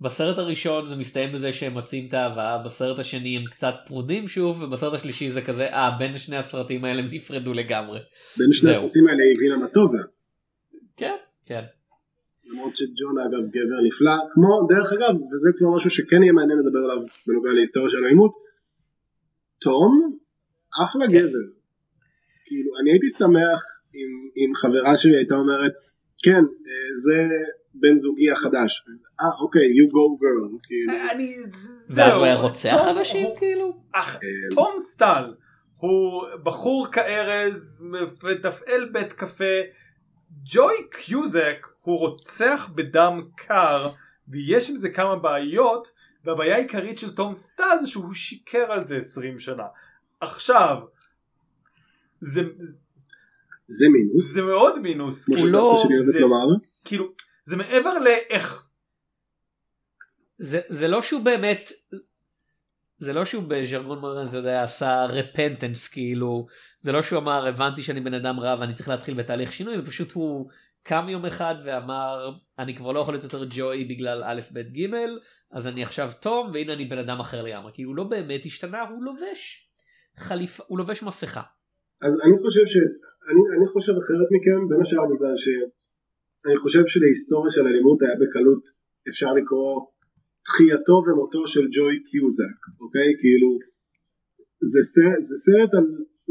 בסרט 0.00 0.38
הראשון 0.38 0.86
זה 0.86 0.96
מסתיים 0.96 1.32
בזה 1.32 1.52
שהם 1.52 1.72
מוצאים 1.72 2.08
את 2.08 2.14
האהבה 2.14 2.62
בסרט 2.64 2.98
השני 2.98 3.36
הם 3.36 3.44
קצת 3.44 3.74
פרודים 3.86 4.28
שוב 4.28 4.62
ובסרט 4.62 4.94
השלישי 4.94 5.30
זה 5.30 5.42
כזה 5.42 5.66
אה 5.66 5.96
בין 5.98 6.18
שני 6.18 6.36
הסרטים 6.36 6.84
האלה 6.84 7.02
הם 7.02 7.08
נפרדו 7.12 7.54
לגמרי. 7.54 8.00
בין 8.38 8.52
שני 8.52 8.72
זהו. 8.72 8.78
הסרטים 8.78 9.06
האלה 9.06 9.22
היא 9.22 9.36
הבינה 9.36 9.56
מה 9.56 9.68
טוב 9.68 9.94
לה. 9.94 10.02
כן 10.96 11.16
כן. 11.46 11.62
למרות 12.46 12.76
שג'ון 12.76 13.18
אגב 13.18 13.48
גבר 13.54 13.78
נפלא, 13.86 14.16
כמו 14.34 14.66
דרך 14.68 14.92
אגב, 14.92 15.14
וזה 15.14 15.50
כבר 15.56 15.76
משהו 15.76 15.90
שכן 15.90 16.22
יהיה 16.22 16.32
מעניין 16.32 16.58
לדבר 16.58 16.78
עליו 16.78 16.98
בנוגע 17.26 17.50
להיסטוריה 17.54 17.90
של 17.90 18.04
האלימות, 18.04 18.32
תום 19.60 20.18
אחלה 20.82 21.06
כן. 21.06 21.12
גבר. 21.12 21.44
כאילו, 22.44 22.70
אני 22.82 22.90
הייתי 22.90 23.06
שמח 23.18 23.60
אם, 23.94 24.10
אם 24.36 24.54
חברה 24.54 24.96
שלי 24.96 25.16
הייתה 25.16 25.34
אומרת, 25.34 25.72
כן, 26.24 26.40
אה, 26.66 26.94
זה 27.04 27.28
בן 27.74 27.96
זוגי 27.96 28.30
החדש. 28.30 28.84
אה, 29.20 29.26
אוקיי, 29.42 29.62
you 29.62 29.86
go 29.88 30.20
girl. 30.22 30.58
כאילו. 30.62 30.92
אני... 31.12 31.34
ואז 31.90 32.06
זהו. 32.10 32.16
הוא 32.16 32.24
היה 32.24 32.34
רוצח 32.34 32.80
אנשים 32.90 33.26
הוא- 33.26 33.38
כאילו? 33.38 33.76
אך 33.92 34.14
אה, 34.14 34.20
תום 34.54 34.76
סטל 34.80 35.24
הוא 35.76 36.22
בחור 36.42 36.86
כארז 36.92 37.82
מתפעל 38.22 38.88
בית 38.92 39.12
קפה 39.12 39.54
ג'וי 40.44 40.74
קיוזק 40.90 41.66
הוא 41.82 41.98
רוצח 41.98 42.70
בדם 42.74 43.20
קר 43.36 43.88
ויש 44.28 44.70
עם 44.70 44.76
זה 44.76 44.88
כמה 44.88 45.16
בעיות 45.16 45.88
והבעיה 46.24 46.56
העיקרית 46.56 46.98
של 46.98 47.14
תום 47.14 47.34
סטל 47.34 47.76
זה 47.80 47.86
שהוא 47.86 48.14
שיקר 48.14 48.72
על 48.72 48.86
זה 48.86 48.96
20 48.96 49.38
שנה 49.38 49.64
עכשיו 50.20 50.76
זה, 52.32 52.40
זה 53.68 53.86
מינוס. 53.92 54.32
זה 54.34 54.40
מאוד 54.46 54.78
מינוס 54.78 55.24
כמו 55.24 55.34
כאילו, 55.34 55.48
שסבתא 55.48 55.76
שלי 55.76 55.94
אוהבת 55.98 56.12
זה- 56.14 56.20
לומר. 56.20 56.64
כאילו 56.84 57.12
זה 57.44 57.56
מעבר 57.56 57.98
לאיך 57.98 58.68
זה, 60.38 60.60
זה 60.68 60.88
לא 60.88 61.02
שהוא 61.02 61.22
באמת, 61.24 61.72
זה 62.98 63.12
לא 63.12 63.24
שהוא 63.24 63.44
בז'רגון 63.48 63.98
מודרן, 63.98 64.28
אתה 64.28 64.36
יודע, 64.36 64.62
עשה 64.62 65.04
רפנטנס 65.04 65.88
כאילו, 65.88 66.46
זה 66.80 66.92
לא 66.92 67.02
שהוא 67.02 67.18
אמר 67.18 67.46
הבנתי 67.46 67.82
שאני 67.82 68.00
בן 68.00 68.14
אדם 68.14 68.40
רע 68.40 68.56
ואני 68.60 68.74
צריך 68.74 68.88
להתחיל 68.88 69.14
בתהליך 69.14 69.52
שינוי, 69.52 69.78
זה 69.78 69.86
פשוט 69.86 70.12
הוא 70.12 70.50
קם 70.82 71.06
יום 71.08 71.26
אחד 71.26 71.54
ואמר 71.64 72.30
אני 72.58 72.76
כבר 72.76 72.92
לא 72.92 73.00
יכול 73.00 73.14
להיות 73.14 73.24
יותר 73.24 73.44
ג'וי 73.50 73.84
בגלל 73.84 74.24
א' 74.24 74.40
ב' 74.52 74.60
ג' 74.60 74.90
אז 75.50 75.66
אני 75.66 75.82
עכשיו 75.82 76.12
תום 76.20 76.50
והנה 76.54 76.72
אני 76.72 76.84
בן 76.84 76.98
אדם 76.98 77.20
אחר 77.20 77.42
לגמרי, 77.42 77.72
כי 77.74 77.82
הוא 77.82 77.96
לא 77.96 78.04
באמת 78.04 78.46
השתנה, 78.46 78.80
הוא 78.80 79.04
לובש 79.04 79.68
חליפה, 80.16 80.62
הוא 80.66 80.78
לובש 80.78 81.02
מסכה. 81.02 81.42
אז 82.04 82.12
אני 82.24 82.36
חושב 82.42 82.66
ש... 82.72 82.74
אני, 83.30 83.42
אני 83.56 83.66
חושב 83.72 83.94
אחרת 84.02 84.28
מכם, 84.34 84.60
בין 84.68 84.80
השאר 84.82 85.06
בגלל 85.12 85.36
שאני 85.42 86.56
חושב 86.62 86.84
שלהיסטוריה 86.92 87.50
של 87.50 87.64
אלימות 87.70 88.02
היה 88.02 88.16
בקלות 88.22 88.62
אפשר 89.08 89.30
לקרוא 89.38 89.74
תחייתו 90.46 90.96
ומותו 91.06 91.42
של 91.46 91.64
ג'וי 91.74 91.94
קיוזק, 92.08 92.58
אוקיי? 92.82 93.08
כאילו, 93.20 93.50
זה 94.72 94.80
סרט, 94.92 95.20
זה 95.28 95.36
סרט 95.46 95.70
על 95.78 95.86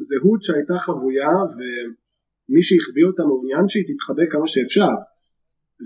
זהות 0.08 0.42
שהייתה 0.44 0.78
חבויה 0.86 1.34
ומי 1.56 2.64
שהחביא 2.68 3.06
אותה 3.10 3.24
מעוניין 3.30 3.66
שהיא 3.72 3.86
תתחבא 3.90 4.26
כמה 4.32 4.48
שאפשר. 4.54 4.94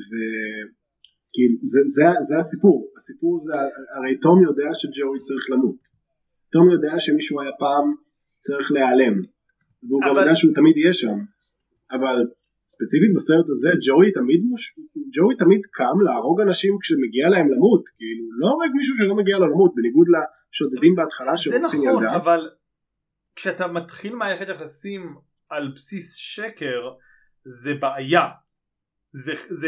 וכאילו, 0.09 1.55
זה, 1.71 1.79
זה, 1.95 2.07
זה 2.27 2.35
הסיפור. 2.39 2.77
הסיפור 2.97 3.33
זה, 3.45 3.53
הרי 3.95 4.13
תום 4.25 4.37
יודע 4.47 4.69
שג'וי 4.79 5.19
צריך 5.27 5.45
למות. 5.51 5.81
תום 6.53 6.65
יודע 6.71 6.93
שמישהו 6.99 7.41
היה 7.41 7.51
פעם 7.59 7.85
צריך 8.39 8.71
להיעלם. 8.71 9.15
והוא 9.83 10.01
אבל- 10.11 10.21
יודע 10.21 10.35
שהוא 10.35 10.53
תמיד 10.55 10.77
יהיה 10.77 10.93
שם. 10.93 11.17
אבל 11.91 12.17
ספציפית 12.67 13.11
בסרט 13.15 13.49
הזה 13.49 13.69
ג'וי 13.87 14.11
תמיד, 14.11 14.41
מוש... 14.43 14.79
ג'וי 15.15 15.35
תמיד 15.35 15.61
קם 15.71 15.97
להרוג 16.05 16.41
אנשים 16.41 16.73
כשמגיע 16.81 17.29
להם 17.29 17.47
למות. 17.53 17.83
כאילו 17.97 18.25
לא 18.39 18.47
הורג 18.47 18.69
מישהו 18.77 18.95
שלא 18.95 19.15
מגיע 19.15 19.37
לו 19.37 19.45
למות 19.47 19.71
בניגוד 19.75 20.07
לשודדים 20.13 20.95
בהתחלה 20.95 21.31
זה 21.31 21.37
שרוצחים 21.37 21.81
נכון 21.81 22.03
ילדה. 22.03 22.15
אבל 22.15 22.49
כשאתה 23.35 23.67
מתחיל 23.67 24.15
מערכת 24.15 24.47
יחסים 24.49 25.15
על 25.49 25.71
בסיס 25.75 26.15
שקר 26.15 26.81
זה 27.45 27.73
בעיה 27.73 28.25
זה, 29.13 29.33
זה 29.49 29.67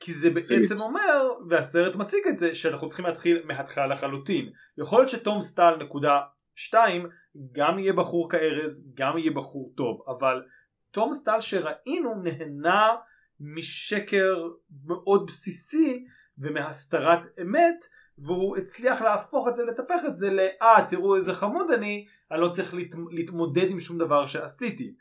כי 0.00 0.14
זה 0.14 0.30
בעצם 0.30 0.56
מיתוס. 0.60 0.80
אומר 0.80 1.30
והסרט 1.50 1.94
מציג 1.94 2.20
את 2.28 2.38
זה 2.38 2.54
שאנחנו 2.54 2.88
צריכים 2.88 3.06
להתחיל 3.06 3.42
מההתחלה 3.44 3.86
לחלוטין 3.86 4.50
יכול 4.78 4.98
להיות 4.98 5.10
שתום 5.10 5.42
סטל 5.42 5.76
נקודה 5.80 6.20
שתיים 6.54 7.06
גם 7.52 7.78
יהיה 7.78 7.92
בחור 7.92 8.30
כארז 8.30 8.92
גם 8.94 9.18
יהיה 9.18 9.30
בחור 9.30 9.72
טוב. 9.76 10.02
אבל 10.08 10.42
תום 10.90 11.14
סטל 11.14 11.40
שראינו 11.40 12.14
נהנה 12.14 12.96
משקר 13.40 14.48
מאוד 14.84 15.26
בסיסי 15.26 16.04
ומהסתרת 16.38 17.20
אמת 17.42 17.84
והוא 18.18 18.56
הצליח 18.56 19.02
להפוך 19.02 19.48
את 19.48 19.56
זה 19.56 19.64
לטפח 19.64 20.04
את 20.06 20.16
זה 20.16 20.30
לאה 20.30 20.86
תראו 20.88 21.16
איזה 21.16 21.34
חמוד 21.34 21.70
אני 21.70 22.06
אני 22.30 22.40
לא 22.40 22.48
צריך 22.48 22.74
להת... 22.74 22.94
להתמודד 23.10 23.70
עם 23.70 23.80
שום 23.80 23.98
דבר 23.98 24.26
שעשיתי. 24.26 24.94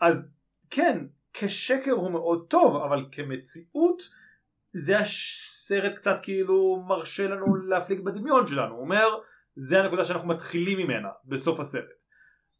אז 0.00 0.32
כן 0.70 1.06
כשקר 1.32 1.92
הוא 1.92 2.10
מאוד 2.10 2.46
טוב 2.48 2.76
אבל 2.76 3.06
כמציאות 3.12 4.02
זה 4.72 4.98
הסרט 4.98 5.94
קצת 5.96 6.16
כאילו 6.22 6.84
מרשה 6.88 7.28
לנו 7.28 7.56
להפליג 7.56 8.00
בדמיון 8.00 8.46
שלנו. 8.46 8.74
הוא 8.74 8.82
אומר 8.82 9.06
זה 9.56 9.80
הנקודה 9.80 10.04
שאנחנו 10.04 10.28
מתחילים 10.28 10.78
ממנה 10.78 11.08
בסוף 11.24 11.60
הסרט. 11.60 12.02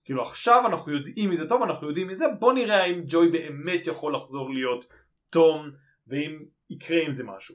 כאילו 0.04 0.22
עכשיו 0.22 0.66
אנחנו 0.66 0.92
יודעים 0.92 1.30
מי 1.30 1.36
זה 1.36 1.48
טוב 1.48 1.62
אנחנו 1.62 1.88
יודעים 1.88 2.06
מי 2.06 2.14
זה 2.14 2.24
בוא 2.38 2.52
נראה 2.52 2.82
האם 2.82 3.02
ג'וי 3.06 3.30
באמת 3.30 3.86
יכול 3.86 4.14
לחזור 4.14 4.54
להיות 4.54 4.84
תום 5.30 5.70
ואם 6.06 6.42
יקרה 6.70 7.02
עם 7.06 7.14
זה 7.14 7.24
משהו. 7.24 7.54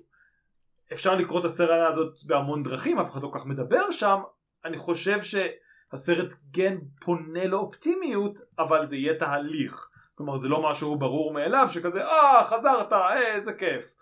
אפשר 0.93 1.15
לקרוא 1.15 1.39
את 1.39 1.45
הסרט 1.45 1.91
הזאת 1.91 2.13
בהמון 2.25 2.63
דרכים 2.63 2.99
אף 2.99 3.11
אחד 3.11 3.21
לא 3.21 3.31
כך 3.33 3.45
מדבר 3.45 3.91
שם. 3.91 4.19
אני 4.65 4.77
חושב 4.77 5.19
שהסרט 5.21 6.33
כן 6.53 6.77
פונה 7.01 7.47
לאופטימיות 7.47 8.39
אבל 8.59 8.85
זה 8.85 8.95
יהיה 8.95 9.15
תהליך. 9.15 9.89
כלומר 10.15 10.37
זה 10.37 10.47
לא 10.47 10.69
משהו 10.69 10.99
ברור 10.99 11.33
מאליו 11.33 11.67
שכזה 11.69 12.03
אה 12.03 12.43
חזרת 12.43 12.93
אה, 12.93 13.35
איזה 13.35 13.53
כיף. 13.53 13.95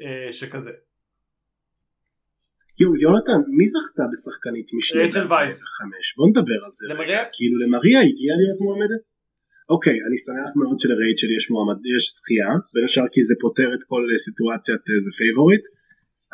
אה, 0.00 0.32
שכזה 0.32 0.72
יו, 2.80 2.96
יונתן, 3.04 3.40
מי 3.58 3.66
זכתה 3.74 4.04
בשחקנית 4.12 4.68
משנה 4.78 5.00
רייצ'ל 5.00 5.26
וייס. 5.32 5.56
ב-2005? 5.62 5.80
בוא 6.16 6.28
נדבר 6.30 6.60
על 6.64 6.72
זה. 6.78 6.84
למריה? 6.90 7.20
רגע. 7.20 7.28
כאילו 7.36 7.56
למריה 7.62 8.00
הגיעה 8.08 8.36
להיות 8.40 8.60
מועמדת? 8.64 9.02
אוקיי, 9.74 9.96
אני 10.06 10.16
שמח 10.24 10.50
מאוד 10.60 10.78
שלרייצ'ל 10.80 11.30
יש 11.36 11.44
מועמד, 11.50 11.78
יש 11.96 12.04
זכייה, 12.16 12.52
בין 12.74 12.84
השאר 12.84 13.08
כי 13.12 13.22
זה 13.28 13.34
פותר 13.40 13.68
את 13.74 13.82
כל 13.90 14.02
אה, 14.12 14.18
סיטואציית 14.18 14.80
The 15.06 15.12
Favorite, 15.18 15.66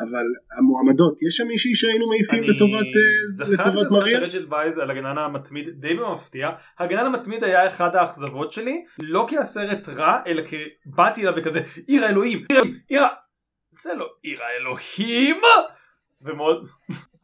אבל 0.03 0.25
המועמדות, 0.57 1.15
יש 1.27 1.33
שם 1.37 1.47
מישהי 1.47 1.75
שהיינו 1.75 2.09
מעיפים 2.09 2.43
לטובת, 2.43 2.91
אה, 2.97 3.11
זכרתי 3.37 3.81
את 3.81 3.91
מריה? 3.91 4.29
של 4.29 4.45
וייז 4.49 4.77
על 4.77 4.91
הגנן 4.91 5.17
המתמיד 5.17 5.65
די 5.69 5.93
במפתיע 5.93 6.47
הגנן 6.79 7.05
המתמיד 7.05 7.43
היה 7.43 7.67
אחד 7.67 7.95
האכזבות 7.95 8.51
שלי 8.51 8.85
לא 8.99 9.25
כי 9.29 9.37
הסרט 9.37 9.89
רע 9.89 10.19
אלא 10.27 10.41
כי 10.47 10.57
באתי 10.85 11.21
אליו 11.21 11.33
וכזה 11.37 11.59
עיר 11.87 12.05
האלוהים 12.05 12.45
עיר 12.49 12.57
האלוהים 12.57 12.79
עיר. 12.89 13.03
זה 13.71 13.93
לא 13.93 14.05
עיר 14.21 14.39
האלוהים 14.43 15.41
ומאוד 16.25 16.67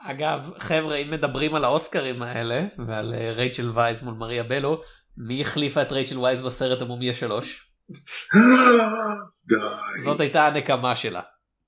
אגב, 0.02 0.52
חבר'ה, 0.60 0.96
אם 0.96 1.12
מדברים 1.12 1.56
על 1.56 1.64
האוסקרים 1.64 2.22
האלה, 2.22 2.68
ועל 2.88 3.14
אה, 3.14 3.32
רייצ'ל 3.34 3.72
וייז 3.74 4.02
מול 4.04 4.14
מריה 4.14 4.44
בלו, 4.44 4.82
מי 5.18 5.42
החליפה 5.42 5.82
את 5.82 5.92
רייצ'ל 5.92 6.20
וייז 6.20 6.42
בסרט 6.42 6.82
המומיה 6.82 7.14
3? 7.14 7.72
די, 9.50 9.56
זאת 10.04 10.20
הייתה 10.20 10.48
הנקמה 10.48 10.96
שלה. 10.96 11.22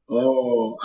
או, 0.10 0.22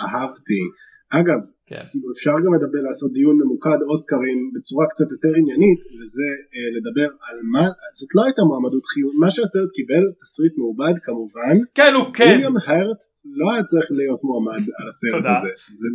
אהבתי. 0.01 0.61
אגב, 1.09 1.41
כן. 1.69 1.83
כאילו 1.91 2.07
אפשר 2.15 2.35
גם 2.43 2.51
לדבר, 2.57 2.81
לעשות 2.87 3.11
דיון 3.17 3.35
ממוקד 3.41 3.79
אוסקרים 3.89 4.39
בצורה 4.53 4.85
קצת 4.91 5.09
יותר 5.15 5.31
עניינית, 5.39 5.81
וזה 5.95 6.29
אה, 6.53 6.69
לדבר 6.77 7.07
על 7.27 7.37
מה, 7.53 7.65
זאת 7.99 8.11
לא 8.15 8.21
הייתה 8.25 8.41
מועמדות 8.49 8.85
חיוב, 8.91 9.11
מה 9.23 9.29
שהסרט 9.31 9.71
קיבל, 9.77 10.05
תסריט 10.21 10.53
מעובד 10.59 10.95
כמובן, 11.05 11.55
כן 11.77 11.91
הוא 11.97 12.05
כן 12.17 12.29
ויליאם 12.29 12.57
הרט 12.67 13.01
לא 13.39 13.45
היה 13.51 13.63
צריך 13.69 13.87
להיות 13.99 14.21
מועמד 14.27 14.63
על 14.77 14.85
הסרט. 14.91 15.25
הזה, 15.31 15.51
זה 15.79 15.87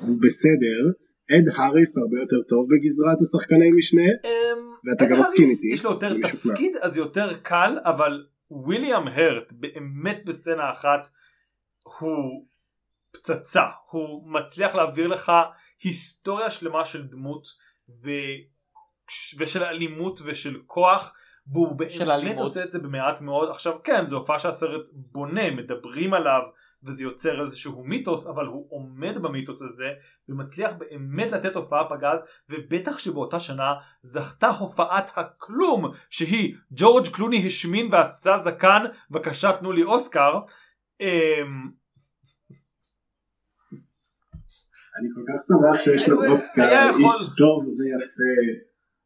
הוא 0.00 0.16
בסדר, 0.22 0.80
אד 1.32 1.44
האריס 1.56 1.98
הרבה 1.98 2.16
יותר 2.22 2.48
טוב 2.48 2.66
בגזרת 2.70 3.18
השחקני 3.22 3.70
משנה, 3.78 4.02
אמ, 4.24 4.74
ואתה 4.84 5.04
גם 5.10 5.18
מסכים 5.18 5.44
איתי, 5.50 5.74
יש 5.74 5.84
לו 5.84 5.90
יותר. 5.90 6.14
תפקיד 6.22 6.76
אז 6.76 6.96
יותר 6.96 7.38
קל 7.42 7.78
אבל 7.84 8.26
וויליאם 8.50 9.08
הרט 9.08 9.52
באמת 9.52 10.24
בסצנה 10.26 10.70
אחת 10.70 11.08
הוא 11.82 12.46
פצצה 13.12 13.64
הוא 13.90 14.32
מצליח 14.32 14.74
להעביר 14.74 15.06
לך 15.06 15.32
היסטוריה 15.82 16.50
שלמה 16.50 16.84
של 16.84 17.06
דמות 17.06 17.46
ו... 18.02 18.10
ושל 19.38 19.64
אלימות 19.64 20.20
ושל 20.24 20.60
כוח 20.66 21.14
והוא 21.52 21.76
באמת 21.76 22.00
אלימות. 22.00 22.38
עושה 22.38 22.64
את 22.64 22.70
זה 22.70 22.78
במעט 22.78 23.20
מאוד 23.20 23.50
עכשיו 23.50 23.82
כן 23.84 24.08
זו 24.08 24.16
הופעה 24.16 24.38
שהסרט 24.38 24.82
בונה 24.92 25.50
מדברים 25.50 26.14
עליו 26.14 26.40
וזה 26.86 27.04
יוצר 27.04 27.40
איזשהו 27.40 27.84
מיתוס 27.84 28.26
אבל 28.26 28.46
הוא 28.46 28.66
עומד 28.70 29.18
במיתוס 29.22 29.62
הזה 29.62 29.88
ומצליח 30.28 30.72
באמת 30.78 31.32
לתת 31.32 31.54
הופעה 31.56 31.88
פגז 31.88 32.22
ובטח 32.50 32.98
שבאותה 32.98 33.40
שנה 33.40 33.72
זכתה 34.02 34.48
הופעת 34.48 35.10
הכלום 35.16 35.90
שהיא 36.10 36.54
ג'ורג' 36.72 37.08
קלוני 37.08 37.46
השמין 37.46 37.88
ועשה 37.92 38.38
זקן 38.38 38.82
בבקשה 39.10 39.52
תנו 39.52 39.72
לי 39.72 39.82
אוסקר 39.82 40.38
אמ, 41.00 41.70
אני 44.98 45.08
כל 45.14 45.20
כך 45.28 45.38
שמח 45.46 45.80
שיש 45.84 46.08
לו 46.08 46.24
אוסקר. 46.24 46.90
איש 46.98 47.26
טוב 47.38 47.64
ויפה, 47.78 48.32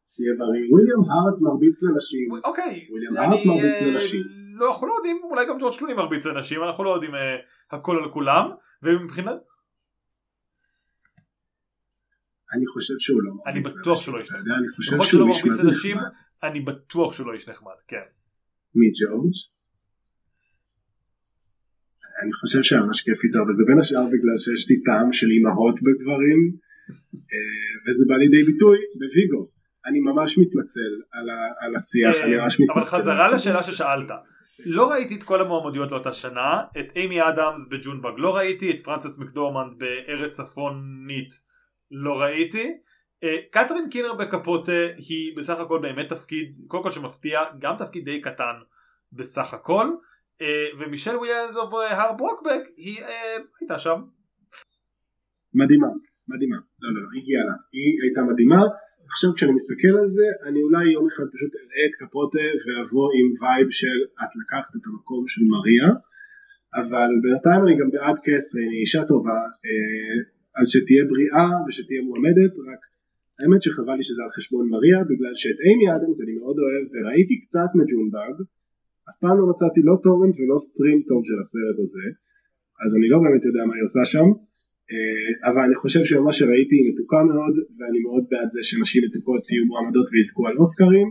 שיהיה 0.09 0.33
בריא, 0.39 0.65
וויליאם 0.71 1.01
הארט 1.09 1.41
מרביץ 1.41 1.77
לנשים, 1.83 2.27
אוקיי 2.45 2.87
וויליאם 2.91 3.17
הארט 3.17 3.45
מרביץ 3.45 3.81
אה, 3.81 3.87
לנשים. 3.87 4.40
לא 4.53 4.71
אנחנו 4.71 4.87
לא 4.87 4.93
יודעים 4.93 5.19
אולי 5.23 5.45
גם 5.45 5.57
ג'ורג' 5.59 5.77
קלוני 5.77 5.93
מרביץ 5.93 6.25
לנשים 6.25 6.63
אנחנו 6.63 6.83
לא 6.83 6.89
יודעים 6.89 7.15
אה, 7.15 7.19
הכל 7.71 7.97
על 8.03 8.11
כולם 8.11 8.45
ומבחינת 8.83 9.39
אני 12.53 12.65
חושב 12.67 12.93
שהוא 12.99 13.21
לא 13.23 13.31
אני 13.47 13.59
מרביץ 13.59 13.75
בטוח 13.79 13.87
לנשים, 13.87 14.03
שהוא 14.03 14.13
לא 14.15 14.19
איש 14.19 14.31
נחמד. 14.31 14.51
אני 14.57 14.67
חושב 14.75 14.91
שהוא 14.91 15.03
שהוא 15.03 15.27
לא 15.27 15.33
איש 15.33 15.45
מה 15.45 15.53
זה 15.53 15.69
נחמד. 15.69 16.09
אני 16.43 16.59
בטוח 16.59 17.13
שהוא 17.13 17.27
לא 17.27 17.33
איש 17.33 17.49
נחמד 17.49 17.75
כן 17.87 18.07
מי 18.75 18.87
ג'ורג'? 18.97 19.35
אני 22.21 22.33
חושב 22.33 22.61
שהיה 22.63 22.81
ממש 22.81 23.01
כיף 23.01 23.19
איתו, 23.23 23.39
אבל 23.43 23.53
זה 23.53 23.63
בין 23.67 23.79
השאר 23.79 24.05
בגלל 24.13 24.37
שיש 24.43 24.69
לי 24.69 24.75
טעם 24.87 25.13
של 25.13 25.27
אימהות 25.35 25.77
בגברים, 25.85 26.39
אה, 27.33 27.71
וזה 27.83 28.03
בא 28.07 28.15
לידי 28.15 28.43
ביטוי 28.43 28.77
בוויגו. 28.99 29.41
אני 29.85 29.99
ממש 29.99 30.37
מתנצל 30.37 30.93
על, 31.11 31.29
ה, 31.29 31.39
על 31.59 31.75
השיח, 31.75 32.15
אני 32.23 32.35
ממש 32.37 32.59
מתנצל. 32.59 32.79
אבל 32.79 32.85
חזרה 32.85 33.31
לשאלה 33.31 33.63
ששאלת. 33.63 34.09
לא 34.65 34.91
ראיתי 34.91 35.15
את 35.15 35.23
כל 35.23 35.41
המועמדויות 35.41 35.91
לאותה 35.91 36.13
שנה, 36.13 36.61
את 36.79 36.95
אימי 36.95 37.21
אדמס 37.21 37.67
בג'ונבג 37.67 38.11
לא 38.17 38.35
ראיתי, 38.35 38.71
את 38.71 38.83
פרנסס 38.83 39.19
מקדורמנד 39.19 39.79
בארץ 39.79 40.35
צפונית 40.35 41.29
לא 41.91 42.21
ראיתי. 42.21 42.71
אה, 43.23 43.37
קתרין 43.51 43.89
קינר 43.89 44.13
בקפוטה 44.13 44.71
היא 44.97 45.37
בסך 45.37 45.59
הכל 45.59 45.79
באמת 45.81 46.09
תפקיד, 46.09 46.55
קודם 46.67 46.83
כל 46.83 46.91
שמפתיע, 46.91 47.39
גם 47.59 47.75
תפקיד 47.77 48.05
די 48.05 48.21
קטן 48.21 48.55
בסך 49.13 49.53
הכל, 49.53 49.87
אה, 50.41 50.67
ומישל 50.79 51.15
וויליאנס 51.15 51.53
בהר 51.71 52.13
ברוקבק 52.13 52.61
היא 52.77 53.03
אה, 53.03 53.37
הייתה 53.61 53.79
שם. 53.79 54.01
מדהימה, 55.53 55.87
מדהימה, 56.27 56.57
לא 56.79 56.89
לא 56.93 57.01
לא, 57.01 57.09
הגיעה 57.17 57.43
לה, 57.43 57.53
היא 57.71 58.01
הייתה 58.03 58.21
מדהימה, 58.21 58.61
עכשיו 59.11 59.29
כשאני 59.35 59.53
מסתכל 59.59 59.93
על 60.01 60.07
זה, 60.17 60.27
אני 60.47 60.59
אולי 60.65 60.85
יום 60.95 61.05
אחד 61.11 61.27
פשוט 61.33 61.51
אראה 61.61 61.83
את 61.87 61.93
קפוטה 62.01 62.47
ואבוא 62.65 63.07
עם 63.17 63.27
vibe 63.39 63.69
של 63.79 63.97
את 64.21 64.31
לקחת 64.41 64.71
את 64.77 64.83
המקום 64.87 65.23
של 65.31 65.43
מריה, 65.53 65.89
אבל 66.79 67.09
בינתיים 67.23 67.61
אני 67.65 67.73
גם 67.79 67.89
בעד 67.93 68.17
קתרין, 68.25 68.69
היא 68.73 68.81
אישה 68.85 69.01
טובה, 69.11 69.41
אז 70.57 70.65
שתהיה 70.73 71.03
בריאה 71.11 71.47
ושתהיה 71.63 72.01
מועמדת, 72.07 72.53
רק 72.69 72.81
האמת 73.39 73.61
שחבל 73.65 73.95
לי 73.99 74.05
שזה 74.07 74.21
על 74.25 74.31
חשבון 74.37 74.65
מריה, 74.73 74.99
בגלל 75.09 75.33
שאת 75.41 75.59
אימי 75.65 75.87
אדמס 75.95 76.17
אני 76.23 76.33
מאוד 76.39 76.57
אוהב, 76.63 76.83
וראיתי 76.91 77.35
קצת 77.43 77.69
מ 77.79 77.85
Junebug, 77.85 78.35
אף 79.09 79.17
פעם 79.21 79.35
לא 79.39 79.45
מצאתי 79.51 79.79
לא 79.89 79.95
טורנט 80.05 80.35
ולא 80.39 80.57
stream 80.65 80.97
טוב 81.09 81.19
של 81.27 81.37
הסרט 81.41 81.77
הזה, 81.83 82.05
אז 82.83 82.89
אני 82.97 83.07
לא 83.13 83.17
באמת 83.23 83.43
יודע 83.49 83.63
מה 83.67 83.73
היא 83.77 83.85
עושה 83.87 84.03
שם, 84.13 84.27
אה, 84.29 84.50
אבל 85.49 85.61
אני 85.67 85.75
חושב 85.75 86.03
שמה 86.03 86.33
שראיתי 86.33 86.75
היא 86.75 86.87
מתוקה 86.89 87.19
מאוד, 87.31 87.55
ואני 87.77 87.99
מאוד 88.05 88.23
בעד 88.29 88.49
זה 88.55 88.59
שנשים 88.69 89.01
מתוקות 89.07 89.43
יהיו 89.51 89.65
מועמדות 89.65 90.07
ויזכו 90.11 90.47
על 90.47 90.55
אוסקרים, 90.57 91.07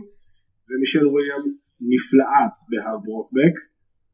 ומישל 0.67 1.05
וויליאמס 1.07 1.55
נפלאה 1.91 2.45
בהר 2.69 2.97
ברוקבק, 3.05 3.55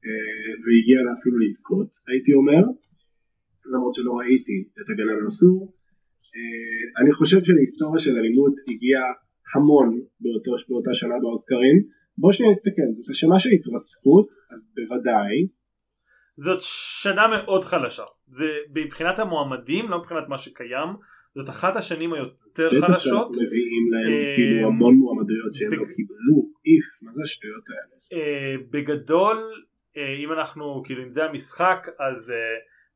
אה, 0.05 0.51
והגיעה 0.61 1.01
לה 1.05 1.11
אפילו 1.19 1.37
לזכות, 1.43 1.89
הייתי 2.09 2.33
אומר, 2.33 2.63
למרות 3.71 3.95
שלא 3.95 4.11
ראיתי 4.21 4.57
את 4.79 4.87
הגנה 4.89 5.13
מהסור. 5.21 5.73
אה, 6.35 7.01
אני 7.01 7.11
חושב 7.13 7.39
שלהיסטוריה 7.45 7.99
של 7.99 8.13
אלימות 8.19 8.55
הגיע 8.69 8.99
המון 9.55 9.89
באותו, 10.21 10.51
באותה 10.69 10.93
שנה 10.93 11.15
באוסקרים. 11.21 11.77
בוא 12.17 12.31
שניה 12.31 12.49
נסתכל, 12.49 12.89
זאת 12.91 13.09
השנה 13.09 13.39
של 13.39 13.49
התרסקות, 13.55 14.27
אז 14.51 14.59
בוודאי. 14.75 15.35
זאת 16.37 16.61
שנה 17.01 17.27
מאוד 17.27 17.63
חלשה. 17.63 18.03
זה 18.27 18.45
מבחינת 18.75 19.19
המועמדים, 19.19 19.89
לא 19.89 19.99
מבחינת 19.99 20.29
מה 20.29 20.37
שקיים. 20.37 20.89
זאת 21.35 21.49
אחת 21.49 21.75
השנים 21.75 22.13
היותר 22.13 22.69
חלשות. 22.69 22.89
בטח 22.89 22.99
שאנחנו 22.99 23.31
מביאים 23.31 23.91
להם 23.91 24.13
אה, 24.13 24.35
כאילו 24.35 24.67
המון 24.67 24.95
מועמדויות 24.95 25.53
שהם 25.53 25.71
לא 25.71 25.85
קיבלו, 25.95 26.37
איף, 26.65 26.85
מה 27.01 27.11
זה 27.13 27.21
השטויות 27.23 27.63
האלה? 27.69 28.23
אה, 28.23 28.55
בגדול, 28.71 29.37
אם 30.23 30.31
אנחנו, 30.31 30.81
כאילו 30.85 31.03
אם 31.03 31.11
זה 31.11 31.23
המשחק, 31.23 31.87
אז 31.99 32.33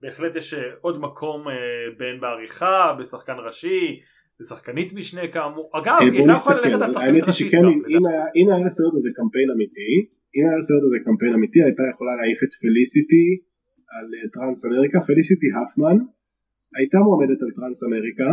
בהחלט 0.02 0.36
יש 0.36 0.54
אה, 0.54 0.60
עוד 0.82 1.00
מקום 1.00 1.48
אה, 1.48 1.54
בין 1.98 2.20
בעריכה, 2.22 2.96
בשחקן 3.00 3.36
ראשי, 3.46 4.00
בשחקנית 4.39 4.94
משנה 4.94 5.22
כאמור. 5.34 5.70
אגב, 5.74 5.98
היא 6.02 6.12
הייתה 6.12 6.32
יכולה 6.32 6.56
ללכת 6.56 6.82
על 6.82 6.92
שחקנית 6.92 7.28
ראשית. 7.28 7.54
אם 8.36 8.50
היה 8.50 8.66
לסרט 8.66 8.94
הזה 8.94 9.10
קמפיין 9.16 9.50
אמיתי, 9.56 10.16
אם 10.36 10.44
היה 10.46 10.58
לסרט 10.58 10.84
הזה 10.88 10.98
קמפיין 11.06 11.34
אמיתי, 11.38 11.60
הייתה 11.64 11.84
יכולה 11.92 12.14
להעיף 12.20 12.40
את 12.46 12.54
פליסיטי 12.62 13.28
על 13.96 14.08
טרנס 14.36 14.60
אמריקה, 14.66 15.00
פליסיטי 15.10 15.50
הפמן, 15.58 15.98
הייתה 16.78 16.98
מועמדת 17.06 17.40
על 17.44 17.52
טרנס 17.58 17.80
אמריקה, 17.88 18.30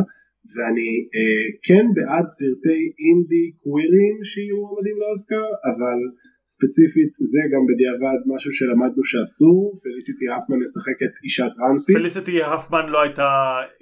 ואני 0.52 0.90
אה, 1.14 1.44
כן 1.66 1.84
בעד 1.96 2.26
סרטי 2.36 2.82
אינדי 3.04 3.46
קווירים 3.62 4.16
שיהיו 4.30 4.56
מועמדים 4.62 4.96
לאוסקר, 5.02 5.46
אבל 5.70 5.98
ספציפית 6.54 7.12
זה 7.32 7.40
גם 7.52 7.62
בדיעבד 7.68 8.18
משהו 8.32 8.52
שלמדנו 8.58 9.02
שאסור, 9.10 9.58
פליסיטי 9.82 10.26
האפמן 10.32 10.58
משחקת 10.64 11.12
אישה 11.24 11.46
טרנסית. 11.56 11.96
פליסיטי 11.96 12.42
האפמן 12.42 12.86
לא 12.94 12.98
הייתה, 13.04 13.30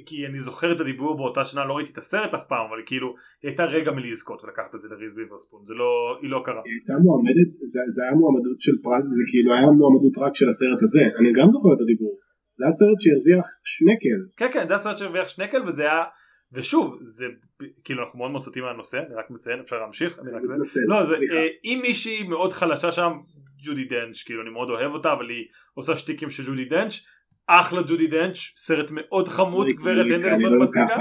כי 0.09 0.17
אני 0.29 0.41
זוכר 0.47 0.69
את 0.75 0.81
הדיבור 0.81 1.17
באותה 1.17 1.45
שנה, 1.45 1.63
לא 1.69 1.75
ראיתי 1.77 1.93
את 1.93 1.99
הסרט 1.99 2.33
אף 2.39 2.45
פעם, 2.51 2.65
אבל 2.69 2.81
כאילו 2.89 3.09
היא 3.43 3.49
הייתה 3.51 3.65
רגע 3.77 3.91
מלזכות 3.97 4.39
ולקחת 4.45 4.73
את 4.75 4.81
זה 4.83 4.89
לריז 4.93 5.13
ביברספון, 5.19 5.61
זה 5.69 5.75
לא, 5.81 5.91
היא 6.23 6.31
לא 6.35 6.41
קרה. 6.47 6.63
היא 6.67 6.75
הייתה 6.79 6.95
מועמדת, 7.05 7.51
זה, 7.73 7.81
זה 7.95 8.01
היה 8.05 8.15
מועמדות 8.21 8.59
של 8.65 8.77
פרט, 8.85 9.05
זה 9.17 9.23
כאילו 9.31 9.49
היה 9.57 9.69
מועמדות 9.79 10.15
רק 10.25 10.35
של 10.39 10.49
הסרט 10.49 10.81
הזה, 10.87 11.03
אני 11.19 11.31
גם 11.39 11.49
זוכר 11.55 11.71
את 11.77 11.81
הדיבור. 11.85 12.15
זה 12.59 12.65
היה 12.65 12.73
סרט 12.81 12.99
שהרוויח 13.03 13.47
שנקל. 13.73 14.21
כן 14.39 14.49
כן, 14.55 14.65
זה 14.69 14.73
היה 14.75 14.83
סרט 14.83 14.99
שהרוויח 14.99 15.29
שנקל 15.29 15.63
וזה 15.69 15.83
היה 15.83 16.01
ושוב 16.53 16.99
זה 17.01 17.25
כאילו 17.85 18.03
אנחנו 18.03 18.19
מאוד 18.19 18.31
מאוד 18.31 18.43
סוטים 18.43 18.65
מהנושא 18.65 18.99
אני 18.99 19.15
רק 19.15 19.31
מציין 19.31 19.61
אפשר 19.61 19.77
להמשיך 19.77 20.19
אני 20.21 20.31
רק 20.31 20.43
זה 20.69 20.81
לא 20.89 21.07
זה 21.07 21.15
אה, 21.15 21.47
אם 21.65 21.79
מישהי 21.83 22.23
מאוד 22.23 22.53
חלשה 22.53 22.93
שם 22.93 23.13
ג'ודי 23.63 23.85
דנץ' 23.85 24.23
כאילו 24.23 24.43
אני 24.43 24.51
מאוד 24.51 24.71
אוהב 24.71 24.93
אותה 24.93 25.13
אבל 25.13 25.31
היא 25.31 25.45
עושה 25.75 25.97
שטיקים 25.97 26.31
של 26.31 26.47
ג'ודי 26.47 26.65
דנץ' 26.65 27.07
אחלה 27.47 27.83
ג'ודי 27.83 28.07
דנץ' 28.07 28.37
סרט 28.57 28.91
מאוד 28.91 29.29
חמוד 29.29 29.69
גברת 29.69 30.07
הנדרסון 30.07 30.53
לא 30.53 30.67
מציגה 30.67 30.97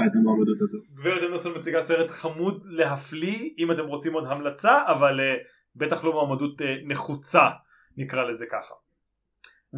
גברת 0.94 1.22
הנדרסון 1.22 1.58
מציגה 1.58 1.82
סרט 1.82 2.10
חמוד 2.10 2.64
להפליא 2.66 3.50
אם 3.58 3.72
אתם 3.72 3.86
רוצים 3.86 4.12
עוד 4.12 4.24
המלצה 4.28 4.82
אבל 4.86 5.20
uh, 5.20 5.22
בטח 5.76 6.04
לא 6.04 6.12
מועמדות 6.12 6.60
uh, 6.60 6.64
נחוצה 6.84 7.48
נקרא 7.96 8.30
לזה 8.30 8.46
ככה. 8.46 8.74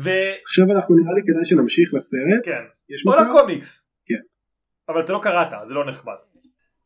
ו... 0.04 0.10
עכשיו 0.42 0.64
אנחנו 0.76 0.96
נראה 0.96 1.14
לי 1.14 1.20
כדאי 1.26 1.44
שנמשיך 1.44 1.94
לסרט. 1.94 2.44
כן. 2.44 2.62
יש 2.88 3.06
מצב? 3.06 3.18
או 3.18 3.24
לקומיקס. 3.24 3.88
אבל 4.89 5.01
אתה 5.01 5.12
לא 5.12 5.20
קראת, 5.22 5.68
זה 5.68 5.74
לא 5.74 5.91
נחמד. 5.91 6.14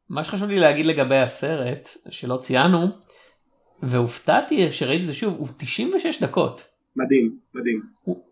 מה 0.09 0.25
שחשוב 0.25 0.49
לי 0.49 0.61
להגיד 0.61 0.87
לגבי 0.87 1.19
הסרט, 1.19 1.89
שלא 2.11 2.37
ציינו, 2.37 2.89
והופתעתי 3.83 4.73
שראיתי 4.73 5.03
את 5.03 5.07
זה 5.07 5.15
שוב, 5.15 5.35
הוא 5.39 5.49
96 5.59 6.23
דקות. 6.23 6.69
מדהים, 6.97 7.39
מדהים. 7.55 7.83
הוא 8.03 8.25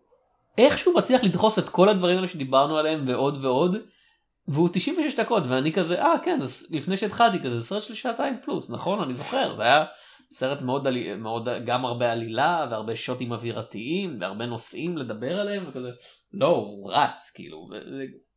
איכשהו 0.57 0.93
מצליח 0.93 1.23
לדחוס 1.23 1.59
את 1.59 1.69
כל 1.69 1.89
הדברים 1.89 2.17
האלה 2.17 2.27
שדיברנו 2.27 2.77
עליהם 2.77 3.03
ועוד 3.07 3.45
ועוד, 3.45 3.77
והוא 4.47 4.69
96 4.73 5.19
דקות, 5.19 5.43
ואני 5.49 5.73
כזה, 5.73 6.01
אה 6.01 6.13
כן, 6.23 6.39
אז 6.41 6.67
לפני 6.69 6.97
שהתחלתי 6.97 7.39
כזה, 7.39 7.61
סרט 7.63 7.81
של 7.81 7.93
שעתיים 7.93 8.37
פלוס, 8.43 8.69
נכון, 8.69 9.03
אני 9.03 9.13
זוכר, 9.13 9.55
זה 9.55 9.63
היה 9.63 9.85
סרט 10.31 10.61
מאוד, 10.61 10.87
מאוד 11.17 11.49
גם 11.65 11.85
הרבה 11.85 12.11
עלילה, 12.11 12.67
והרבה 12.71 12.95
שוטים 12.95 13.31
אווירתיים, 13.31 14.17
והרבה 14.19 14.45
נושאים 14.45 14.97
לדבר 14.97 15.39
עליהם, 15.39 15.63
וכזה, 15.67 15.89
לא, 16.33 16.47
הוא 16.47 16.91
רץ, 16.93 17.31
כאילו, 17.35 17.69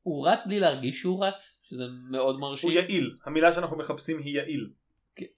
הוא 0.09 0.17
רץ 0.29 0.41
בלי 0.47 0.59
להרגיש 0.65 0.97
שהוא 1.01 1.25
רץ, 1.25 1.41
שזה 1.67 1.85
מאוד 2.15 2.35
מרשים. 2.43 2.71
הוא 2.71 2.79
יעיל, 2.79 3.07
המילה 3.27 3.53
שאנחנו 3.53 3.77
מחפשים 3.83 4.17
היא 4.25 4.35
יעיל. 4.39 4.65
כן. 5.19 5.31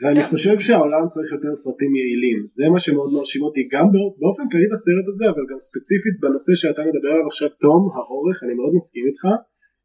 ואני 0.00 0.22
כן. 0.22 0.30
חושב 0.30 0.56
שהעולם 0.64 1.04
צריך 1.12 1.28
יותר 1.36 1.52
סרטים 1.62 1.92
יעילים, 2.00 2.38
זה 2.56 2.64
מה 2.72 2.78
שמאוד 2.84 3.10
מרשים 3.16 3.42
אותי 3.46 3.62
גם 3.72 3.86
באופן 4.20 4.44
כללי 4.50 4.68
בסרט 4.72 5.06
הזה, 5.12 5.24
אבל 5.32 5.44
גם 5.50 5.58
ספציפית 5.68 6.14
בנושא 6.22 6.52
שאתה 6.60 6.82
מדבר 6.88 7.10
עליו 7.14 7.26
עכשיו, 7.32 7.48
תום, 7.64 7.82
האורך, 7.96 8.36
אני 8.44 8.54
מאוד 8.58 8.72
מסכים 8.78 9.04
איתך, 9.08 9.24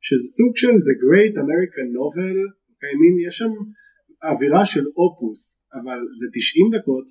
שזה 0.07 0.27
סוג 0.37 0.51
של 0.61 0.75
The 0.87 0.95
Great 1.03 1.35
American 1.43 1.87
Novel, 1.97 2.37
מין, 3.01 3.15
יש 3.27 3.35
שם 3.39 3.51
אווירה 4.31 4.63
של 4.71 4.85
אופוס, 4.99 5.41
אבל 5.77 5.99
זה 6.19 6.25
90 6.33 6.67
דקות, 6.75 7.05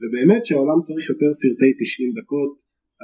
ובאמת 0.00 0.42
שהעולם 0.46 0.78
צריך 0.86 1.04
יותר 1.12 1.30
סרטי 1.40 1.70
90 1.78 2.12
דקות, 2.18 2.54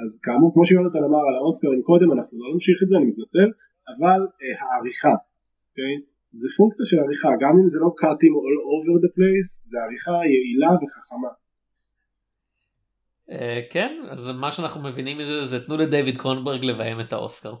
אז 0.01 0.09
כאמור, 0.23 0.49
כמו 0.53 0.65
שיונתן 0.65 1.03
אמר 1.09 1.23
על 1.29 1.35
האוסקרים 1.39 1.81
קודם, 1.89 2.09
אנחנו 2.15 2.33
לא 2.41 2.47
נמשיך 2.53 2.77
את 2.83 2.87
זה, 2.89 2.95
אני 2.97 3.05
מתנצל, 3.11 3.49
אבל 3.91 4.21
uh, 4.27 4.63
העריכה? 4.63 5.15
אוקיי? 5.69 5.93
זה 6.31 6.47
פונקציה 6.57 6.85
של 6.85 6.99
עריכה, 6.99 7.29
גם 7.41 7.53
אם 7.61 7.67
זה 7.67 7.79
לא 7.81 7.89
cutting 8.01 8.35
all 8.45 8.57
over 8.75 8.95
the 9.03 9.11
place, 9.15 9.49
זה 9.69 9.77
עריכה 9.85 10.11
יעילה 10.11 10.71
וחכמה. 10.79 11.31
Uh, 13.29 13.33
כן, 13.69 14.01
אז 14.09 14.29
מה 14.29 14.51
שאנחנו 14.51 14.81
מבינים 14.81 15.17
מזה 15.17 15.45
זה 15.45 15.65
תנו 15.65 15.77
לדייוויד 15.77 16.17
קרונברג 16.17 16.63
לביים 16.63 16.99
את 16.99 17.13
האוסקר. 17.13 17.53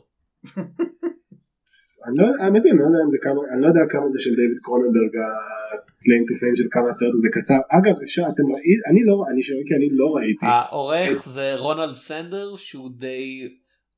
אני 2.05 2.17
לא, 2.17 2.25
האמת 2.43 2.63
היא, 2.65 2.71
אני 2.73 2.79
לא 2.79 2.85
יודע 2.89 3.01
אם 3.05 3.09
זה 3.09 3.17
כמה, 3.21 3.41
אני 3.53 3.61
לא 3.61 3.67
יודע 3.67 3.83
כמה 3.89 4.07
זה 4.07 4.19
של 4.19 4.35
דייוויד 4.35 4.59
קרונברג 4.61 5.13
ה-claim 5.23 6.23
to 6.29 6.33
fame 6.39 6.55
של 6.59 6.67
כמה 6.71 6.87
הסרט 6.89 7.13
הזה 7.13 7.29
קצר. 7.31 7.59
אגב, 7.77 7.95
אפשר, 8.03 8.21
אתם 8.21 8.43
ראיתם, 8.53 8.83
אני 8.91 9.01
לא, 9.09 9.15
אני 9.31 9.41
שואל 9.41 9.63
כי 9.67 9.75
אני 9.75 9.87
לא 9.91 10.07
ראיתי. 10.15 10.45
העורך 10.45 11.29
זה 11.29 11.55
רונלד 11.55 11.93
סנדרס 11.93 12.55
שהוא 12.55 12.89
די 12.97 13.49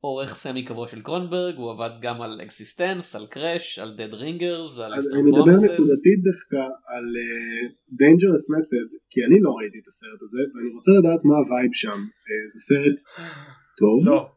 עורך 0.02 0.36
סמי 0.36 0.66
קבוע 0.66 0.88
של 0.88 1.02
קרוננברג, 1.02 1.56
הוא 1.58 1.72
עבד 1.72 1.90
גם 2.02 2.22
על 2.22 2.42
eXistenZ, 2.44 3.16
על 3.16 3.28
Crash, 3.28 3.80
על 3.80 3.96
Dead 3.98 4.14
Ringers, 4.14 4.80
על 4.80 4.94
אז 4.94 5.08
אני 5.14 5.22
מדבר 5.22 5.42
נקודתית 5.42 6.20
דווקא 6.24 6.62
על 6.94 7.06
Dangerous 7.90 8.50
אה, 8.50 8.54
Method, 8.54 8.96
כי 9.10 9.26
אני 9.26 9.42
לא 9.42 9.52
ראיתי 9.52 9.80
את 9.80 9.88
הסרט 9.88 10.22
הזה, 10.22 10.40
ואני 10.56 10.70
רוצה 10.76 10.92
לדעת 11.00 11.26
מה 11.26 11.34
ה 11.38 11.45
vibe 11.45 11.74
שם. 11.74 12.00
אה, 12.26 12.48
זה 12.54 12.60
סרט 12.60 12.98
טוב? 13.78 14.14
לא. 14.14 14.30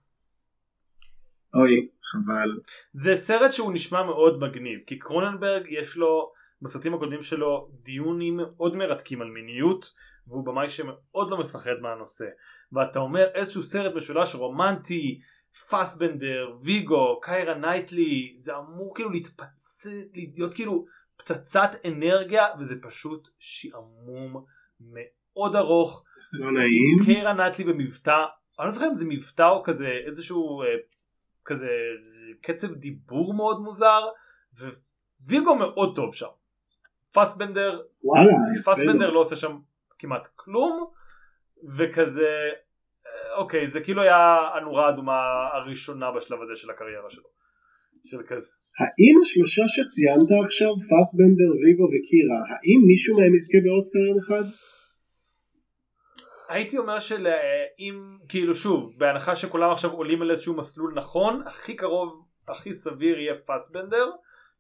אוי, 1.54 1.88
חבל. 2.04 2.50
זה 2.92 3.16
סרט 3.16 3.52
שהוא 3.52 3.72
נשמע 3.72 4.02
מאוד 4.02 4.38
מגניב, 4.38 4.78
כי 4.86 4.98
קרוננברג 4.98 5.62
יש 5.80 5.96
לו, 5.96 6.32
בסרטים 6.62 6.94
הקודמים 6.94 7.22
שלו, 7.22 7.68
דיונים 7.82 8.36
מאוד 8.36 8.76
מרתקים 8.76 9.22
על 9.22 9.30
מיניות, 9.30 9.92
והוא 10.26 10.46
במאי 10.46 10.68
שמאוד 10.68 11.30
לא 11.30 11.38
מפחד 11.38 11.74
מהנושא. 11.80 12.26
ואתה 12.72 12.98
אומר 12.98 13.24
איזשהו 13.34 13.62
סרט 13.62 13.94
משולש 13.94 14.34
רומנטי, 14.34 15.20
פסבנדר, 15.70 16.56
ויגו, 16.60 17.20
קיירה 17.20 17.54
נייטלי, 17.54 18.34
זה 18.36 18.56
אמור 18.56 18.94
כאילו 18.94 19.10
להתפצץ, 19.10 19.86
להיות 20.14 20.54
כאילו 20.54 20.86
פצצת 21.16 21.70
אנרגיה, 21.84 22.46
וזה 22.60 22.74
פשוט 22.82 23.28
שעמום 23.38 24.44
מאוד 24.80 25.56
ארוך. 25.56 26.04
זה 26.32 26.38
לא 26.38 26.52
נעים. 26.52 27.04
קיירה 27.04 27.32
נייטלי 27.32 27.64
במבטא, 27.64 28.24
אני 28.58 28.66
לא 28.66 28.72
זוכר 28.72 28.86
אם 28.86 28.96
זה 28.96 29.04
מבטא 29.08 29.48
או 29.48 29.62
כזה 29.62 29.88
איזשהו 30.06 30.62
אה, 30.62 30.66
כזה 31.44 31.68
קצב 32.40 32.74
דיבור 32.74 33.34
מאוד 33.34 33.60
מוזר, 33.60 34.00
וויגו 35.26 35.54
מאוד 35.54 35.96
טוב 35.96 36.14
שם. 36.14 36.26
פסבנדר, 37.14 37.82
וואלה, 38.02 38.32
פסבנדר. 38.64 39.10
לא 39.10 39.20
עושה 39.20 39.36
שם 39.36 39.58
כמעט 39.98 40.28
כלום, 40.36 40.90
וכזה, 41.76 42.50
אוקיי, 43.36 43.68
זה 43.68 43.80
כאילו 43.80 44.02
היה 44.02 44.38
הנורה 44.54 44.86
האדומה 44.86 45.18
הראשונה 45.52 46.10
בשלב 46.16 46.38
הזה 46.42 46.56
של 46.56 46.70
הקריירה 46.70 47.10
שלו. 47.10 47.28
של 48.04 48.22
כזה. 48.28 48.52
האם 48.78 49.14
השלושה 49.22 49.62
שציינת 49.68 50.30
עכשיו, 50.44 50.72
פסבנדר, 50.90 51.50
ויגו 51.60 51.86
וקירה, 51.92 52.40
האם 52.50 52.80
מישהו 52.86 53.16
מהם 53.16 53.34
יזכה 53.34 53.58
באוסקר 53.64 53.98
יום 53.98 54.18
אחד? 54.18 54.44
הייתי 56.48 56.78
אומר 56.78 57.00
שאם 57.00 58.16
כאילו 58.28 58.54
שוב 58.54 58.92
בהנחה 58.98 59.36
שכולם 59.36 59.70
עכשיו 59.70 59.90
עולים 59.90 60.22
על 60.22 60.30
איזשהו 60.30 60.56
מסלול 60.56 60.94
נכון 60.96 61.42
הכי 61.46 61.76
קרוב 61.76 62.26
הכי 62.48 62.74
סביר 62.74 63.18
יהיה 63.18 63.34
פסבנדר 63.46 64.10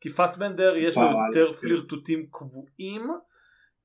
כי 0.00 0.10
פסבנדר 0.10 0.76
יש 0.76 0.96
לו 0.96 1.02
יותר 1.02 1.52
כן. 1.52 1.58
פלירטוטים 1.60 2.26
קבועים 2.30 3.10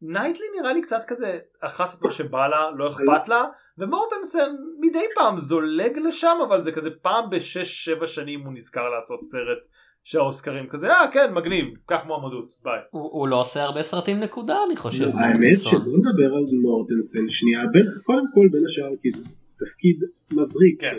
נייטלי 0.01 0.45
נראה 0.59 0.73
לי 0.73 0.81
קצת 0.81 1.01
כזה 1.07 1.39
עושה 1.61 1.89
את 1.93 2.05
מה 2.05 2.11
שבא 2.11 2.47
לה 2.47 2.71
לא 2.77 2.87
אכפת 2.87 3.27
לה 3.27 3.43
ומורטנסן 3.79 4.49
מדי 4.79 5.03
פעם 5.15 5.39
זולג 5.39 5.97
לשם 6.07 6.37
אבל 6.47 6.61
זה 6.61 6.71
כזה 6.71 6.89
פעם 7.01 7.29
בשש 7.31 7.85
שבע 7.85 8.07
שנים 8.07 8.39
הוא 8.45 8.53
נזכר 8.53 8.89
לעשות 8.89 9.19
סרט 9.25 9.67
שהאוסקרים 10.03 10.67
כזה 10.69 10.87
אה 10.87 11.05
כן 11.13 11.33
מגניב 11.33 11.65
קח 11.85 11.99
מועמדות 12.07 12.55
ביי 12.63 12.79
הוא 12.91 13.09
הוא 13.11 13.27
לא 13.27 13.41
עושה 13.41 13.63
הרבה 13.63 13.83
סרטים 13.83 14.19
נקודה 14.19 14.57
אני 14.67 14.75
חושב. 14.77 15.03
לא, 15.05 15.11
האמת. 15.19 15.57
שבוא 15.61 15.77
נדבר 15.97 16.33
על 16.35 16.45
מורטנסן 16.61 17.29
שנייה, 17.29 17.59
בין- 17.73 17.91
קודם 18.03 18.25
כל 18.33 18.47
בין 18.51 18.65
השאר 18.65 18.89
כי 19.01 19.09
זה 19.09 19.23
תפקיד 19.59 20.03
מבריק 20.31 20.81
כן. 20.81 20.97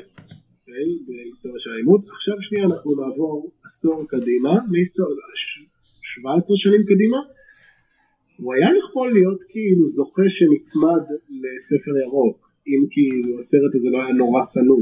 אוקיי? 0.60 0.84
בהיסטוריה 1.06 1.58
של 1.58 1.70
האלימות. 1.70 2.00
עכשיו 2.08 2.42
שנייה 2.42 2.64
אנחנו 2.64 2.90
נעבור 3.00 3.52
עשור 3.64 4.04
קדימה, 4.08 4.52
מהיסטוריה, 4.70 5.16
ש- 5.34 5.66
17 6.02 6.56
שנים 6.56 6.82
קדימה. 6.84 7.16
הוא 8.36 8.54
היה 8.54 8.68
יכול 8.78 9.12
להיות 9.12 9.42
כאילו 9.48 9.86
זוכה 9.86 10.22
שנצמד 10.28 11.04
לספר 11.42 11.94
ירוק, 12.06 12.49
אם 12.68 12.80
כאילו 12.90 13.38
הסרט 13.38 13.72
הזה 13.74 13.88
לא 13.90 13.98
היה 14.02 14.12
נורא 14.12 14.42
שנוא. 14.52 14.80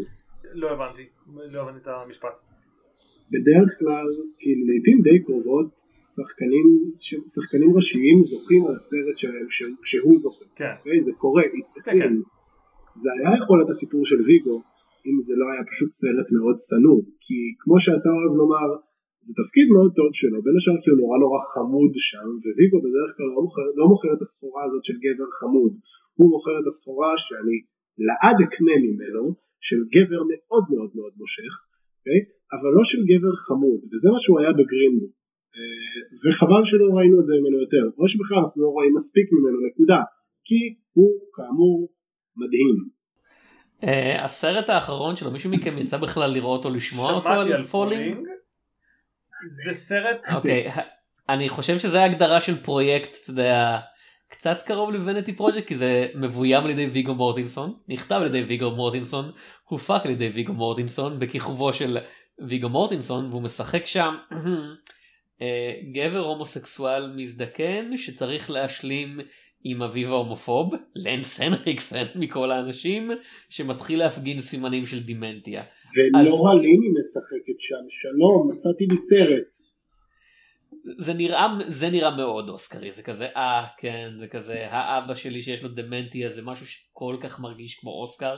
לא 0.63 0.67
הבנתי 0.75 1.05
לא 1.53 1.59
הבנתי 1.63 1.79
את 1.83 1.89
המשפט 2.07 2.37
בדרך 3.33 3.71
כלל, 3.79 4.07
כאילו 4.43 4.63
לעיתים 4.69 4.99
די 5.07 5.19
קרובות, 5.27 5.71
שחקנים, 6.17 6.67
שחקנים 7.35 7.71
ראשיים 7.79 8.19
זוכים 8.31 8.63
על 8.67 8.75
הסרט 8.79 9.17
שלהם 9.23 9.49
ש- 9.57 9.75
כשהוא 9.85 10.17
זוכה. 10.25 10.45
כן 10.61 10.73
אוקיי? 10.79 11.01
זה 11.07 11.13
קורה, 11.23 11.43
it's 11.43 11.73
a 11.79 11.83
כן, 11.85 11.93
כן. 11.93 11.99
thing. 12.01 12.17
זה 13.03 13.09
היה 13.17 13.31
יכול 13.41 13.55
להיות 13.59 13.71
הסיפור 13.75 14.03
של 14.11 14.21
ויגו, 14.27 14.57
אם 15.09 15.17
זה 15.27 15.35
לא 15.41 15.47
היה 15.53 15.63
פשוט 15.71 15.91
סרט 16.01 16.29
מאוד 16.37 16.57
שנוא. 16.67 17.01
כי 17.25 17.39
כמו 17.63 17.77
שאתה 17.85 18.09
אוהב 18.17 18.33
לומר, 18.41 18.69
זה 19.27 19.33
תפקיד 19.41 19.67
מאוד 19.75 19.91
טוב 20.01 20.11
שלו, 20.21 20.39
בין 20.45 20.55
השאר 20.59 20.77
כי 20.83 20.89
הוא 20.91 20.99
נורא 21.03 21.17
נורא 21.25 21.39
חמוד 21.53 21.93
שם, 22.09 22.29
וויגו 22.57 22.79
בדרך 22.85 23.11
כלל 23.17 23.29
לא 23.35 23.41
מוכר, 23.47 23.67
לא 23.81 23.85
מוכר 23.93 24.11
את 24.17 24.23
הסחורה 24.25 24.63
הזאת 24.67 24.83
של 24.89 24.97
גבר 25.05 25.29
חמוד, 25.39 25.73
הוא 26.19 26.29
מוכר 26.35 26.57
את 26.61 26.67
הסחורה 26.71 27.13
שאני 27.25 27.57
לעד 28.07 28.39
אקנה 28.47 28.77
ממנו, 28.87 29.25
של 29.67 29.81
גבר 29.95 30.21
מאוד 30.31 30.65
מאוד 30.73 30.91
מאוד 30.99 31.13
מושך, 31.21 31.55
אוקיי? 31.99 32.21
אבל 32.55 32.71
לא 32.77 32.85
של 32.91 33.01
גבר 33.11 33.33
חמוד, 33.47 33.81
וזה 33.91 34.09
מה 34.15 34.19
שהוא 34.23 34.37
היה 34.41 34.53
בגרינבוק. 34.59 35.13
אה, 35.57 35.99
וחבל 36.23 36.63
שלא 36.65 36.87
ראינו 36.97 37.21
את 37.21 37.27
זה 37.29 37.35
ממנו 37.41 37.59
יותר, 37.65 37.85
או 37.99 38.09
שבכלל 38.09 38.39
אנחנו 38.39 38.63
לא 38.63 38.69
רואים 38.69 38.93
מספיק 38.99 39.27
ממנו 39.35 39.59
נקודה, 39.69 40.01
כי 40.47 40.61
הוא 40.93 41.11
כאמור 41.37 41.89
מדהים. 42.41 42.77
אה, 43.85 44.25
הסרט 44.25 44.69
האחרון 44.71 45.17
שלו 45.17 45.31
מישהו 45.31 45.51
מכם 45.51 45.79
יצא 45.79 45.97
בכלל 45.97 46.31
לראות 46.31 46.65
או 46.65 46.71
לשמוע 46.71 47.13
אותו 47.13 47.29
על 47.29 47.63
Falling? 47.63 48.17
זה 49.65 49.73
סרט 49.73 50.21
אוקיי, 50.37 50.69
אני 51.29 51.49
חושב 51.49 51.79
שזה 51.79 52.05
הגדרה 52.05 52.41
של 52.41 52.63
פרויקט, 52.63 53.15
אתה 53.23 53.31
יודע, 53.31 53.79
קצת 54.29 54.63
קרוב 54.67 54.91
ל 54.91 54.97
vanity 54.97 55.33
project, 55.33 55.67
כי 55.69 55.77
זה 55.77 56.07
מבוים 56.15 56.65
על 56.65 56.71
ידי 56.71 56.87
ויגו 56.87 57.15
מורטנסן, 57.15 57.75
נכתב 57.89 58.19
על 58.21 58.27
ידי 58.27 58.43
ויגו 58.43 58.71
מורטנסן, 58.71 59.31
הופק 59.65 60.01
על 60.05 60.11
ידי 60.11 60.29
ויגו 60.29 60.53
מורטנסן, 60.53 61.19
בכיכובו 61.19 61.73
של 61.73 61.99
ויגו 62.49 62.69
מורטנסן, 62.69 63.29
והוא 63.31 63.43
משחק 63.43 63.87
שם 63.87 64.15
אה, 65.43 65.73
גבר 65.93 66.19
הומוסקסואל 66.19 67.13
מזדקן 67.17 67.97
שצריך 67.97 68.51
להשלים 68.51 69.21
עם 69.65 69.83
אביו 69.83 70.15
ההומופוב, 70.15 70.75
לנס 70.97 71.41
הנריקסן 71.41 72.05
מכל 72.15 72.51
האנשים, 72.51 73.11
שמתחיל 73.49 73.99
להפגין 73.99 74.41
סימנים 74.41 74.87
של 74.87 75.03
דימנטיה. 75.03 75.63
ולורה 75.97 76.55
ליני 76.55 76.89
משחקת 76.99 77.59
שם, 77.59 77.85
שלום, 77.89 78.51
מצאתי 78.53 78.87
לי 78.87 78.97
סרט. 78.97 79.68
זה 80.99 81.15
נראה 81.15 81.47
זה 81.67 81.91
נראה 81.91 82.17
מאוד 82.17 82.49
אוסקרי 82.49 82.93
זה 82.93 83.03
כזה 83.03 83.27
אה 83.37 83.65
כן 83.79 84.11
זה 84.21 84.27
כזה 84.27 84.67
האבא 84.71 85.15
שלי 85.15 85.43
שיש 85.43 85.63
לו 85.63 85.69
דמנטיה 85.69 86.29
זה 86.29 86.43
משהו 86.43 86.67
שכל 86.67 87.17
כך 87.21 87.41
מרגיש 87.41 87.75
כמו 87.75 87.91
אוסקר 87.91 88.37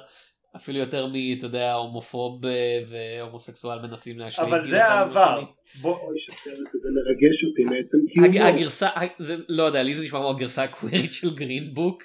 אפילו 0.56 0.78
יותר 0.78 1.06
מאתה 1.06 1.46
יודע 1.46 1.72
הומופוב 1.74 2.46
אה, 2.46 2.50
והומוסקסואל 2.88 3.78
מנסים 3.86 4.18
להשלים 4.18 4.48
אבל 4.48 4.58
כאילו 4.58 4.70
זה 4.70 4.84
העבר. 4.84 5.42
בוא- 5.80 5.98
אוי 5.98 6.18
שהסרט 6.18 6.54
הזה 6.74 6.88
מרגש 6.94 7.44
אותי 7.44 7.64
מעצם 7.64 7.98
הג- 8.24 8.32
קיומו. 8.32 8.48
הגרסה 8.48 8.88
זה 9.18 9.36
לא 9.48 9.62
יודע 9.62 9.82
לי 9.82 9.94
זה 9.94 10.02
נשמע 10.02 10.18
כמו 10.18 10.30
הגרסה 10.30 10.62
הקווירית 10.62 11.12
של 11.12 11.34
גרין 11.34 11.74
בוק 11.74 12.02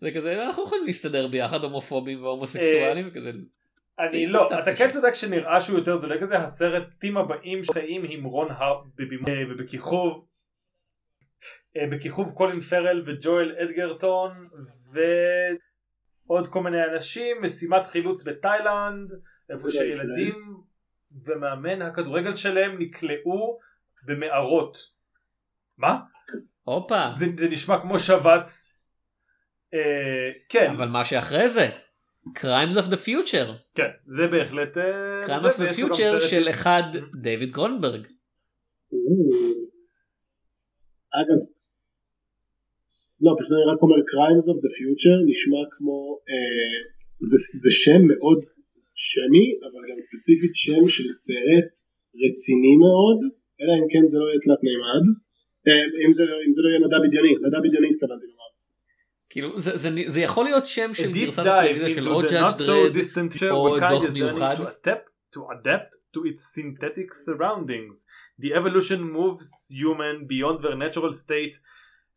זה 0.00 0.10
כזה 0.10 0.42
אנחנו 0.46 0.64
יכולים 0.64 0.84
להסתדר 0.86 1.26
ביחד 1.28 1.64
הומופובים 1.64 2.22
והומוסקסואלים 2.24 3.08
וכזה 3.10 3.30
אני 3.98 4.26
לא, 4.26 4.42
קצת 4.46 4.58
אתה 4.62 4.72
קשה. 4.72 4.84
כן 4.84 4.90
צודק 4.90 5.14
שנראה 5.14 5.60
שהוא 5.60 5.78
יותר 5.78 5.98
זולג 5.98 6.20
כזה, 6.20 6.38
הסרטים 6.38 7.16
הבאים 7.16 7.64
שחיים 7.64 8.02
עם 8.08 8.24
רון 8.24 8.50
הר 8.50 8.82
בבימוי 8.94 9.32
אה, 9.32 9.42
ובכיכוב 9.50 10.26
אה, 11.76 11.86
בכיכוב 11.90 12.32
קולין 12.36 12.60
פרל 12.60 13.02
וג'ואל 13.04 13.56
אדגרטון 13.62 14.48
ועוד 16.26 16.48
כל 16.48 16.62
מיני 16.62 16.84
אנשים, 16.84 17.36
משימת 17.42 17.86
חילוץ 17.86 18.22
בתאילנד, 18.22 19.12
איפה 19.50 19.70
שילדים 19.70 20.56
ומאמן 21.24 21.82
הכדורגל 21.82 22.36
שלהם 22.36 22.78
נקלעו 22.78 23.58
במערות. 24.06 24.78
מה? 25.78 25.98
הופה 26.62 27.10
זה, 27.18 27.26
זה 27.38 27.48
נשמע 27.48 27.80
כמו 27.80 27.98
שבץ. 27.98 28.74
אה, 29.74 30.30
כן, 30.48 30.70
אבל 30.76 30.88
מה 30.88 31.04
שאחרי 31.04 31.48
זה 31.48 31.70
Crimes 32.28 32.76
of 32.76 32.86
the 32.90 32.98
Future 33.06 33.52
כן, 33.74 33.90
זה 34.06 34.26
בהחלט... 34.26 34.76
אה, 34.76 35.26
Crimes 35.26 35.42
of 35.42 35.56
the 35.58 35.78
Future 35.78 36.28
של 36.30 36.48
אחד 36.50 36.82
דיוויד 37.22 37.52
גרונברג 37.52 38.06
או. 38.92 38.98
אגב, 41.20 41.40
לא, 43.20 43.30
פשוט 43.38 43.52
אני 43.52 43.72
רק 43.72 43.82
אומר 43.82 43.96
Crimes 44.12 44.46
of 44.52 44.56
the 44.64 44.72
Future 44.78 45.18
נשמע 45.30 45.62
כמו, 45.70 46.18
אה, 46.30 46.76
זה, 47.64 47.70
שם 47.70 48.00
מאוד 48.12 48.40
שמי, 48.94 49.46
אבל 49.66 49.80
גם 49.90 50.00
ספציפית 50.00 50.54
שם 50.54 50.82
של 50.88 51.08
סרט 51.24 51.72
רציני 52.22 52.74
מאוד, 52.84 53.18
אלא 53.60 53.72
אם 53.78 53.86
כן 53.92 54.04
זה 54.06 54.18
לא 54.18 54.26
יהיה 54.28 54.40
תלת 54.44 54.60
מימד, 54.66 55.04
אה, 55.66 55.84
אם, 56.06 56.12
זה, 56.12 56.24
לא- 56.24 56.42
אם 56.46 56.52
זה 56.52 56.60
לא 56.62 56.68
יהיה 56.68 56.80
מדע 56.86 56.98
בדיוני, 57.04 57.32
מדע 57.46 57.58
בדיוני 57.64 57.88
התכוונתי 57.90 58.26
לומר. 58.26 58.33
כאילו 59.34 59.60
זה, 59.60 59.76
זה, 59.76 59.90
זה 60.06 60.20
יכול 60.20 60.44
להיות 60.44 60.66
שם 60.66 60.94
של 60.94 61.12
גרסת 61.12 61.38
הטלוויזיה 61.38 61.94
של 61.94 62.08
או 62.08 62.22
so 62.22 62.30
דרד 62.30 62.60
או 63.50 63.78
דוח 63.78 64.10
מיוחד. 64.12 64.56
to 64.60 64.62
adapt, 64.62 65.08
to 65.34 65.40
adapt 65.54 65.90
to 66.14 66.20
its 66.30 66.42
synthetic 66.56 67.08
surroundings. 67.26 67.96
The 68.42 68.50
evolution 68.60 69.00
moves 69.18 69.48
human 69.80 70.16
beyond 70.32 70.56
their 70.64 70.76
natural 70.84 71.12
state. 71.12 71.54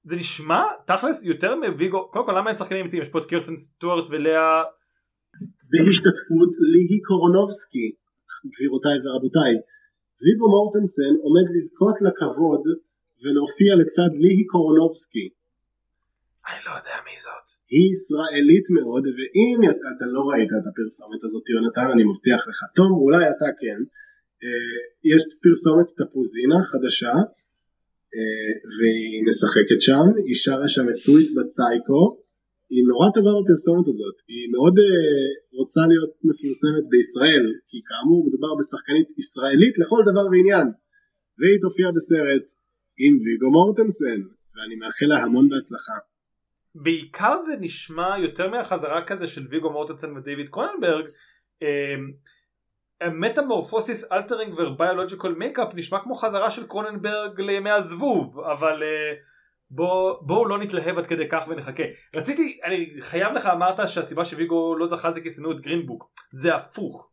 זה 0.04 0.16
נשמע 0.16 0.64
תכלס 0.88 1.24
יותר 1.24 1.56
מוויגו, 1.56 2.10
קודם 2.12 2.26
כל 2.26 2.34
למה 2.38 2.50
אין 2.50 2.56
שחקנים 2.56 2.82
אמיתיים? 2.82 3.04
יש 3.04 3.10
פה 3.10 3.20
את 3.20 3.26
קירסן 3.26 3.58
סטוארט 3.58 4.10
ולאה 4.10 4.64
בהשתתפות 5.72 6.52
ליהי 6.72 7.00
קורונובסקי, 7.08 7.88
גבירותיי 8.54 8.98
ורבותיי. 9.04 9.54
ויגו 10.22 10.46
מורטנסן 10.56 11.14
עומד 11.26 11.48
לזכות 11.56 11.96
לכבוד 12.06 12.64
ולהופיע 13.22 13.72
לצד 13.82 14.12
ליהי 14.22 14.46
קורונובסקי. 14.52 15.28
אני 16.50 16.60
לא 16.68 16.72
יודע 16.78 16.98
מי 17.08 17.18
זאת. 17.26 17.46
היא 17.74 17.88
ישראלית 17.94 18.68
מאוד, 18.78 19.04
ואם 19.16 19.60
אתה 19.92 20.06
לא 20.16 20.22
ראית 20.30 20.52
את 20.58 20.66
הפרסומת 20.70 21.22
הזאת 21.24 21.46
יונתן, 21.54 21.88
אני 21.94 22.04
מבטיח 22.12 22.42
לך, 22.50 22.60
תום, 22.78 22.92
אולי 23.04 23.24
אתה 23.34 23.50
כן, 23.62 23.80
אה, 24.44 24.78
יש 25.12 25.22
פרסומת 25.44 25.88
תפוזינה 26.00 26.60
חדשה, 26.72 27.16
אה, 28.16 28.52
והיא 28.76 29.18
משחקת 29.30 29.80
שם, 29.88 30.08
היא 30.28 30.38
שרה 30.44 30.68
שם 30.76 30.86
את 30.92 30.98
סוויט 31.06 31.30
בצייקו, 31.38 32.02
היא 32.74 32.84
נורא 32.92 33.08
טובה 33.16 33.32
בפרסומת 33.38 33.88
הזאת, 33.92 34.18
היא 34.32 34.46
מאוד 34.54 34.76
אה, 34.80 34.88
רוצה 35.60 35.82
להיות 35.92 36.14
מפורסמת 36.30 36.86
בישראל, 36.92 37.46
כי 37.70 37.78
כאמור 37.88 38.20
מדובר 38.28 38.52
בשחקנית 38.60 39.10
ישראלית 39.22 39.76
לכל 39.82 40.02
דבר 40.10 40.26
ועניין, 40.32 40.68
והיא 41.40 41.60
תופיע 41.66 41.88
בסרט 41.96 42.46
עם 43.04 43.14
ויגו 43.24 43.50
מורטנסן, 43.58 44.22
ואני 44.54 44.76
מאחל 44.82 45.10
לה 45.12 45.18
המון 45.24 45.46
בהצלחה. 45.52 45.98
בעיקר 46.76 47.38
זה 47.38 47.56
נשמע 47.60 48.18
יותר 48.18 48.50
מהחזרה 48.50 49.06
כזה 49.06 49.28
של 49.28 49.48
ויגו 49.50 49.70
מורטנסן 49.70 50.18
ודייוויד 50.18 50.50
קרוננברג, 50.50 51.06
metamorphosis 53.04 54.12
altering 54.12 54.54
ו 54.54 54.61
biological 54.61 55.34
makeup 55.34 55.76
נשמע 55.76 56.00
כמו 56.04 56.16
חזרה 56.16 56.52
של 56.52 56.68
קרוננברג 56.68 57.42
לימי 57.42 57.72
הזבוב, 57.72 58.40
אבל... 58.40 58.84
אה, 58.84 59.38
בואו 59.72 60.20
בוא 60.22 60.48
לא 60.48 60.58
נתלהב 60.60 60.98
עד 60.98 61.06
כדי 61.06 61.30
כך 61.30 61.48
ונחכה. 61.48 61.84
רציתי, 62.16 62.60
אני 62.64 62.90
חייב 63.00 63.34
לך 63.34 63.46
אמרת 63.46 63.90
שהסיבה 63.90 64.26
שוויגו 64.26 64.76
לא 64.76 64.88
זכה 64.88 65.12
זה 65.12 65.22
כי 65.22 65.30
שנאו 65.30 65.52
את 65.52 65.62
גרינבוק. 65.62 66.12
זה 66.32 66.56
הפוך. 66.56 67.12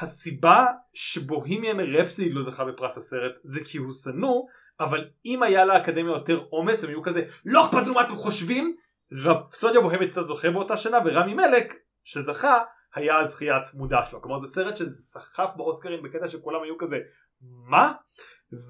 הסיבה 0.00 0.66
שבוהימיאן 0.94 1.80
רפסיד 1.80 2.32
לא 2.32 2.42
זכה 2.42 2.64
בפרס 2.64 2.96
הסרט 2.96 3.38
זה 3.44 3.60
כי 3.64 3.78
הוא 3.78 3.92
שנוא, 3.92 4.42
אבל 4.80 5.08
אם 5.24 5.42
היה 5.42 5.64
לאקדמיה 5.64 6.12
יותר 6.12 6.44
אומץ 6.52 6.84
הם 6.84 6.90
היו 6.90 7.02
כזה 7.02 7.22
לא 7.44 7.66
אכפת 7.66 7.82
לנו 7.82 7.94
מה 7.94 8.02
אתם 8.02 8.16
חושבים, 8.16 8.76
רפסודיה 9.12 9.80
בוהמית 9.80 10.00
הייתה 10.00 10.22
זוכה 10.22 10.50
באותה 10.50 10.76
שנה 10.76 10.98
ורמי 11.04 11.34
מלק 11.34 11.74
שזכה 12.04 12.64
היה 12.94 13.18
הזכייה 13.18 13.56
הצמודה 13.56 14.04
שלו. 14.04 14.22
כלומר 14.22 14.38
זה 14.38 14.46
סרט 14.46 14.76
שסחף 14.76 15.50
באוסקרים 15.56 16.02
בקטע 16.02 16.28
שכולם 16.28 16.62
היו 16.62 16.78
כזה 16.78 16.96
מה? 17.40 17.92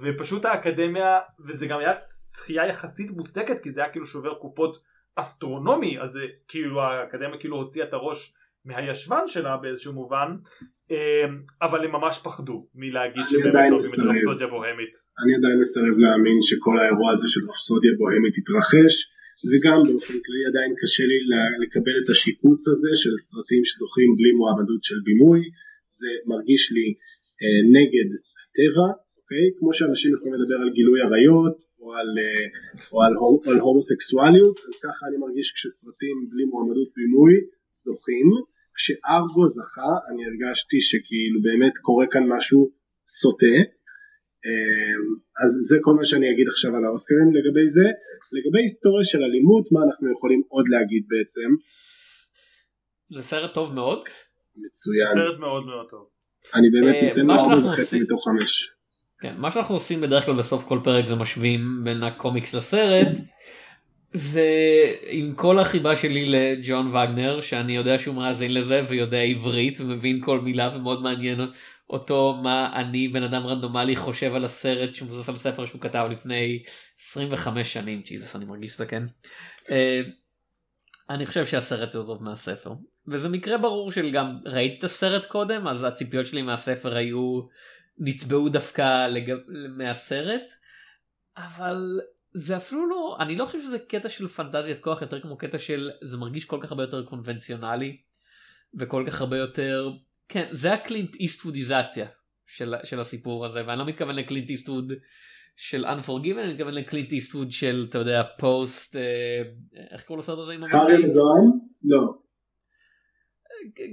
ופשוט 0.03 0.45
האקדמיה 0.45 1.21
וזה 1.41 1.67
גם 1.67 1.79
היה 1.79 1.95
זכייה 2.37 2.67
יחסית 2.67 3.11
מוצדקת 3.11 3.63
כי 3.63 3.71
זה 3.71 3.81
היה 3.81 3.93
כאילו 3.93 4.07
שובר 4.07 4.35
קופות 4.35 4.77
אסטרונומי 5.17 6.01
אז 6.01 6.11
זה 6.11 6.21
כאילו 6.49 6.83
האקדמיה 6.83 7.39
כאילו 7.39 7.57
הוציאה 7.57 7.89
את 7.89 7.93
הראש 7.93 8.35
מהישבן 8.65 9.23
שלה 9.27 9.57
באיזשהו 9.57 9.93
מובן 9.93 10.37
אבל 11.63 11.85
הם 11.85 11.93
ממש 11.93 12.21
פחדו 12.25 12.67
מלהגיד 12.75 13.25
שבאמת 13.31 13.55
אוהבים 13.55 13.95
את 13.95 14.17
רפסודיה 14.17 14.47
בוהמית. 14.55 14.95
אני 15.23 15.33
עדיין 15.39 15.57
מסרב 15.61 15.95
להאמין 16.03 16.39
שכל 16.49 16.79
האירוע 16.79 17.09
הזה 17.13 17.29
של 17.29 17.41
רפסודיה 17.51 17.93
בוהמית 17.99 18.35
יתרחש 18.39 18.95
וגם 19.51 19.79
באופן 19.89 20.17
כללי 20.25 20.45
עדיין 20.51 20.71
קשה 20.81 21.05
לי 21.11 21.19
לקבל 21.63 21.97
את 22.01 22.09
השיפוץ 22.13 22.61
הזה 22.69 22.91
של 23.03 23.13
סרטים 23.29 23.63
שזוכים 23.69 24.09
בלי 24.19 24.33
מועמדות 24.41 24.83
של 24.89 24.99
בימוי 25.07 25.41
זה 25.99 26.11
מרגיש 26.31 26.63
לי 26.77 26.87
אה, 27.43 27.61
נגד 27.77 28.09
הטבע 28.41 28.89
אוקיי? 29.19 29.47
כמו 29.59 29.71
שאנשים 29.77 30.11
יכולים 30.15 30.35
לדבר 30.41 30.59
על 30.65 30.71
גילוי 30.79 30.99
עריות 31.07 31.59
או 31.81 31.87
על, 31.99 32.11
אה, 32.23 32.47
או 32.93 33.03
על, 33.05 33.13
או 33.17 33.51
על 33.51 33.59
הומוסקסואליות, 33.67 34.57
אז 34.69 34.75
ככה 34.87 35.03
אני 35.09 35.17
מרגיש 35.25 35.53
כשסרטים 35.55 36.17
בלי 36.31 36.45
מועמדות 36.53 36.91
בימוי 36.97 37.35
זוכים. 37.85 38.29
כשארגו 38.79 39.45
זכה 39.57 39.93
אני 40.09 40.23
הרגשתי 40.29 40.81
שכאילו 40.81 41.39
באמת 41.43 41.79
קורה 41.87 42.07
כאן 42.13 42.25
משהו 42.35 42.71
סוטה. 43.09 43.57
אה, 44.47 44.95
אז 45.43 45.51
זה 45.69 45.77
כל 45.81 45.95
מה 45.99 46.05
שאני 46.05 46.27
אגיד 46.33 46.49
עכשיו 46.49 46.77
על 46.77 46.85
האוסקרים 46.85 47.29
לגבי 47.37 47.67
זה. 47.77 47.87
לגבי 48.37 48.61
היסטוריה 48.65 49.05
של 49.05 49.23
אלימות, 49.23 49.65
מה 49.73 49.81
אנחנו 49.87 50.13
יכולים 50.13 50.43
עוד 50.49 50.67
להגיד 50.69 51.03
בעצם? 51.09 51.49
זה 53.17 53.23
סרט 53.23 53.55
טוב 53.55 53.75
מאוד. 53.75 53.99
מצוין. 54.57 55.09
סרט 55.09 55.39
מאוד 55.41 55.67
מאוד 55.67 55.87
טוב. 55.91 56.09
אני 56.55 56.71
באמת 56.71 56.95
אה, 56.95 57.09
נותן 57.09 57.27
לו 57.27 57.35
ארבע 57.35 57.67
וחצי 57.67 58.01
מתוך 58.01 58.29
חמש. 58.29 58.71
כן, 59.21 59.35
מה 59.39 59.51
שאנחנו 59.51 59.75
עושים 59.75 60.01
בדרך 60.01 60.25
כלל 60.25 60.35
בסוף 60.35 60.65
כל 60.65 60.79
פרק 60.85 61.07
זה 61.07 61.15
משווים 61.15 61.61
בין 61.85 62.03
הקומיקס 62.03 62.55
לסרט. 62.55 63.09
ועם 64.15 65.35
כל 65.37 65.59
החיבה 65.59 65.97
שלי 65.97 66.27
לג'ון 66.27 66.87
וגנר 66.89 67.41
שאני 67.41 67.77
יודע 67.77 67.99
שהוא 67.99 68.15
מאזין 68.15 68.55
לזה 68.55 68.83
ויודע 68.89 69.19
עברית 69.19 69.81
ומבין 69.81 70.21
כל 70.25 70.41
מילה 70.41 70.71
ומאוד 70.77 71.03
מעניין 71.03 71.41
אותו 71.91 72.41
מה 72.43 72.73
אני 72.75 73.09
בן 73.09 73.23
אדם 73.23 73.47
רנדומלי 73.47 73.97
חושב 73.97 74.35
על 74.35 74.45
הסרט 74.45 74.95
שמבוסס 74.95 75.29
על 75.29 75.37
ספר 75.37 75.67
שהוא 75.67 75.81
כתב 75.81 76.09
לפני 76.11 76.63
25 77.01 77.73
שנים. 77.73 78.03
ג'יזוס 78.05 78.37
אני 78.37 78.45
מרגיש 78.45 78.73
שזה 78.73 78.87
כן. 78.87 79.03
אה, 79.71 80.01
אני 81.11 81.27
חושב 81.27 81.47
שהסרט 81.47 81.91
זה 81.91 81.99
טוב 81.99 82.23
מהספר. 82.23 82.73
וזה 83.09 83.29
מקרה 83.29 83.59
ברור 83.59 83.93
של 83.93 84.11
גם 84.11 84.39
ראיתי 84.45 84.79
את 84.79 84.85
הסרט 84.85 85.25
קודם 85.25 85.67
אז 85.69 85.85
הציפיות 85.85 86.27
שלי 86.27 86.43
מהספר 86.43 86.97
היו 86.97 87.41
נצבעו 87.99 88.49
דווקא 88.49 89.07
לג... 89.07 89.35
מהסרט. 89.77 90.53
אבל 91.37 92.01
זה 92.33 92.57
אפילו 92.57 92.89
לא 92.89 93.17
אני 93.21 93.37
לא 93.37 93.47
חושב 93.47 93.63
שזה 93.63 93.79
קטע 93.79 94.09
של 94.09 94.29
פנטזיית 94.29 94.81
כוח 94.81 95.03
יותר 95.03 95.21
כמו 95.21 95.39
קטע 95.39 95.59
של 95.59 95.91
זה 96.03 96.17
מרגיש 96.17 96.45
כל 96.45 96.59
כך 96.63 96.71
הרבה 96.71 96.83
יותר 96.83 97.05
קונבנציונלי 97.05 97.97
וכל 98.75 99.05
כך 99.07 99.21
הרבה 99.21 99.37
יותר 99.37 99.91
כן 100.29 100.49
זה 100.51 100.73
הקלינט 100.73 101.15
איסטוודיזציה 101.15 102.07
של, 102.47 102.75
של 102.85 103.01
הסיפור 103.01 103.45
הזה 103.45 103.63
ואני 103.67 103.79
לא 103.79 103.87
מתכוון 103.87 104.15
לקלינט 104.15 104.51
איסטווד 104.51 104.93
של 105.57 105.85
Unforgiven 105.85 106.39
אני 106.39 106.53
מתכוון 106.53 106.75
לקלינט 106.75 107.13
איסטווד 107.13 107.53
של 107.53 107.87
אתה 107.89 107.99
יודע 107.99 108.23
פוסט 108.39 108.97
אה, 108.97 109.43
איך 109.91 110.03
קוראים 110.03 110.19
לסרט 110.19 110.39
הזה 110.39 110.53
עם 110.53 110.65
המסעים? 110.65 111.01
לא. 111.85 112.15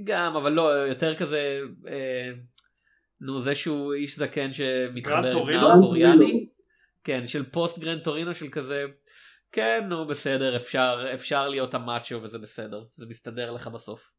גם 0.04 0.36
אבל 0.36 0.52
לא 0.52 0.62
יותר 0.62 1.14
כזה 1.14 1.60
אה, 1.88 2.32
נו 3.20 3.40
זה 3.40 3.54
שהוא 3.54 3.94
איש 3.94 4.18
זקן 4.18 4.52
שמתחבר 4.52 5.36
עם 5.36 5.50
נער 5.50 5.80
קוריאני. 5.80 6.45
כן 7.06 7.26
של 7.26 7.50
פוסט 7.50 7.78
גרנד 7.78 8.04
טורינו 8.04 8.34
של 8.34 8.48
כזה 8.48 8.84
כן 9.52 9.86
נו 9.88 10.06
בסדר 10.06 10.56
אפשר 10.56 11.10
אפשר 11.14 11.48
להיות 11.48 11.74
המאצ'ו 11.74 12.22
וזה 12.22 12.38
בסדר 12.38 12.84
זה 12.92 13.06
מסתדר 13.08 13.52
לך 13.52 13.68
בסוף. 13.68 14.10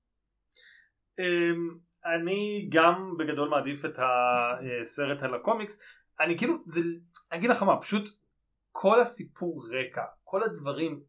אמ, 1.19 1.77
אני 2.05 2.69
גם 2.71 3.13
בגדול 3.19 3.49
מעדיף 3.49 3.85
את 3.85 3.99
הסרט 3.99 5.23
על 5.23 5.35
הקומיקס 5.35 5.81
אני 6.19 6.37
כאילו 6.37 6.53
זה 6.65 6.79
אני 7.31 7.39
אגיד 7.39 7.49
לך 7.49 7.63
מה 7.63 7.81
פשוט 7.81 8.09
כל 8.71 8.99
הסיפור 8.99 9.67
רקע 9.79 10.03
כל 10.23 10.43
הדברים 10.43 11.01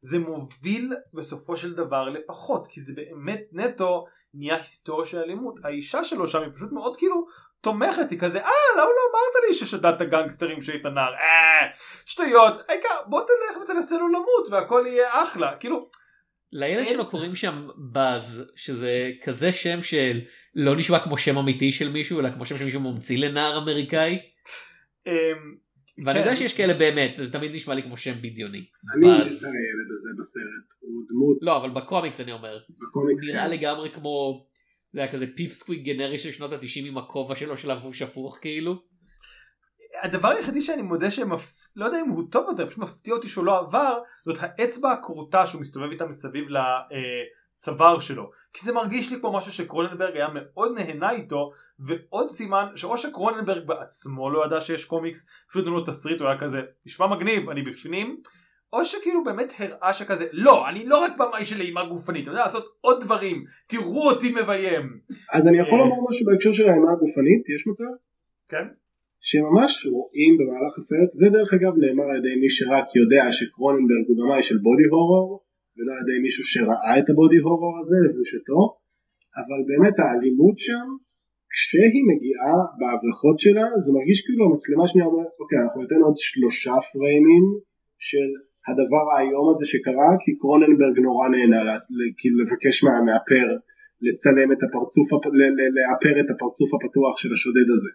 זה 0.00 0.18
מוביל 0.18 0.92
בסופו 1.14 1.56
של 1.56 1.74
דבר 1.74 2.08
לפחות 2.08 2.66
כי 2.66 2.80
זה 2.80 2.92
באמת 2.96 3.40
נטו 3.52 4.06
נהיה 4.34 4.56
היסטוריה 4.56 5.06
של 5.06 5.18
אלימות 5.18 5.64
האישה 5.64 6.04
שלו 6.04 6.26
שם 6.26 6.42
היא 6.42 6.50
פשוט 6.54 6.72
מאוד 6.72 6.96
כאילו 6.96 7.26
תומכת 7.64 8.10
היא 8.10 8.18
כזה 8.18 8.38
אה 8.38 8.50
למה 8.74 8.84
לא 8.84 9.02
אמרת 9.10 9.48
לי 9.48 9.54
ששדדת 9.54 10.02
גנגסטרים 10.02 10.62
שהיית 10.62 10.84
נער 10.84 11.14
אה 11.14 11.70
שטויות 12.06 12.54
העיקר 12.68 12.88
בוא 13.06 13.20
תלך 13.20 13.62
ותנסה 13.62 13.96
לו 13.98 14.08
למות 14.08 14.48
והכל 14.50 14.84
יהיה 14.86 15.22
אחלה 15.22 15.56
כאילו 15.60 15.88
לילד 16.52 16.88
שלו 16.88 17.10
קוראים 17.10 17.34
שם 17.34 17.68
באז 17.92 18.44
שזה 18.54 19.10
כזה 19.22 19.52
שם 19.52 19.82
של 19.82 20.20
לא 20.54 20.76
נשמע 20.76 20.98
כמו 21.04 21.18
שם 21.18 21.38
אמיתי 21.38 21.72
של 21.72 21.88
מישהו 21.88 22.20
אלא 22.20 22.30
כמו 22.30 22.46
שם 22.46 22.56
שמישהו 22.56 22.80
ממציא 22.80 23.18
לנער 23.18 23.58
אמריקאי. 23.58 24.18
אמ, 25.06 25.12
ואני 26.04 26.18
יודע 26.18 26.30
כן. 26.30 26.36
שיש 26.36 26.56
כאלה 26.56 26.74
באמת 26.74 27.16
זה 27.16 27.32
תמיד 27.32 27.54
נשמע 27.54 27.74
לי 27.74 27.82
כמו 27.82 27.96
שם 27.96 28.14
בדיוני. 28.18 28.64
אני 28.96 29.06
על 29.06 29.20
הילד 29.20 29.90
הזה 29.92 30.10
בסרט 30.18 30.80
הוא 30.80 31.02
דמות. 31.08 31.38
לא 31.40 31.56
אבל 31.56 31.70
בקומיקס 31.70 32.20
אני 32.20 32.32
אומר. 32.32 32.58
בקומיקס. 32.68 33.24
הוא 33.24 33.34
נראה 33.34 33.46
כן. 33.46 33.50
לגמרי 33.50 33.90
כמו. 33.90 34.46
זה 34.94 35.00
היה 35.00 35.12
כזה 35.12 35.24
pipsqueak 35.36 35.84
גנרי 35.84 36.18
של 36.18 36.30
שנות 36.30 36.52
התשעים 36.52 36.86
עם 36.86 36.98
הכובע 36.98 37.34
שלו 37.34 37.56
של 37.56 37.72
לבוש 37.72 38.02
הפוך 38.02 38.38
כאילו. 38.40 38.82
הדבר 40.02 40.28
היחידי 40.28 40.60
שאני 40.60 40.82
מודה 40.82 41.10
שמפ... 41.10 41.66
לא 41.76 41.84
יודע 41.84 42.00
אם 42.00 42.08
הוא 42.08 42.24
טוב 42.30 42.46
יותר, 42.48 42.66
פשוט 42.66 42.78
מפתיע 42.78 43.14
אותי 43.14 43.28
שהוא 43.28 43.44
לא 43.44 43.58
עבר, 43.58 43.98
זאת 44.24 44.36
האצבע 44.40 44.92
הכרותה 44.92 45.46
שהוא 45.46 45.60
מסתובב 45.60 45.90
איתה 45.90 46.06
מסביב 46.06 46.44
לצוואר 47.58 48.00
שלו. 48.00 48.30
כי 48.52 48.64
זה 48.64 48.72
מרגיש 48.72 49.12
לי 49.12 49.20
כמו 49.20 49.36
משהו 49.36 49.52
שקרוננברג 49.52 50.16
היה 50.16 50.28
מאוד 50.34 50.72
נהנה 50.74 51.10
איתו, 51.10 51.50
ועוד 51.78 52.28
סימן 52.28 52.66
שאו 52.76 52.98
שקרוננברג 52.98 53.66
בעצמו 53.66 54.30
לא 54.30 54.46
ידע 54.46 54.60
שיש 54.60 54.84
קומיקס, 54.84 55.26
פשוט 55.48 55.62
נתנו 55.62 55.74
לו 55.74 55.84
תסריט, 55.84 56.20
הוא 56.20 56.28
היה 56.28 56.40
כזה, 56.40 56.58
נשמע 56.86 57.06
מגניב, 57.06 57.50
אני 57.50 57.62
בפנים, 57.62 58.22
או 58.74 58.84
שכאילו 58.84 59.24
באמת 59.24 59.50
הראה 59.58 59.94
שכזה, 59.94 60.26
לא, 60.46 60.68
אני 60.68 60.82
לא 60.90 60.96
רק 61.04 61.12
במאי 61.18 61.44
של 61.50 61.60
אימה 61.60 61.82
גופנית, 61.90 62.24
אני 62.24 62.34
יודע 62.34 62.44
לעשות 62.44 62.64
עוד 62.80 62.98
דברים, 63.04 63.36
תראו 63.70 64.02
אותי 64.10 64.28
מביים. 64.38 64.84
אז 65.36 65.42
אני 65.48 65.58
יכול 65.58 65.78
לומר 65.78 65.98
משהו 66.08 66.26
בהקשר 66.26 66.52
של 66.58 66.66
האימה 66.68 66.90
הגופנית, 66.94 67.42
יש 67.54 67.62
מצב? 67.70 67.92
כן. 68.50 68.66
שממש 69.28 69.72
רואים 69.96 70.32
במהלך 70.38 70.74
הסרט, 70.78 71.10
זה 71.20 71.26
דרך 71.36 71.50
אגב 71.56 71.72
נאמר 71.82 72.06
על 72.10 72.16
ידי 72.20 72.34
מי 72.42 72.50
שרק 72.56 72.86
יודע 73.00 73.24
שקרוננברג 73.36 74.04
הוא 74.08 74.16
במאי 74.20 74.42
של 74.48 74.58
בודי 74.66 74.88
הורור, 74.94 75.28
ולא 75.76 75.92
על 75.94 76.00
ידי 76.04 76.18
מישהו 76.26 76.44
שראה 76.52 76.94
את 77.00 77.06
הבודי 77.10 77.40
הורור 77.46 77.74
הזה 77.80 77.96
לבושתו, 78.04 78.60
אבל 79.40 79.60
באמת 79.70 79.96
האלימות 80.02 80.56
שם, 80.66 80.86
כשהיא 81.52 82.04
מגיעה 82.10 82.56
בהבלחות 82.78 83.36
שלה, 83.44 83.66
זה 83.82 83.88
מרגיש 83.96 84.18
כאילו 84.24 84.42
המצלמה 84.46 84.84
שנייה 84.90 85.06
אומרת, 85.08 85.34
אוקיי, 85.42 85.58
אנחנו 85.64 85.78
ניתן 85.82 86.00
עוד 86.06 86.16
שלושה 86.28 86.74
פריימים 86.92 87.44
של 88.08 88.28
הדבר 88.68 89.04
האיום 89.12 89.46
הזה 89.50 89.64
שקרה, 89.72 90.10
כי 90.22 90.30
קרוננברג 90.40 90.96
נורא 91.06 91.26
נהנה 91.34 91.60
כאילו 92.18 92.36
לבקש 92.42 92.76
מהמאפר 92.84 93.46
לצלם 94.06 94.48
את 94.52 94.60
הפרצוף, 94.64 95.08
לאפר 95.76 96.14
את 96.22 96.28
הפרצוף 96.32 96.70
הפתוח 96.74 97.14
של 97.22 97.32
השודד 97.36 97.68
הזה. 97.74 97.92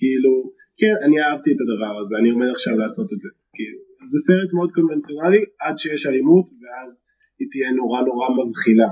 כאילו, 0.00 0.32
כן, 0.80 0.94
אני 1.04 1.16
אהבתי 1.24 1.50
את 1.54 1.60
הדבר 1.64 1.94
הזה, 2.00 2.14
אני 2.20 2.30
עומד 2.30 2.50
עכשיו 2.56 2.74
לעשות 2.82 3.08
את 3.14 3.20
זה. 3.24 3.30
כאילו, 3.56 3.78
זה 4.10 4.18
סרט 4.26 4.50
מאוד 4.56 4.70
קונבנציונלי 4.74 5.42
עד 5.60 5.76
שיש 5.78 6.06
אלימות, 6.06 6.46
ואז 6.60 6.90
היא 7.38 7.48
תהיה 7.50 7.70
נורא 7.80 8.00
נורא 8.08 8.26
מבחילה. 8.38 8.90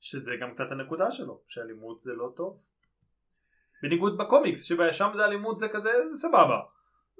שזה 0.00 0.32
גם 0.40 0.50
קצת 0.54 0.68
הנקודה 0.70 1.10
שלו, 1.10 1.40
שאלימות 1.48 2.00
זה 2.00 2.12
לא 2.12 2.32
טוב. 2.36 2.58
בניגוד 3.82 4.18
בקומיקס, 4.18 4.62
ששם 4.62 5.10
זה 5.16 5.24
אלימות 5.24 5.58
זה 5.58 5.68
כזה, 5.68 5.90
זה 6.10 6.18
סבבה. 6.18 6.58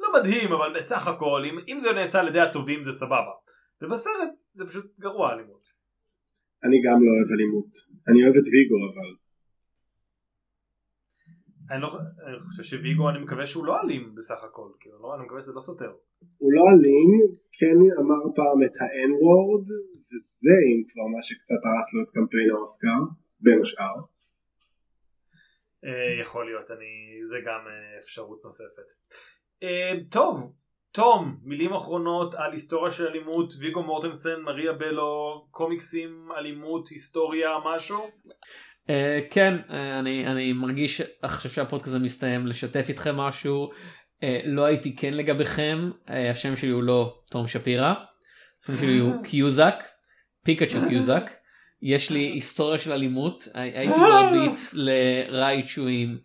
לא 0.01 0.09
מדהים, 0.21 0.53
אבל 0.53 0.75
בסך 0.77 1.07
הכל, 1.07 1.43
אם, 1.49 1.59
אם 1.69 1.79
זה 1.81 1.93
נעשה 1.93 2.21
על 2.21 2.29
ידי 2.29 2.41
הטובים 2.41 2.85
זה 2.85 2.93
סבבה. 2.93 3.35
ובסרט 3.83 4.31
זה 4.53 4.67
פשוט 4.67 4.87
גרוע 4.99 5.33
אלימות. 5.33 5.65
אני 6.65 6.77
גם 6.87 6.99
לא 7.05 7.11
אוהב 7.17 7.31
אלימות. 7.35 7.73
אני 8.09 8.19
אוהב 8.25 8.35
את 8.41 8.47
ויגו 8.53 8.77
אבל. 8.89 9.11
אני, 11.71 11.83
לא, 11.83 11.89
אני 12.27 12.41
חושב 12.41 12.63
שוויגו 12.63 13.11
אני 13.11 13.19
מקווה 13.19 13.47
שהוא 13.47 13.65
לא 13.65 13.81
אלים 13.81 14.15
בסך 14.15 14.45
הכל, 14.45 14.69
כאילו, 14.81 15.03
לא, 15.03 15.15
אני 15.15 15.25
מקווה 15.25 15.41
שזה 15.41 15.53
לא 15.53 15.61
סותר. 15.61 15.93
הוא 16.39 16.53
לא 16.53 16.63
אלים, 16.73 17.11
כן 17.59 17.79
אמר 18.01 18.23
פעם 18.39 18.59
את 18.67 18.75
ה-N 18.81 19.13
word, 19.25 19.67
וזה 20.09 20.57
אם 20.69 20.79
כבר 20.89 21.07
מה 21.15 21.23
שקצת 21.23 21.61
הרס 21.67 21.89
לו 21.95 22.01
את 22.03 22.11
קמפיין 22.17 22.51
האוסקר, 22.55 23.01
בין 23.41 23.61
השאר. 23.61 23.97
אה, 25.85 26.21
יכול 26.21 26.47
להיות, 26.47 26.71
אני, 26.71 26.93
זה 27.31 27.39
גם 27.47 27.63
אה, 27.71 27.99
אפשרות 28.03 28.41
נוספת. 28.45 28.89
אה, 29.63 29.93
טוב, 30.11 30.53
תום, 30.93 31.37
מילים 31.43 31.73
אחרונות 31.73 32.35
על 32.35 32.53
היסטוריה 32.53 32.93
של 32.93 33.07
אלימות, 33.07 33.55
ויגו 33.59 33.83
מורטנסן, 33.83 34.41
מריה 34.41 34.73
בלו, 34.73 35.45
קומיקסים, 35.51 36.29
אלימות, 36.39 36.89
היסטוריה, 36.89 37.49
משהו? 37.65 38.11
Uh, 38.87 38.91
כן, 39.31 39.57
uh, 39.69 39.73
אני, 39.73 40.27
אני 40.27 40.53
מרגיש 40.53 41.03
עכשיו 41.23 41.51
שהפודקאסט 41.51 41.89
הזה 41.89 41.99
מסתיים 41.99 42.47
לשתף 42.47 42.89
איתכם 42.89 43.17
משהו. 43.17 43.71
Uh, 43.71 44.25
לא 44.45 44.65
הייתי 44.65 44.97
כן 44.97 45.15
לגביכם, 45.15 45.91
uh, 46.07 46.13
השם 46.31 46.57
שלי 46.57 46.71
הוא 46.71 46.83
לא 46.83 47.19
תום 47.31 47.49
שפירא, 47.49 47.95
השם 48.63 48.79
שלי 48.79 48.99
הוא 48.99 49.23
קיוזק, 49.31 49.75
פיקאצ'ו 50.45 50.79
קיוזק. 50.89 51.31
יש 51.83 52.11
לי 52.11 52.21
היסטוריה 52.21 52.79
של 52.79 52.93
אלימות, 52.93 53.49
הייתי 53.55 53.95
מרביץ 54.01 54.75
לרייצ'ואים 54.75 56.19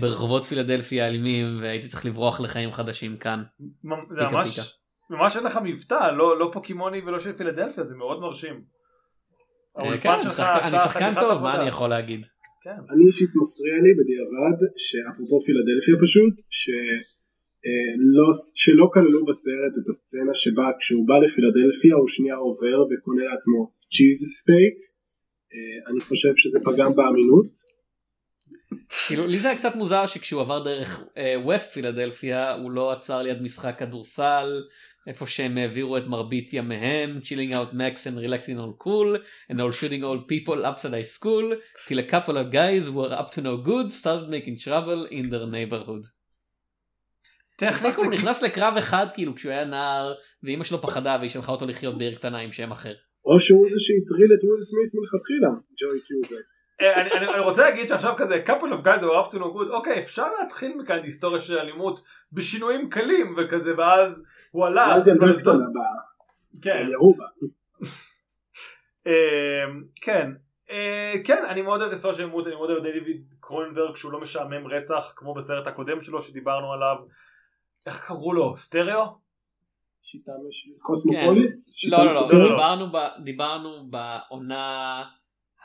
ברחובות 0.00 0.44
פילדלפיה 0.44 1.06
אלימים 1.06 1.58
והייתי 1.60 1.88
צריך 1.88 2.06
לברוח 2.06 2.40
לחיים 2.40 2.72
חדשים 2.72 3.16
כאן. 3.16 3.42
זה 3.60 4.24
ממש, 4.32 4.76
ממש 5.10 5.36
אין 5.36 5.44
לך 5.44 5.58
מבטא, 5.64 6.10
לא, 6.16 6.38
לא 6.38 6.50
פוקימוני 6.52 7.00
ולא 7.06 7.18
של 7.18 7.32
פילדלפיה, 7.32 7.84
זה 7.84 7.94
מאוד 7.94 8.20
מרשים. 8.20 8.64
כן, 10.00 10.08
אני 10.62 10.78
שחקן 10.84 11.14
טוב, 11.20 11.42
מה 11.42 11.60
אני 11.60 11.68
יכול 11.68 11.90
להגיד? 11.90 12.26
כן. 12.62 12.70
אני 12.70 13.06
אישית 13.06 13.30
מפריע 13.40 13.74
לי 13.84 13.92
בדיעבד, 13.98 14.58
שאפרופו 14.76 15.40
פילדלפיה 15.40 15.94
פשוט, 16.02 16.34
ש... 16.50 16.70
לא, 18.16 18.28
שלא 18.54 18.86
כללו 18.94 19.24
בסרט 19.24 19.74
את 19.82 19.88
הסצנה 19.88 20.34
שבה 20.34 20.66
כשהוא 20.78 21.08
בא 21.08 21.18
לפילדלפיה 21.24 21.94
הוא 21.94 22.08
שנייה 22.08 22.36
עובר 22.36 22.78
וקונה 22.90 23.22
לעצמו 23.24 23.72
צ'יז 23.92 24.18
סטייק 24.38 24.74
אני 25.90 26.00
חושב 26.00 26.32
שזה 26.36 26.58
פגם 26.64 26.96
באמינות. 26.96 27.50
כאילו 29.06 29.26
לי 29.26 29.38
זה 29.38 29.48
היה 29.48 29.58
קצת 29.58 29.74
מוזר 29.74 30.06
שכשהוא 30.06 30.40
עבר 30.40 30.64
דרך 30.64 31.04
ווסט 31.44 31.72
פילדלפיה 31.72 32.54
הוא 32.54 32.70
לא 32.70 32.92
עצר 32.92 33.22
ליד 33.22 33.42
משחק 33.42 33.78
כדורסל 33.78 34.62
איפה 35.06 35.26
שהם 35.26 35.58
העבירו 35.58 35.96
את 35.96 36.06
מרבית 36.06 36.52
ימיהם, 36.52 37.18
chilling 37.22 37.52
out 37.52 37.74
max 37.74 38.06
and 38.06 38.16
relaxing 38.26 38.58
on 38.58 38.84
cool, 38.84 39.16
and 39.52 39.56
all 39.56 39.72
shooting 39.72 40.02
all 40.02 40.18
people 40.28 40.64
upside 40.64 40.92
high 40.92 41.18
school, 41.18 41.54
till 41.86 41.98
a 41.98 42.10
couple 42.12 42.36
of 42.36 42.52
guys 42.52 42.86
who 42.86 42.94
were 43.00 43.14
up 43.20 43.30
to 43.34 43.40
no 43.40 43.56
good 43.68 43.92
started 44.00 44.28
making 44.28 44.56
trouble 44.64 45.00
in 45.10 45.30
their 45.30 45.46
neighborhood. 45.46 46.04
הוא 47.96 48.10
נכנס 48.10 48.42
לקרב 48.42 48.74
אחד 48.78 49.06
כאילו 49.14 49.34
כשהוא 49.34 49.52
היה 49.52 49.64
נער 49.64 50.14
ואימא 50.42 50.64
שלו 50.64 50.82
פחדה 50.82 51.16
והיא 51.18 51.30
שלחה 51.30 51.52
אותו 51.52 51.66
לחיות 51.66 51.98
בעיר 51.98 52.14
קטנה 52.14 52.38
עם 52.38 52.52
שם 52.52 52.70
אחר. 52.70 52.94
או 53.24 53.40
שהוא 53.40 53.66
זה 53.66 53.76
שהטריל 53.78 54.30
את 54.34 54.44
וויל 54.44 54.62
סמית 54.62 54.90
מלכתחילה, 54.94 55.48
ג'וי 55.80 56.00
קיוזק. 56.06 56.44
אה, 56.80 57.00
אני, 57.00 57.10
אני, 57.10 57.28
אני 57.28 57.40
רוצה 57.40 57.62
להגיד 57.62 57.88
שעכשיו 57.88 58.14
כזה 58.16 58.42
couple 58.46 58.72
of 58.72 58.84
guys 58.84 59.02
were 59.02 59.26
up 59.26 59.32
to 59.32 59.36
no 59.36 59.44
good. 59.44 59.70
אוקיי 59.70 59.98
אפשר 59.98 60.28
להתחיל 60.40 60.76
מכאן 60.76 61.02
היסטוריה 61.02 61.40
של 61.40 61.58
אלימות 61.58 62.00
בשינויים 62.32 62.90
קלים 62.90 63.36
וכזה 63.38 63.74
ואז 63.78 64.22
הוא 64.50 64.66
עלה 64.66 64.86
ואז 64.88 65.08
ילדה 65.08 65.40
קטנה 65.40 65.52
באה. 65.52 66.02
כן. 66.62 66.86
אמ, 69.06 69.12
כן. 70.00 70.30
אה, 70.70 71.14
כן 71.24 71.44
אני 71.48 71.62
מאוד 71.62 71.80
אוהב 71.80 71.88
את 71.88 71.92
היסטוריה 71.92 72.16
של 72.16 72.22
אלימות 72.22 72.46
אני 72.46 72.54
מאוד 72.54 72.70
אוהב 72.70 72.86
את 72.86 72.92
דיוויד 72.92 73.24
קרונברג 73.40 73.96
שהוא 73.96 74.12
לא 74.12 74.20
משעמם 74.20 74.66
רצח 74.66 75.12
כמו 75.16 75.34
בסרט 75.34 75.66
הקודם 75.66 76.00
שלו 76.00 76.22
שדיברנו 76.22 76.72
עליו. 76.72 76.96
איך 77.86 78.06
קראו 78.06 78.32
לו? 78.32 78.56
סטריאו? 78.56 79.04
שיטה 80.02 80.32
קוסמופוליס? 80.82 81.84
לא 81.84 81.98
לא 81.98 82.92
לא 82.92 83.08
דיברנו 83.24 83.90
בעונה 83.90 85.04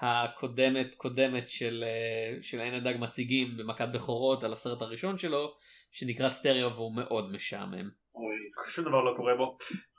הקודמת 0.01 0.95
קודמת 0.95 1.49
של, 1.49 1.83
אה, 1.87 2.37
של 2.41 2.59
עין 2.59 2.73
הדג 2.73 2.93
מציגים 2.99 3.47
במכת 3.57 3.87
בכורות 3.93 4.43
על 4.43 4.53
הסרט 4.53 4.81
הראשון 4.81 5.17
שלו 5.17 5.53
שנקרא 5.91 6.29
סטריאו 6.29 6.75
והוא 6.75 6.95
מאוד 6.95 7.31
משעמם. 7.31 7.89
אוי, 8.15 8.35
שום 8.67 8.85
דבר 8.85 9.01
לא 9.01 9.13
קורה 9.17 9.35
בו. 9.35 9.57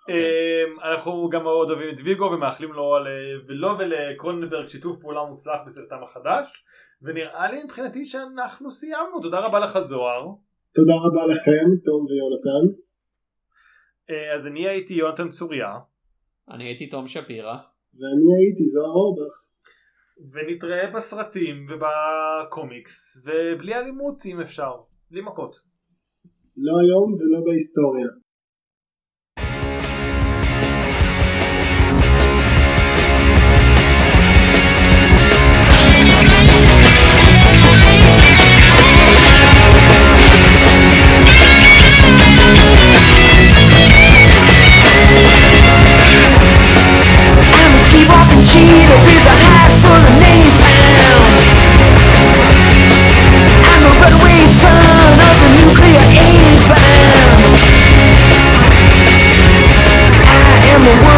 אמ, 0.09 0.81
אנחנו 0.81 1.29
גם 1.33 1.43
מאוד 1.43 1.71
אוהבים 1.71 1.95
את 1.95 2.01
ויגו 2.05 2.25
ומאחלים 2.25 2.73
לו 2.73 2.97
ולו 3.49 3.79
ולקרוננברג 3.79 4.69
שיתוף 4.69 5.01
פעולה 5.01 5.25
מוצלח 5.25 5.61
בסרטם 5.67 6.03
החדש 6.05 6.65
ונראה 7.03 7.51
לי 7.51 7.65
מבחינתי 7.65 8.05
שאנחנו 8.05 8.71
סיימנו 8.71 9.21
תודה 9.23 9.41
רבה 9.41 9.59
לך 9.59 9.79
זוהר. 9.79 10.23
תודה 10.75 10.95
רבה 11.05 11.27
לכם 11.33 11.77
תום 11.85 12.07
ויונתן. 12.09 12.77
אה, 14.11 14.35
אז 14.35 14.47
אני 14.47 14.69
הייתי 14.69 14.95
יונתן 14.95 15.29
צוריה. 15.29 15.69
אני 16.51 16.65
הייתי 16.65 16.87
תום 16.87 17.07
שפירא. 17.07 17.57
ואני 17.95 18.29
הייתי 18.39 18.65
זוהר 18.65 18.91
אורבך. 18.91 19.56
ונתראה 20.33 20.91
בסרטים 20.95 21.67
ובקומיקס 21.69 23.25
ובלי 23.25 23.75
אלימות 23.75 24.27
אם 24.27 24.41
אפשר, 24.41 24.73
בלי 25.11 25.21
מכות. 25.21 25.55
לא 26.57 26.73
היום 26.81 27.15
ולא 27.15 27.45
בהיסטוריה. 27.45 28.26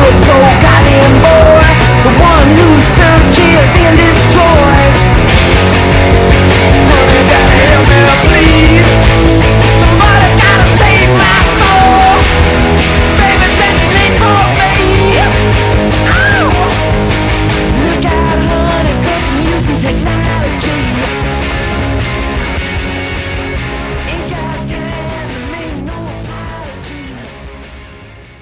always 0.09 0.27
go 0.27 0.39
got 0.65 0.85
boy, 1.21 1.69
the 2.05 2.13
one 2.21 2.49
who's 2.57 2.98